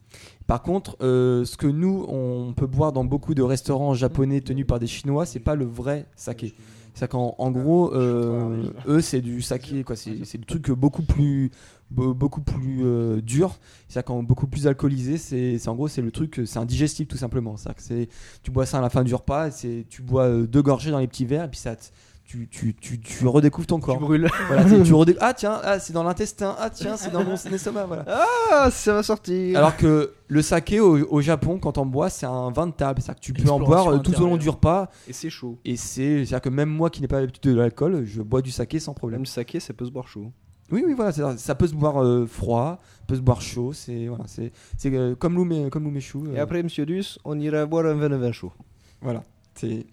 [0.46, 4.66] Par contre, euh, ce que nous on peut boire dans beaucoup de restaurants japonais tenus
[4.66, 6.54] par des Chinois, c'est pas le vrai saké.
[6.98, 9.96] C'est qu'en en gros, euh, eux c'est du saké quoi.
[9.96, 11.50] C'est c'est du truc beaucoup plus
[11.94, 13.54] be- beaucoup plus euh, dur.
[13.88, 15.18] C'est qu'en beaucoup plus alcoolisé.
[15.18, 17.58] C'est c'est- en gros c'est le truc, c'est un digestif tout simplement.
[17.58, 18.08] C'est que c'est
[18.42, 19.50] tu bois ça à la fin du repas.
[19.50, 21.84] C'est tu bois euh, deux gorgées dans les petits verres et puis ça te-
[22.26, 23.98] tu, tu, tu, tu redécouvres ton Tu corps.
[24.00, 24.28] brûles.
[24.48, 26.56] Voilà, tu, redé- Ah tiens, ah, c'est dans l'intestin.
[26.58, 27.86] Ah tiens, c'est dans mon estomac.
[27.86, 28.04] Voilà.
[28.52, 29.56] Ah, ça va sortir.
[29.56, 33.00] Alors que le saké au, au Japon, quand on boit, c'est un vin de table.
[33.00, 34.90] C'est-à-dire que tu peux en boire euh, tout au long du repas.
[35.08, 35.58] Et c'est chaud.
[35.64, 38.50] Et c'est, c'est-à-dire que même moi qui n'ai pas l'habitude de l'alcool, je bois du
[38.50, 39.18] saké sans problème.
[39.18, 40.32] Même le saké, ça peut se boire chaud.
[40.72, 43.72] Oui, oui, voilà, ça peut se boire euh, froid, peut se boire chaud.
[43.72, 46.18] C'est, voilà, c'est, c'est euh, comme l'ume, comme l'umeshu.
[46.26, 48.52] euh, Et après, monsieur Luce, on ira boire un vin de vin chaud.
[49.00, 49.22] Voilà.
[49.54, 49.86] C'est.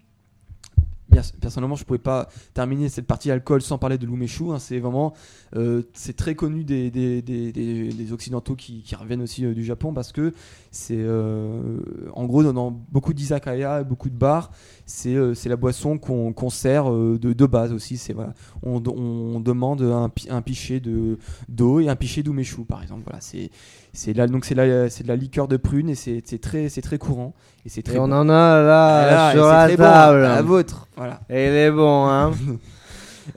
[1.14, 4.50] Pers- Personnellement, je pouvais pas terminer cette partie alcool sans parler de l'umeshu.
[4.50, 4.60] hein.
[4.60, 5.14] C'est vraiment,
[5.56, 5.84] euh,
[6.18, 10.34] très connu des, occidentaux qui, reviennent aussi euh, du Japon parce que
[10.72, 11.80] c'est, euh,
[12.14, 14.52] en gros, dans beaucoup d'izakaya, beaucoup de bars,
[14.86, 17.98] c'est, euh, c'est la boisson qu'on, qu'on sert euh, de, de base aussi.
[17.98, 21.18] C'est voilà, on, on demande un, pi- un pichet de
[21.50, 23.02] d'eau et un pichet d'umeshu, par exemple.
[23.06, 23.50] Voilà, c'est,
[23.94, 27.34] c'est là, donc c'est de la liqueur de prune et c'est, très, c'est très courant
[27.66, 30.22] et c'est très Et on en a là, Ah, sur la bon, table.
[30.22, 30.88] la vôtre.
[30.98, 31.22] Voilà.
[31.30, 32.32] Et il est bon, hein.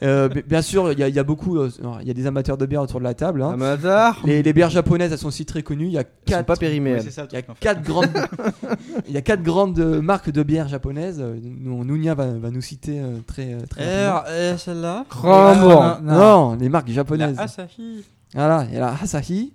[0.03, 1.71] Euh, bi- bien sûr, il y, a- il y a beaucoup, euh,
[2.03, 3.43] il y a des amateurs de bière autour de la table.
[3.43, 3.53] hein.
[3.55, 4.21] Amateur.
[4.25, 5.87] Les, les bières japonaises, elles sont aussi très connues.
[5.87, 6.99] Il y a sont quatre, pas périmées.
[7.01, 8.09] Il y a quatre grandes,
[9.09, 11.23] il y a quatre grandes euh, marques de bières japonaises.
[11.43, 14.31] Nous- Nounia va, va nous citer euh, très, très rapidement.
[14.31, 15.99] euh, celle-là Cranbourg.
[16.03, 17.37] Non, les marques japonaises.
[17.37, 18.05] La Asahi.
[18.35, 19.53] Voilà, il y a la Asahi.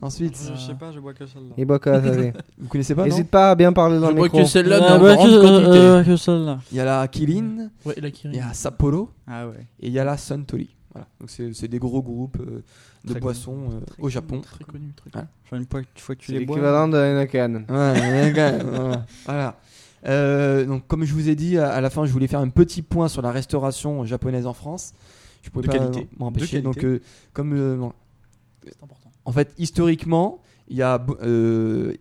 [0.00, 1.54] Ensuite, Je sais pas, je bois que celle-là.
[1.56, 2.32] Et bois quoi, ça fait.
[2.58, 4.38] vous connaissez pas N'hésite pas à bien parler dans Je le micro.
[4.38, 5.68] que celle-là, Ah, bah, grande que- quantité.
[5.78, 6.58] euh, que celle-là.
[6.70, 8.32] Il y a la Kirin, Ouais, la Kirin.
[8.34, 9.66] il y a Sapporo Ah ouais.
[9.80, 10.70] et il y a la Suntory.
[10.92, 11.06] Voilà.
[11.20, 12.62] Donc c'est c'est des gros groupes euh,
[13.04, 14.40] de Très boissons euh, Très au Japon.
[14.40, 15.24] Très connu, très connu.
[15.50, 15.86] Genre une fois, que
[16.20, 16.56] tu C'est les bois.
[16.56, 17.64] l'équivalent de Heineken.
[17.68, 18.32] Ouais,
[19.26, 19.56] voilà.
[20.06, 22.48] Euh, donc, comme je vous ai dit, à, à la fin, je voulais faire un
[22.50, 24.92] petit point sur la restauration japonaise en France.
[25.42, 26.08] Je pouvais De pas qualité.
[26.18, 26.58] m'empêcher.
[26.58, 27.04] De Donc, qualité.
[27.04, 27.92] euh, comme euh, bon,
[28.64, 29.07] C'est important.
[29.24, 31.94] En fait, historiquement, il y a euh,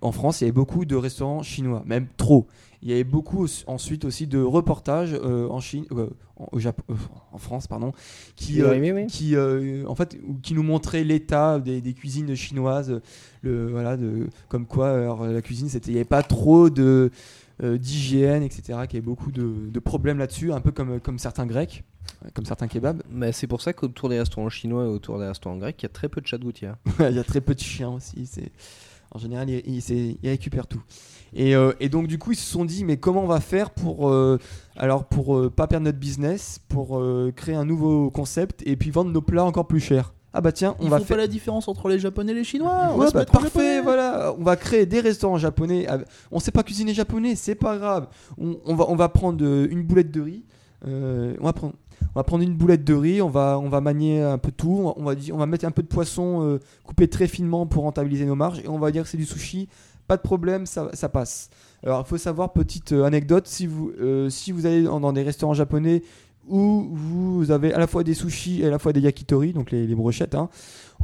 [0.00, 2.46] en France, il y avait beaucoup de restaurants chinois, même trop.
[2.82, 6.82] Il y avait beaucoup ensuite aussi de reportages euh, en Chine, euh, en, au Japon,
[7.32, 7.92] en France, pardon,
[8.34, 13.00] qui oui qui en fait qui nous montrait l'état des, des cuisines chinoises
[13.42, 17.10] le voilà de comme quoi alors, la cuisine c'était il y avait pas trop de
[17.62, 21.44] d'hygiène etc qu'il y avait beaucoup de, de problèmes là-dessus un peu comme comme certains
[21.44, 21.84] grecs
[22.34, 25.56] comme certains kebabs Mais c'est pour ça qu'autour des restaurants chinois et autour des restaurants
[25.56, 26.76] grecs, il y a très peu de chats de gouttière.
[27.00, 28.52] il y a très peu de chiens aussi c'est
[29.12, 30.82] en général ils, c'est- ils récupèrent tout
[31.32, 33.70] et, euh, et donc du coup ils se sont dit mais comment on va faire
[33.70, 34.38] pour euh,
[34.76, 38.90] alors pour euh, pas perdre notre business pour euh, créer un nouveau concept et puis
[38.90, 41.26] vendre nos plats encore plus cher ah bah tiens on Ils va faire pas la
[41.26, 42.90] différence entre les Japonais et les Chinois.
[42.92, 44.32] On va Ouais, se bah, parfait, voilà.
[44.38, 45.88] On va créer des restaurants japonais.
[46.30, 48.06] On sait pas cuisiner japonais, c'est pas grave.
[48.38, 50.44] On, on va, on va prendre euh, une boulette de riz.
[50.86, 51.74] Euh, on va prendre.
[52.14, 55.46] On va prendre une boulette de riz, on va, manier un peu tout, on va,
[55.46, 58.78] mettre un peu de poisson euh, coupé très finement pour rentabiliser nos marges et on
[58.78, 59.68] va dire que c'est du sushi,
[60.08, 61.50] pas de problème, ça, passe.
[61.84, 65.22] Alors il faut savoir, petite euh, anecdote, si vous, euh, si vous allez dans, des
[65.22, 66.02] restaurants japonais
[66.48, 69.70] où vous avez à la fois des sushis et à la fois des yakitori, donc
[69.70, 70.48] les, brochettes, hein,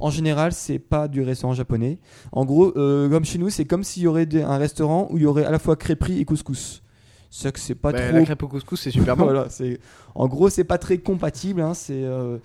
[0.00, 2.00] en général, c'est pas du restaurant japonais.
[2.32, 5.26] En gros, comme chez nous, c'est comme s'il y aurait un restaurant où il y
[5.26, 6.82] aurait à la fois crêperie et couscous.
[7.30, 8.16] C'est que c'est pas Bah, trop.
[8.18, 9.24] La crêpe au couscous, c'est super bon.
[9.26, 9.78] Voilà, c'est.
[10.14, 11.60] En gros, c'est pas très compatible.
[11.60, 12.38] hein, c'est euh,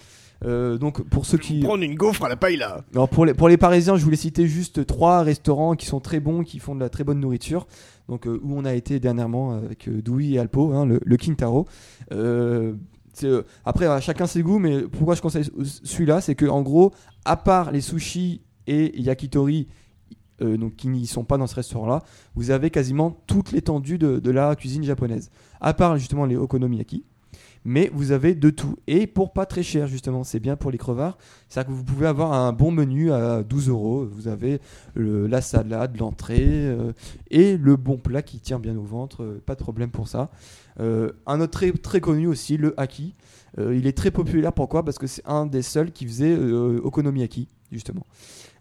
[0.43, 1.59] euh, donc pour ceux qui.
[1.59, 2.83] Prendre une gaufre à la paille là.
[2.93, 6.19] Alors pour les pour les Parisiens, je voulais citer juste trois restaurants qui sont très
[6.19, 7.67] bons, qui font de la très bonne nourriture.
[8.09, 11.17] Donc euh, où on a été dernièrement avec euh, Doui et Alpo, hein, le, le
[13.23, 15.49] euh, après, à chacun ses goûts, mais pourquoi je conseille
[15.83, 16.91] celui-là, c'est que en gros,
[17.25, 19.67] à part les sushis et yakitori,
[20.41, 22.03] euh, donc qui n'y sont pas dans ce restaurant-là,
[22.35, 25.29] vous avez quasiment toute l'étendue de, la cuisine japonaise.
[25.59, 27.03] À part justement les okonomiyaki.
[27.63, 28.77] mais vous avez de tout.
[28.87, 31.17] Et pour pas très cher, justement, c'est bien pour les crevards.
[31.47, 34.07] C'est-à-dire que vous pouvez avoir un bon menu à 12 euros.
[34.11, 34.59] Vous avez
[34.95, 36.93] la salade, l'entrée euh,
[37.29, 39.23] et le bon plat qui tient bien au ventre.
[39.23, 40.31] euh, pas de problème pour ça.
[40.79, 43.13] Un autre très, très connu aussi, le haki.
[43.59, 44.83] Il est très populaire, pourquoi?
[44.83, 48.05] Parce que c'est un des seuls qui faisait okonomiyaki, justement.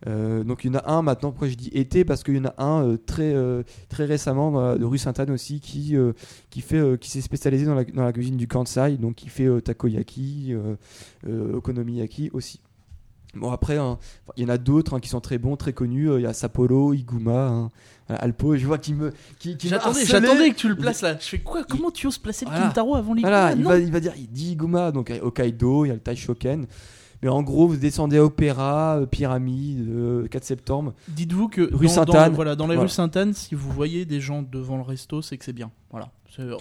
[0.07, 2.05] Euh, donc il y en a un maintenant, pourquoi je dis été?
[2.05, 5.61] Parce qu'il y en a un euh, très, euh, très récemment de rue Sainte-Anne aussi
[5.61, 5.94] qui,
[6.51, 9.48] qui, fait, qui s'est spécialisé dans la, dans la cuisine du Kansai, donc qui fait
[9.62, 10.55] takoyaki,
[11.26, 12.61] okonomiyaki aussi.
[13.34, 13.96] Bon après, hein,
[14.36, 16.11] il y en a d'autres hein, qui sont très bons, très connus.
[16.16, 17.70] Il y a Sapporo, Iguma, hein,
[18.09, 18.57] voilà, Alpo.
[18.57, 21.16] Je vois qui me, qui, qui J'attendais, j'attendais que tu le places là.
[21.16, 21.62] Je fais quoi?
[21.62, 22.66] Comment tu oses placer le Voilà.
[22.66, 25.88] Kintaro avant les Voilà, il va, il va dire, il dit Iguma, donc Hokkaido, il
[25.88, 26.66] y a le Taishoken.
[27.23, 30.95] Mais en gros, vous descendez à Opéra, euh, Pyramide, euh, 4 septembre.
[31.09, 32.83] Dites-vous que Rue dans, dans- voilà, dans les Voilà.
[32.83, 35.71] rues Sainte-Anne, si vous voyez des gens devant le resto, c'est que c'est bien.
[35.91, 36.11] Voilà.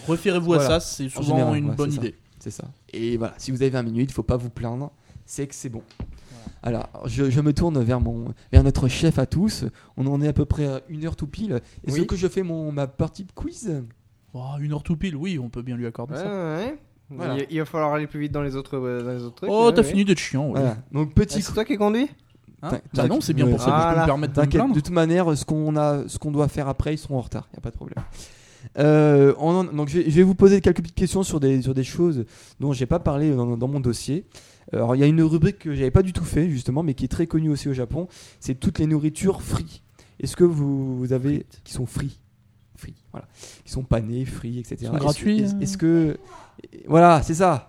[0.07, 2.15] Référez-vous à ça, c'est En souvent général, une ouais, bonne idée.
[2.39, 2.65] C'est ça.
[2.91, 4.91] Et voilà, si vous avez 20 minutes, il faut pas vous plaindre,
[5.25, 5.83] c'est que c'est bon.
[6.61, 9.63] Alors, je, je me tourne vers, mon, vers notre chef à tous.
[9.95, 11.61] On en est à peu près à une heure tout pile.
[11.87, 12.07] Est-ce Oui.
[12.07, 13.81] que je fais mon, ma partie quiz?
[14.33, 16.57] Oh, une heure tout pile, oui, on peut bien lui accorder Ouais, ça.
[16.57, 16.77] ouais.
[17.09, 17.37] Voilà.
[17.39, 19.49] Il, il va falloir aller plus vite dans les autres, euh, dans les autres trucs.
[19.51, 19.87] Oh, t'as ouais.
[19.87, 20.45] fini d'être chiant.
[20.47, 20.59] ouais.
[20.59, 20.77] Voilà.
[20.91, 22.07] Donc, Ah, petit C'est toi qui conduis
[22.61, 24.01] Hein bah non, c'est bien pour ça que je peux Voilà.
[24.01, 24.75] me permettre de me T'inquiète, plaindre.
[24.75, 27.47] de toute manière, ce qu'on a, ce qu'on doit faire après, ils seront en retard.
[27.53, 28.03] Il y a pas de problème.
[28.77, 31.61] Euh, on en- donc je vais, je vais vous poser quelques petites questions sur des,
[31.61, 32.25] sur des choses
[32.59, 34.25] dont j'ai pas parlé dans, dans mon dossier.
[34.73, 37.05] Alors il y a une rubrique que j'avais pas du tout fait justement, mais qui
[37.05, 38.09] est très connue aussi au Japon.
[38.41, 39.81] C'est toutes les nourritures free.
[40.19, 42.19] Est-ce que vous, vous avez qui sont free,
[42.79, 43.27] free, voilà,
[43.65, 44.77] qui sont panés, free, etc.
[44.81, 46.17] Ils sont Est-ce- gratuits, Est-ce euh est-ce que,
[46.87, 47.65] voilà, c'est ça.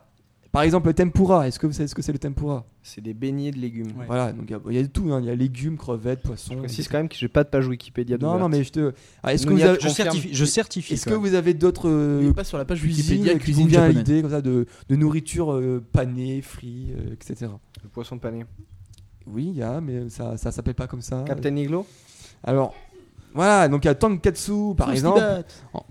[0.53, 1.47] Par exemple, le tempura.
[1.47, 2.65] Est-ce que vous savez ce que c'est le tempura?
[2.83, 3.93] C'est des beignets de légumes.
[3.97, 4.07] Ouais.
[4.09, 5.13] Voilà, donc il y a- il y, a tout.
[5.13, 5.21] hein.
[5.21, 6.55] Il y a légumes, crevettes, poissons.
[6.55, 8.19] Je précise quand même que j'ai pas de page Wikipédia.
[8.21, 8.93] Non, non, mais je te.
[9.23, 10.35] Ah, est-ce que vous avez, Je certifie.
[10.35, 13.45] Je certifie est-ce que vous avez d'autres euh, passe sur la page Wikipédia qui vous
[13.45, 17.49] cuisine vient à l'idée comme ça de, de nourriture euh, panée, euh, etc.
[17.85, 18.45] Le poisson pané.
[19.29, 21.23] Oui, il y a, mais ça, ça s'appelle pas comme ça.
[21.29, 21.87] Captain Iglo?
[22.43, 22.75] Alors,
[23.35, 25.21] voilà, donc il y a Tonkatsu par exemple.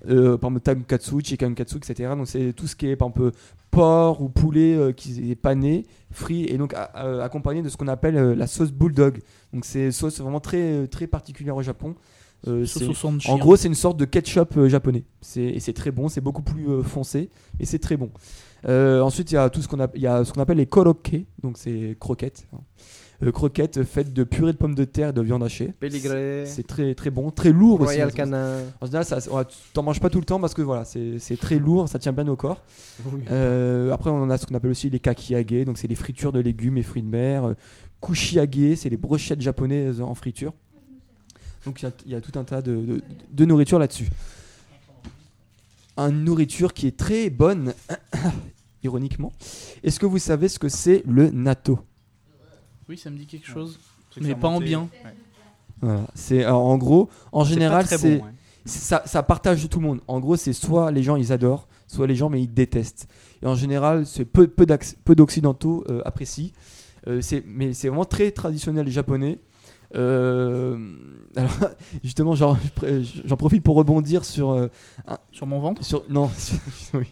[0.10, 2.12] Euh, par exemple, Tankatsu, Chicken Katsu, etc.
[2.16, 3.32] Donc c'est tout ce qui est par exemple
[3.72, 7.88] porc ou poulet euh, qui est pané, frit et donc euh, accompagné de ce qu'on
[7.88, 9.20] appelle euh, la sauce bulldog.
[9.54, 11.96] Donc c'est une sauce vraiment très très particulière au Japon.
[12.48, 12.66] Euh,
[13.30, 15.04] en gros, c'est une sorte de ketchup euh, japonais.
[15.36, 17.30] Et c'est très bon, c'est beaucoup plus euh, foncé
[17.60, 18.12] et c'est très bon.
[18.68, 22.48] Ensuite, il y a tout ce qu'on, a- appelle les korokke, donc c'est croquettes.
[22.54, 22.60] hein.
[23.22, 25.74] Euh, croquettes faites de purée de pommes de terre et de viande hachée.
[26.46, 27.96] C'est très très bon, très lourd aussi.
[27.96, 28.60] Royal Canin.
[28.80, 29.18] En général, ça,
[29.74, 32.28] t'en manges pas tout le temps parce que voilà, c'est, très lourd, ça tient bien
[32.30, 32.64] au corps.
[33.30, 36.40] Euh, après, on a ce qu'on appelle aussi les kakiage, donc c'est les fritures de
[36.40, 37.56] légumes et fruits de mer.
[38.02, 40.54] Kushiage, c'est les brochettes japonaises en friture.
[41.66, 43.02] Donc il y a- il y, a tout un tas de, de-
[43.34, 44.08] de nourriture là-dessus.
[45.98, 47.74] Une nourriture qui est très bonne,
[48.84, 49.34] ironiquement.
[49.84, 51.80] Est-ce que vous savez ce que c'est le natto?
[52.90, 53.80] Oui, ça me dit quelque chose.
[54.20, 54.90] Mais pas en bien.
[55.06, 55.16] Ouais.
[55.82, 56.02] Voilà.
[56.16, 58.32] C'est en gros, en général, très c'est bon, ouais.
[58.66, 60.02] c'est- ça, ça partage tout le monde.
[60.08, 63.08] En gros, c'est soit les gens ils adorent, soit les gens mais ils détestent.
[63.42, 66.50] Et en général, c'est peu, peu, d'acc- peu d'occidentaux euh, apprécient.
[67.08, 69.40] Euh, mais c'est vraiment très traditionnel japonais.
[69.96, 70.78] Euh,
[71.36, 71.52] alors,
[72.04, 72.56] justement, j'en
[73.38, 74.68] profite pour rebondir sur, euh,
[75.32, 76.60] Sur mon ventre sur non sur,
[76.94, 77.08] oui,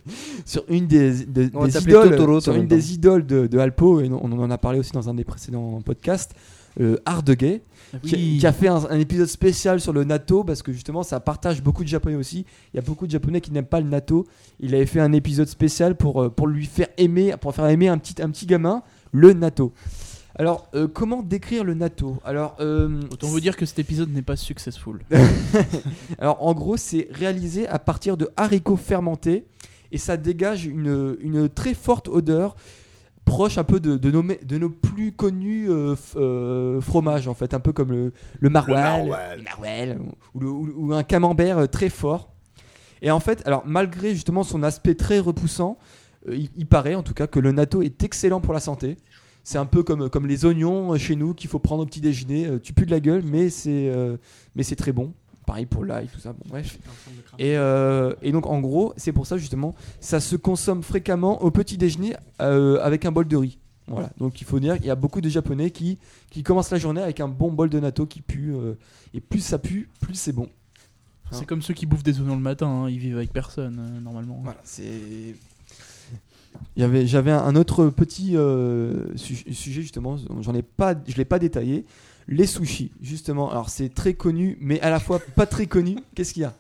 [0.46, 4.52] sur une des, idoles, Totoro, sur une des idoles de, de Alpo et on en
[4.52, 6.36] a parlé aussi dans un des précédents podcasts.
[6.80, 7.64] Euh, Ardegay,
[8.04, 8.38] Oui.
[8.38, 11.64] qui a fait un, un épisode spécial sur le natto parce que justement ça partage
[11.64, 12.46] beaucoup de japonais aussi.
[12.72, 14.28] Il y a beaucoup de japonais qui n'aiment pas le natto.
[14.60, 17.88] Il avait fait un épisode spécial pour, euh, pour lui faire aimer, pour faire aimer
[17.88, 19.74] un petit, un petit gamin le natto.
[20.40, 24.22] Alors euh, comment décrire le natto Alors euh, Autant vous dire que cet épisode n'est
[24.22, 25.02] pas successful.
[26.20, 29.46] alors en gros, c'est réalisé à partir de haricots fermentés
[29.92, 32.56] et ça dégage une, une très forte odeur
[33.26, 37.34] proche un peu de, de nos, de nos plus connus euh, f- euh, fromages en
[37.34, 39.98] fait, un peu comme le, le maroilles, le maroilles,
[40.34, 42.32] ou, le- ou- ou un camembert euh, très fort.
[43.02, 45.78] Et en fait, alors malgré justement son aspect très repoussant,
[46.30, 48.96] euh, il, il paraît en tout cas que le natto est excellent pour la santé.
[49.50, 52.02] C'est un peu comme, comme les oignons euh, chez nous qu'il faut prendre au petit
[52.02, 52.48] déjeuner.
[52.48, 54.18] Euh, tu pues de la gueule, mais c'est euh,
[54.56, 55.14] mais c'est très bon.
[55.46, 56.34] Pareil pour l'ail, tout ça.
[56.34, 56.78] Bon, bref.
[57.40, 61.50] Et, euh, et donc en gros, c'est pour ça justement, ça se consomme fréquemment au
[61.50, 63.58] petit déjeuner euh, avec un bol de riz.
[63.88, 64.10] Voilà.
[64.18, 65.98] Donc il faut dire qu'il y a beaucoup de Japonais qui,
[66.30, 68.54] qui commencent la journée avec un bon bol de natto qui pue.
[68.54, 68.74] euh,
[69.14, 70.50] et plus ça pue, plus c'est bon.
[71.32, 74.02] C'est comme ceux qui bouffent des oignons le matin, hein, ils vivent avec personne euh,
[74.02, 74.42] normalement.
[74.44, 75.36] Voilà, c'est.
[76.78, 81.86] J'avais un autre petit euh, su- sujet justement, j'en ai pas, je l'ai pas détaillé.
[82.28, 83.50] Les sushis, justement.
[83.50, 85.96] Alors c'est très connu, mais à la fois pas très connu.
[86.14, 86.54] Qu'est-ce qu'il y a?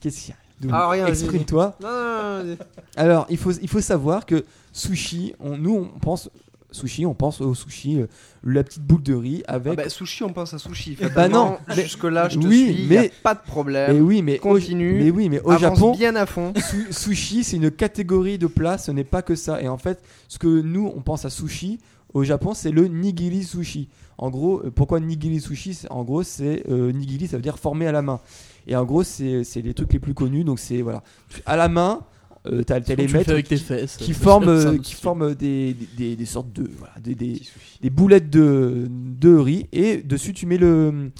[0.00, 0.36] Qu'est-ce qu'il y a?
[0.60, 1.76] Donc, Ah, rien, Exprime-toi.
[1.80, 2.56] Non, non, non,
[2.96, 6.28] Alors, il faut, il faut savoir que sushi, on, nous, on pense
[6.72, 8.06] sushi, on pense au sushi, euh,
[8.44, 9.76] la petite boule de riz Ah avec.
[9.76, 10.96] bah, sushi, on pense à sushi.
[11.14, 12.86] Bah non, mais- jusque là, je te Oui, suis.
[12.88, 14.00] mais- y a pas de mais problème.
[14.02, 15.02] oui, mais au- continue.
[15.02, 16.52] mais oui, mais au Japon, bien à fond.
[16.56, 18.78] su- sushi, c'est une catégorie de plats.
[18.78, 19.60] Ce n'est pas que ça.
[19.62, 21.78] Et en fait, ce que nous, on pense à sushi
[22.14, 23.88] au Japon, c'est le nigiri sushi.
[24.18, 25.78] En gros, euh, pourquoi nigiri sushi?
[25.90, 28.20] En gros, c'est euh, nigiri, ça veut dire formé à la main.
[28.66, 30.44] Et en gros, c'est c'est les trucs les plus connus.
[30.44, 31.02] Donc c'est voilà,
[31.46, 32.00] à la main.
[32.46, 33.96] Euh, t'as les maîtres avec tes qui- fesses.
[33.98, 38.86] qui C'est forment, euh, qui forment des, des, des sortes de voilà, des, boulettes de,
[38.88, 41.10] de riz et dessus tu mets le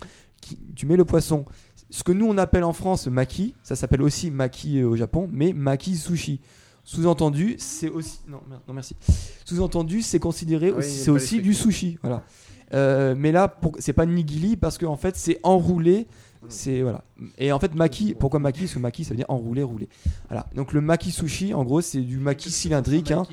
[0.40, 1.44] qui- tu mets le poisson.
[1.90, 5.28] Ce que nous on appelle en France maki, ça s'appelle aussi maki euh, au Japon,
[5.30, 6.40] mais maki sushi.
[6.84, 8.40] Sous-entendu, c'est aussi non,
[8.72, 8.96] merci.
[9.44, 12.24] Sous-entendu, c'est considéré Oui, aussi, il y a c'est aussi du sushi, voilà.
[12.72, 16.06] Euh, mais là, pour- c'est pas nigiri parce qu'en fait c'est enroulé,
[16.49, 17.05] c'est voilà.
[17.38, 18.61] Et en fait maki, pourquoi maki?
[18.61, 19.88] Parce que maki ça veut dire enroulé, roulé.
[20.28, 20.47] Voilà.
[20.55, 23.24] Donc le maki sushi, en gros, c'est du maki cylindrique, hein,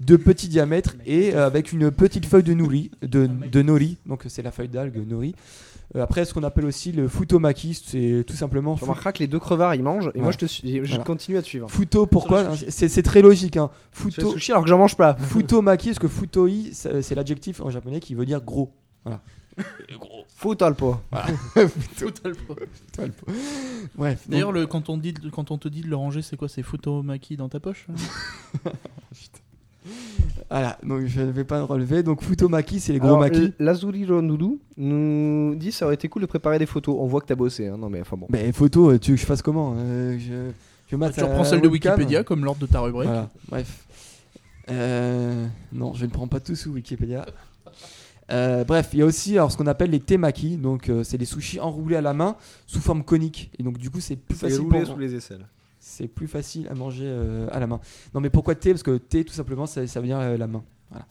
[0.00, 3.98] de petit diamètre et euh, avec une petite feuille de nori, de, de nori.
[4.06, 5.34] Donc c'est la feuille d'algue nori.
[5.94, 9.26] Euh, après, ce qu'on appelle aussi le futomaki, c'est tout simplement Tu remarqueras que les
[9.26, 11.04] deux crevards ils mangent et moi je, te suis, je Voilà.
[11.04, 11.68] continue à te suivre.
[11.70, 12.06] futo.
[12.06, 12.56] Pourquoi?
[12.68, 13.56] C'est très logique.
[13.58, 13.70] Hein.
[13.90, 15.14] Futo, sushi alors que j'en mange pas.
[15.16, 18.72] futomaki, parce que futoi, c'est c'est l'adjectif en japonais qui veut dire gros.
[19.04, 19.20] Voilà.
[20.36, 20.96] Faut talpo.
[21.98, 22.54] Total pas.
[23.94, 24.24] Bref.
[24.28, 26.48] D'ailleurs, donc- le, quand, on dit, quand on te dit de le ranger, c'est quoi?
[26.48, 27.86] C'est Futomaki dans ta poche?
[27.90, 28.70] Hein
[30.50, 30.78] voilà.
[30.82, 32.02] Donc je ne vais pas le relever.
[32.02, 33.38] Donc futomaki, c'est les gros Alors, makis.
[33.38, 36.96] l- Lazuriro Noodoo nous dit ça aurait été cool de préparer des photos.
[36.98, 37.76] On voit que t'as bossé, hein.
[37.78, 38.26] non mais enfin bon.
[38.30, 40.50] Mais photo, euh, tu veux que je fasse comment Euh, je,
[40.90, 43.08] je mate Tu reprends celle de webcam Wikipédia comme l'ordre de ta rubrique.
[43.08, 43.84] Voilà, bref.
[44.70, 47.26] Euh, non, je ne prends pas tout sous Wikipédia.
[48.30, 51.18] Euh, bref, il y a aussi alors, ce qu'on appelle les temaki, donc euh, c'est
[51.18, 53.50] des sushis enroulés à la main sous forme conique.
[53.58, 55.46] Et donc du coup c'est plus facile, roulé pour- sous les aisselles.
[55.80, 57.80] c'est plus facile à manger euh, à la main.
[58.14, 58.70] Non mais pourquoi thé?
[58.70, 61.04] Parce que thé tout simplement ça, ça veut dire euh, la main, voilà,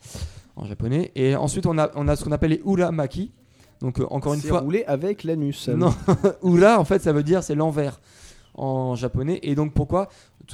[0.55, 1.11] en japonais.
[1.15, 3.31] Et ensuite on a, on a ce qu'on appelle les uramaki.
[3.81, 5.67] Donc euh, encore une C'est fois, roulé avec l'anus.
[5.67, 5.93] non,
[6.43, 7.99] Ura en fait ça veut dire c'est l'envers
[8.55, 9.39] en japonais.
[9.43, 10.07] Et donc pourquoi?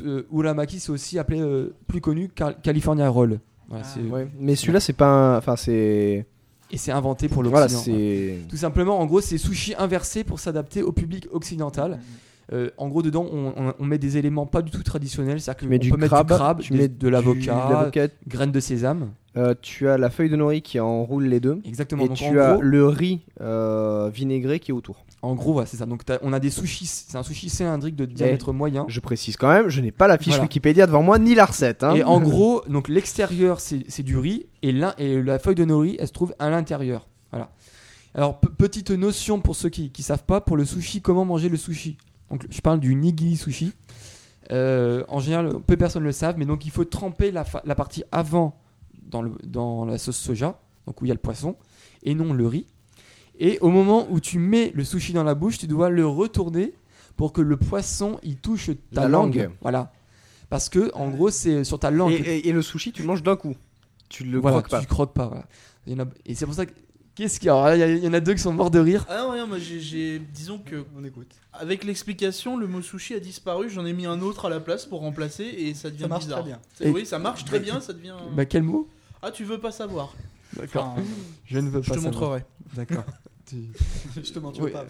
[0.03, 3.39] Euh, Uramaki c'est aussi appelé euh, plus connu Cal- California Roll.
[3.70, 4.28] Voilà, Ah, Ouais.
[4.39, 5.38] Mais celui-là c'est pas un...
[5.38, 6.26] Enfin c'est...
[6.72, 7.84] Et c'est inventé pour Voilà, l'Occident.
[7.97, 8.39] c'est...
[8.49, 11.99] Tout simplement, en gros, c'est sushi inversé pour s'adapter au public occidental.
[12.53, 15.39] Euh, en gros, dedans, on, on- on met des éléments pas du tout traditionnels.
[15.41, 18.07] C'est-à-dire Tu qu'on mets du peut mettre crabe, du crabe, tu des- mets de l'avocat,
[18.28, 19.09] graines de sésame.
[19.36, 21.59] Euh, tu as la feuille de nori qui enroule les deux.
[21.65, 22.05] Exactement.
[22.05, 25.05] Et Donc, tu as gros, le riz euh, vinaigré qui est autour.
[25.28, 25.86] En gros, voilà, c'est ça.
[25.86, 26.86] Donc, on a des sushis.
[26.86, 28.86] C'est un sushi cylindrique de diamètre moyen.
[28.88, 30.43] Je précise quand même, je n'ai pas la fiche Voilà.
[30.43, 31.84] Wikipédia devant moi ni la recette.
[31.84, 31.95] hein.
[31.95, 36.13] Et en gros, donc l'extérieur c'est du riz et, la feuille de nori elle se
[36.13, 37.07] trouve à l'intérieur.
[37.32, 37.51] Voilà.
[38.15, 41.49] Alors pe- petite notion pour ceux qui qui savent pas pour le sushi comment manger
[41.49, 41.97] le sushi?
[42.32, 43.73] Donc je parle du nigiri sushi.
[44.51, 47.43] Euh, en général, peu de personnes le savent, mais donc il faut tremper la,
[47.75, 48.57] partie avant
[49.03, 51.57] dans, le, dans la sauce soja, donc où il y a le poisson,
[52.03, 52.65] et non le riz.
[53.39, 56.73] Et au moment où tu mets le sushi dans la bouche, tu dois le retourner
[57.15, 59.35] pour que le poisson il touche ta La langue.
[59.35, 59.49] langue.
[59.61, 59.91] Voilà.
[60.49, 62.11] Parce que en gros c'est sur ta langue.
[62.13, 63.55] Et, et- et le sushi, tu le manges d'un coup.
[64.09, 64.79] Tu le voilà, croques pas.
[64.81, 65.27] Tu croques pas.
[65.27, 65.45] voilà.
[65.85, 66.71] Il y en a- Et c'est pour ça que.
[67.15, 67.53] Qu'est-ce qu'il y a?
[67.55, 69.03] Alors là, Il y, en a deux qui sont morts de rire.
[69.09, 70.19] Ah non, rien, moi j'ai-.
[70.19, 70.85] Disons que.
[70.95, 71.31] On écoute.
[71.51, 74.85] Avec l'explication, le mot sushi a disparu, j'en ai mis un autre à la place
[74.85, 76.39] pour remplacer et ça devient Ça marche bizarre.
[76.41, 76.59] très bien.
[76.81, 78.13] Et- Oui, ça marche très bien, ça devient.
[78.35, 78.88] Bah, quel mot?
[79.23, 80.13] Ah, tu veux pas savoir
[80.56, 80.93] D'accord.
[80.93, 81.02] Enfin,
[81.45, 82.14] Je ne veux Je pas te savoir.
[82.14, 82.43] montrerai.
[82.76, 83.04] D'accord.
[83.50, 84.86] Je te veux pas.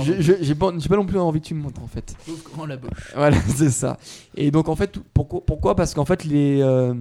[0.00, 1.86] je- je- je- j'ai pas, j'ai pas non plus envie que tu me montres en
[1.86, 2.16] fait.
[2.28, 3.12] Ouvre grand la bouche.
[3.14, 3.98] Voilà, c'est ça.
[4.36, 5.74] Et donc en fait, pourquoi, pourquoi?
[5.76, 6.60] Parce qu'en fait, les.
[6.62, 6.94] euh,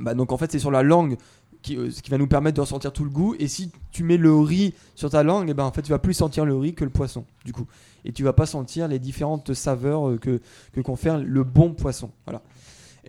[0.00, 1.18] Bah, donc en fait, c'est sur la langue
[1.60, 3.34] qui, euh, ce qui va nous permettre de ressentir tout le goût.
[3.38, 5.98] Et si tu mets le riz sur ta langue, et ben en fait, tu vas
[5.98, 7.66] plus sentir le riz que le poisson, du coup.
[8.06, 10.40] Et tu vas pas sentir les différentes saveurs euh, que,
[10.72, 12.10] que confère le bon poisson.
[12.24, 12.40] Voilà.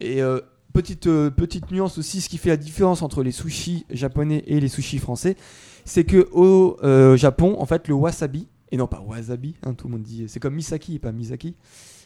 [0.01, 0.41] Et euh,
[0.73, 4.59] petite, euh, petite nuance aussi, ce qui fait la différence entre les sushis japonais et
[4.59, 5.37] les sushis français,
[5.85, 9.87] c'est que au euh, Japon, en fait, le wasabi, et non pas wasabi, hein, tout
[9.87, 11.55] le monde dit, c'est comme misaki et pas misaki.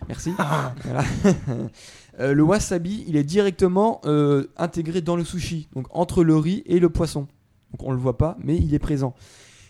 [0.07, 0.33] Merci.
[0.83, 1.03] Voilà.
[2.19, 4.01] Euh, le wasabi, il est directement
[4.57, 7.27] intégré dans le sushi, donc entre le riz et le poisson.
[7.71, 9.13] Donc on le voit pas, mais il est présent.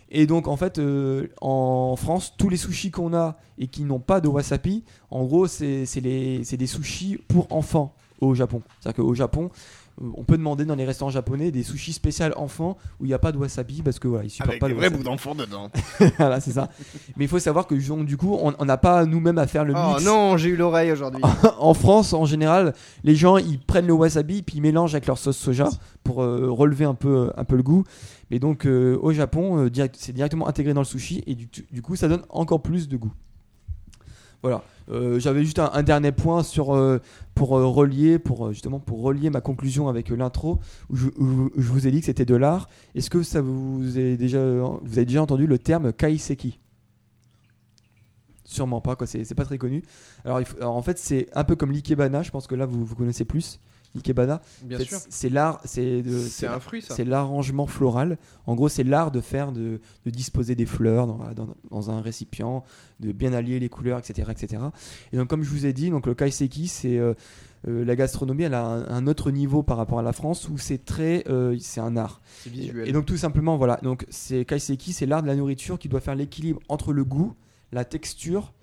[0.10, 4.00] Et donc en fait, euh, en France, tous les sushis qu'on a et qui n'ont
[4.00, 8.62] pas de wasabi, en gros, c'est des sushis pour enfants au Japon.
[8.80, 9.50] C'est-à-dire qu'au Japon,
[10.02, 13.14] euh, on peut demander dans les restaurants japonais des sushis spéciaux enfants où il n'y
[13.14, 15.04] a pas de wasabi parce que voilà, ils supportent Avec pas des le vrais wasabi.
[15.04, 15.72] bouts d'enfant dedans.
[16.18, 16.70] voilà, c'est ça.
[17.16, 19.66] Mais il faut savoir que donc, du coup, on on n'a pas nous-mêmes à faire
[19.66, 20.06] le Oh mix.
[20.06, 21.22] non, j'ai eu l'oreille aujourd'hui.
[21.60, 22.74] en France, en général,
[23.04, 25.70] les gens ils prennent le wasabi puis ils mélangent avec leur sauce soja
[26.04, 27.84] pour euh, relever un peu, un peu le goût.
[28.30, 31.48] Mais donc euh, au Japon, euh, direct- c'est directement intégré dans le sushi et du,
[31.72, 33.14] du coup ça donne encore plus de goût.
[34.44, 34.64] Voilà.
[34.90, 37.00] Euh, J'avais juste un, dernier point sur euh,
[37.36, 40.60] pour euh, relier, pour justement pour relier ma conclusion avec l'intro
[40.90, 41.10] où, je-
[41.56, 42.70] vous ai dit que c'était de l'art.
[42.96, 46.60] Est-ce que ça vous déjà avez déjà entendu le terme kaiseki?
[48.46, 49.06] Sûrement pas, quoi.
[49.08, 49.84] C'est pas très connu.
[50.24, 52.24] Alors, en fait, c'est un peu comme l'ikebana.
[52.24, 53.60] Je pense que là, vous, vous connaissez plus
[53.96, 54.42] l'ikebana.
[54.64, 55.00] Bien En fait, sûr.
[55.10, 56.04] C'est l'art, c'est
[56.48, 56.96] un fruit, ça.
[56.96, 58.18] c'est l'arrangement floral.
[58.46, 62.02] En gros, c'est l'art de faire, de, de disposer des fleurs dans, dans- dans un
[62.02, 62.64] récipient,
[63.00, 64.64] de bien allier les couleurs, etc., etc.
[65.14, 67.14] Et donc, comme je vous ai dit, donc le kaiseki, c'est euh,
[67.68, 70.58] euh, la gastronomie, elle a un, un autre niveau par rapport à la France où
[70.58, 72.22] c'est très, euh, c'est un art.
[72.44, 72.88] C'est visuel.
[72.88, 73.80] Et donc tout simplement, voilà.
[73.82, 77.34] Donc c'est kaiseki, c'est l'art de la nourriture qui doit faire l'équilibre entre le goût,
[77.72, 78.54] la texture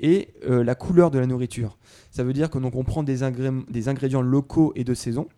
[0.00, 1.78] et euh, la couleur de la nourriture.
[2.10, 5.28] Ça veut dire que donc on prend des, ingré- des ingrédients locaux et de saison.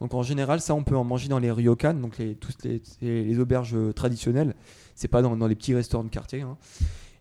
[0.00, 2.64] Donc en général, ça on peut en manger dans les ryokan, donc les, toutes
[3.00, 4.54] les, auberges euh, traditionnelles.
[4.94, 6.42] C'est pas dans, les petits restaurants de quartier.
[6.42, 6.56] hein.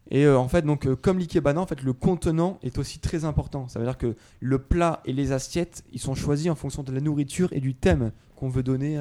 [0.10, 3.70] Et euh, en fait, donc comme l'ikebana, en fait, le contenant est aussi très important.
[3.70, 6.92] Ça veut dire que le plat et les assiettes, ils sont choisis en fonction de
[6.92, 8.98] la nourriture et du thème qu'on veut donner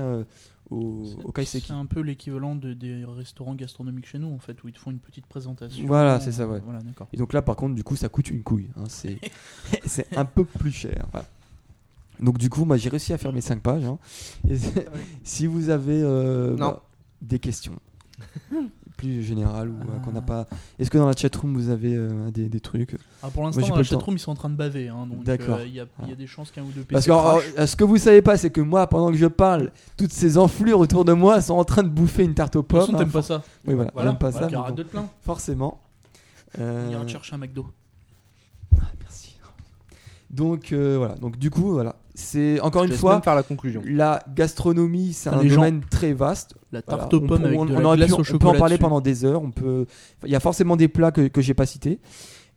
[0.70, 1.66] au, au kaiseki.
[1.68, 4.78] C'est un peu l'équivalent de- des restaurants gastronomiques chez nous, en fait, où ils te
[4.78, 5.86] font une petite présentation.
[5.86, 6.60] Voilà, c'est ça, ouais.
[6.64, 7.08] Voilà, d'accord.
[7.12, 8.68] Et donc là, par contre, du coup, ça coûte une couille.
[8.76, 9.18] hein, c'est
[10.16, 11.06] un peu plus cher.
[11.12, 11.26] voilà.
[12.20, 13.84] Donc du coup, moi, j'ai réussi à faire mes 5 pages.
[13.84, 13.98] hein.
[14.48, 14.86] Et c'est-
[15.24, 16.68] si vous avez euh, Non.
[16.72, 16.82] bah,
[17.22, 17.78] des questions
[19.00, 19.66] plus ou euh,
[20.04, 20.46] qu'on n'a pas,
[20.78, 22.96] est-ce que dans la chatroom vous avez euh, des, des trucs?
[23.22, 24.88] Ah, pour l'instant, dans la chatroom, ils sont en train de baver.
[24.88, 25.56] Hein, donc, D'accord.
[25.56, 27.10] euh, il y, a, il y a des chances qu'un ou deux PC Parce que
[27.12, 30.36] alors, ce que vous savez pas, c'est que moi, pendant que je parle, toutes ces
[30.36, 32.94] enflures autour de moi sont en train de bouffer une tarte aux pommes.
[32.96, 33.42] t'aimes pas ça.
[33.66, 34.62] Oui, voilà, pas voilà, ça.
[34.68, 34.86] bon, de.
[35.22, 35.80] Forcément.
[36.58, 37.66] Euh, On ira te chercher un McDo.
[39.00, 39.36] Merci.
[40.30, 41.14] Donc euh, voilà.
[41.14, 41.96] Donc du coup, voilà.
[42.14, 43.82] C'est encore Je une fois la conclusion.
[43.86, 46.54] la gastronomie, c'est un gens- domaine très vaste.
[46.72, 47.02] La Voilà.
[47.02, 48.46] tarte aux On pommes avec on, de on la aurait pu- glace au on peut
[48.48, 48.82] en parler dessus.
[48.82, 49.42] pendant des heures.
[49.42, 49.86] On peut.
[50.24, 51.98] Il y a forcément des plats que, que j'ai pas cités.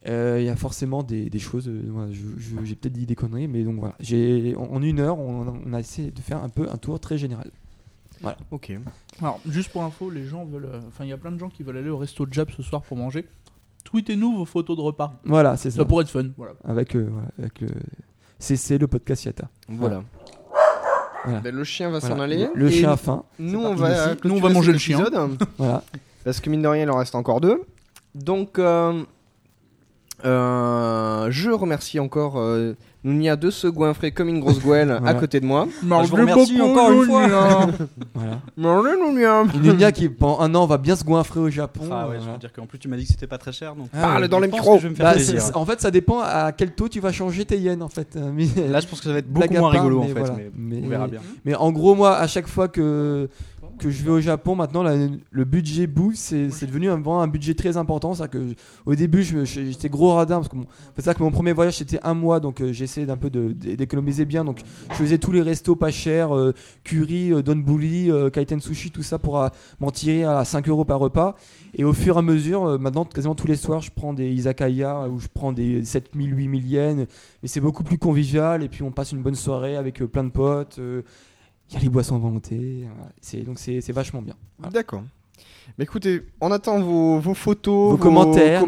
[0.08, 1.68] Euh, Il y a forcément des, des choses.
[1.70, 3.96] euh, voilà, je- je- j'ai peut-être dit des conneries, mais donc voilà.
[4.02, 7.00] J'ai en, en une heure, on, on a essayé de faire un peu un tour
[7.00, 7.50] très général.
[8.52, 8.72] Ok.
[9.22, 10.66] Alors, juste pour info, les gens veulent.
[10.66, 12.64] euh, Enfin, il y a plein de gens qui veulent aller au resto Jab ce
[12.64, 13.26] soir pour manger.
[13.84, 15.20] Tweetez-nous vos photos de repas.
[15.26, 15.78] Voilà, c'est ça.
[15.78, 16.28] Ça pourrait être fun.
[16.38, 16.54] Voilà.
[16.64, 17.62] Avec, euh, voilà, avec
[18.40, 19.48] CC, le podcast Yata.
[19.70, 20.04] Voilà.
[21.26, 21.40] Voilà.
[21.40, 22.50] Ben, le chien va s'en aller.
[22.54, 23.24] Le Et chien a faim.
[23.40, 24.18] Nous, C'est on va, d'ici.
[24.18, 25.04] clôturer Nous, on va manger le chien.
[25.58, 25.84] Voilà.
[26.26, 27.64] Parce que mine de rien, il en reste encore deux.
[28.16, 29.04] Donc, euh,
[30.26, 32.74] euh, je remercie encore euh,
[33.04, 35.68] Nounia de se goinfrer comme une grosse gouelle à côté de moi.
[36.04, 37.28] je vous remercie encore une fois.
[38.14, 38.40] voilà.
[39.62, 39.92] Nounia.
[39.92, 41.82] Qui pendant un an va bien se goinfrer au Japon.
[41.92, 43.76] Ah ouais, je veux dire qu'en plus tu m'as dit que c'était pas très cher
[43.76, 43.88] donc.
[43.94, 44.80] Ah, Parle dans les micros.
[45.00, 45.14] Bah,
[45.56, 48.16] en fait, ça dépend à quel taux tu vas changer tes yens en fait.
[48.16, 50.14] Euh, mais- Là, je pense que ça va être beaucoup moins part, rigolo en fait,
[50.14, 50.36] voilà.
[50.38, 51.20] mais Mais- on verra bien.
[51.46, 53.30] Mais en gros, moi, à chaque fois que
[53.78, 54.96] que je vais au Japon, maintenant, la-
[55.32, 58.14] le budget boost, c'est c'est devenu un, vraiment un budget très important.
[58.14, 58.54] C'est que je-
[58.86, 61.54] au début, je- je- j'étais gros radin parce que mon- c'est ça que mon premier
[61.54, 64.46] voyage c'était un mois, donc euh, j'essayais d'un peu de- d'économiser bien.
[64.46, 64.60] Donc
[64.92, 69.20] je faisais tous les restos pas chers, euh, curry, euh, euh, kaiten sushi, tout ça
[69.20, 69.44] pour
[69.80, 71.36] m'en tirer à 5 euros par repas.
[71.76, 75.08] Et au fur et à mesure, maintenant, quasiment tous les soirs, je prends des izakaya
[75.10, 77.08] où je prends des 7000, 8000 yens.
[77.42, 78.64] Mais c'est beaucoup plus convivial.
[78.64, 80.80] Et puis on passe une bonne soirée avec plein de potes.
[81.70, 82.86] Il y a les boissons à volonté.
[82.96, 83.44] voilà.
[83.46, 84.36] Donc c'est, vachement bien.
[84.60, 84.72] Voilà.
[84.72, 85.04] D'accord.
[85.78, 88.66] Mais écoutez, on attend vos, vos photos, Vos commentaires,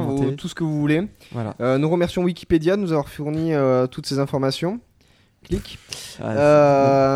[0.00, 1.08] vos- tout ce que vous voulez.
[1.32, 1.54] Voilà.
[1.60, 4.80] Euh, nous remercions Wikipédia de nous avoir fourni euh, toutes ces informations.
[5.44, 5.78] Clic.
[6.20, 6.32] Ah,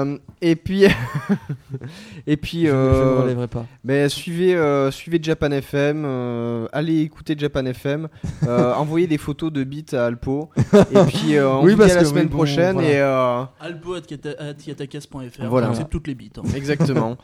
[0.05, 0.85] Euh, et puis,
[2.27, 3.67] et puis, je, je ne euh, relèverai pas.
[3.85, 8.09] ben, suivez, euh, suivez Japan FM, euh, allez écouter Japan FM,
[8.47, 11.89] euh, envoyez des photos de beats à Alpo, et puis euh, on Oui, vous dit
[11.89, 12.89] parce à la semaine oui, bon, prochaine voilà.
[12.89, 15.49] et euh, alpo.yatakas.fr.
[15.49, 15.75] Voilà.
[15.75, 16.39] C'est toutes les bites.
[16.39, 16.43] hein.
[16.55, 17.17] exactement.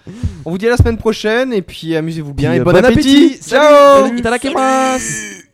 [0.44, 2.74] on vous dit à la semaine prochaine et puis amusez-vous bien Puis, et euh, bon,
[2.84, 3.34] appétit.
[3.40, 4.04] Salut, Ciao.
[4.06, 5.47] salut, itadakimasu.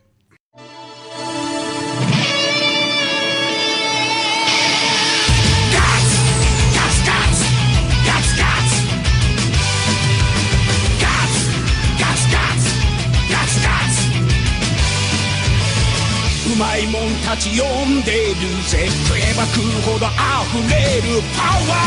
[16.65, 18.89] まいもんたち呼んでるぜ。
[19.05, 21.77] 食えば食うほど溢れるパワ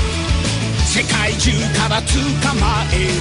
[0.00, 0.02] ー。
[0.84, 2.10] 世界中から捕
[2.58, 3.12] まえる。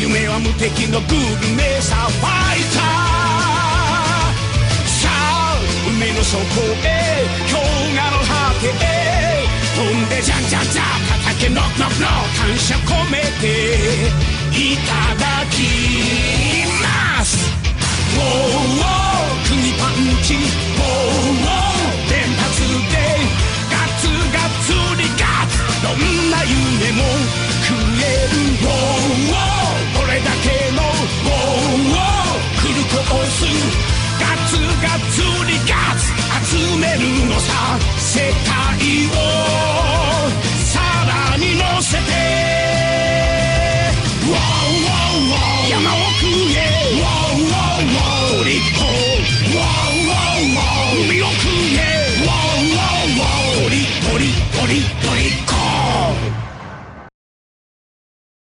[0.00, 1.20] 夢は無敵のグル
[1.54, 3.44] メサファイター。
[4.88, 6.38] さあ海の底
[6.82, 7.60] へ氷
[7.94, 9.44] 河の果てへ。
[9.76, 12.08] 飛んでジャンジャンジャン畑けノッノッノ
[12.40, 14.08] 感謝込めて。
[14.50, 17.36] いただきます。
[18.16, 19.07] Whoa, whoa.
[19.54, 20.34] にパンチ
[20.76, 21.32] ボー
[22.10, 22.60] 連発
[22.92, 22.96] で
[23.70, 27.02] ガツガツにガツどんな夢も
[27.64, 29.32] 食えるボーン
[30.12, 30.82] れだけの
[31.24, 31.94] ボーン
[32.56, 33.36] フルコース
[34.20, 34.50] ガツ
[34.82, 36.02] ガツにガツ
[36.50, 39.06] 集めるのさ世界
[39.94, 39.97] を。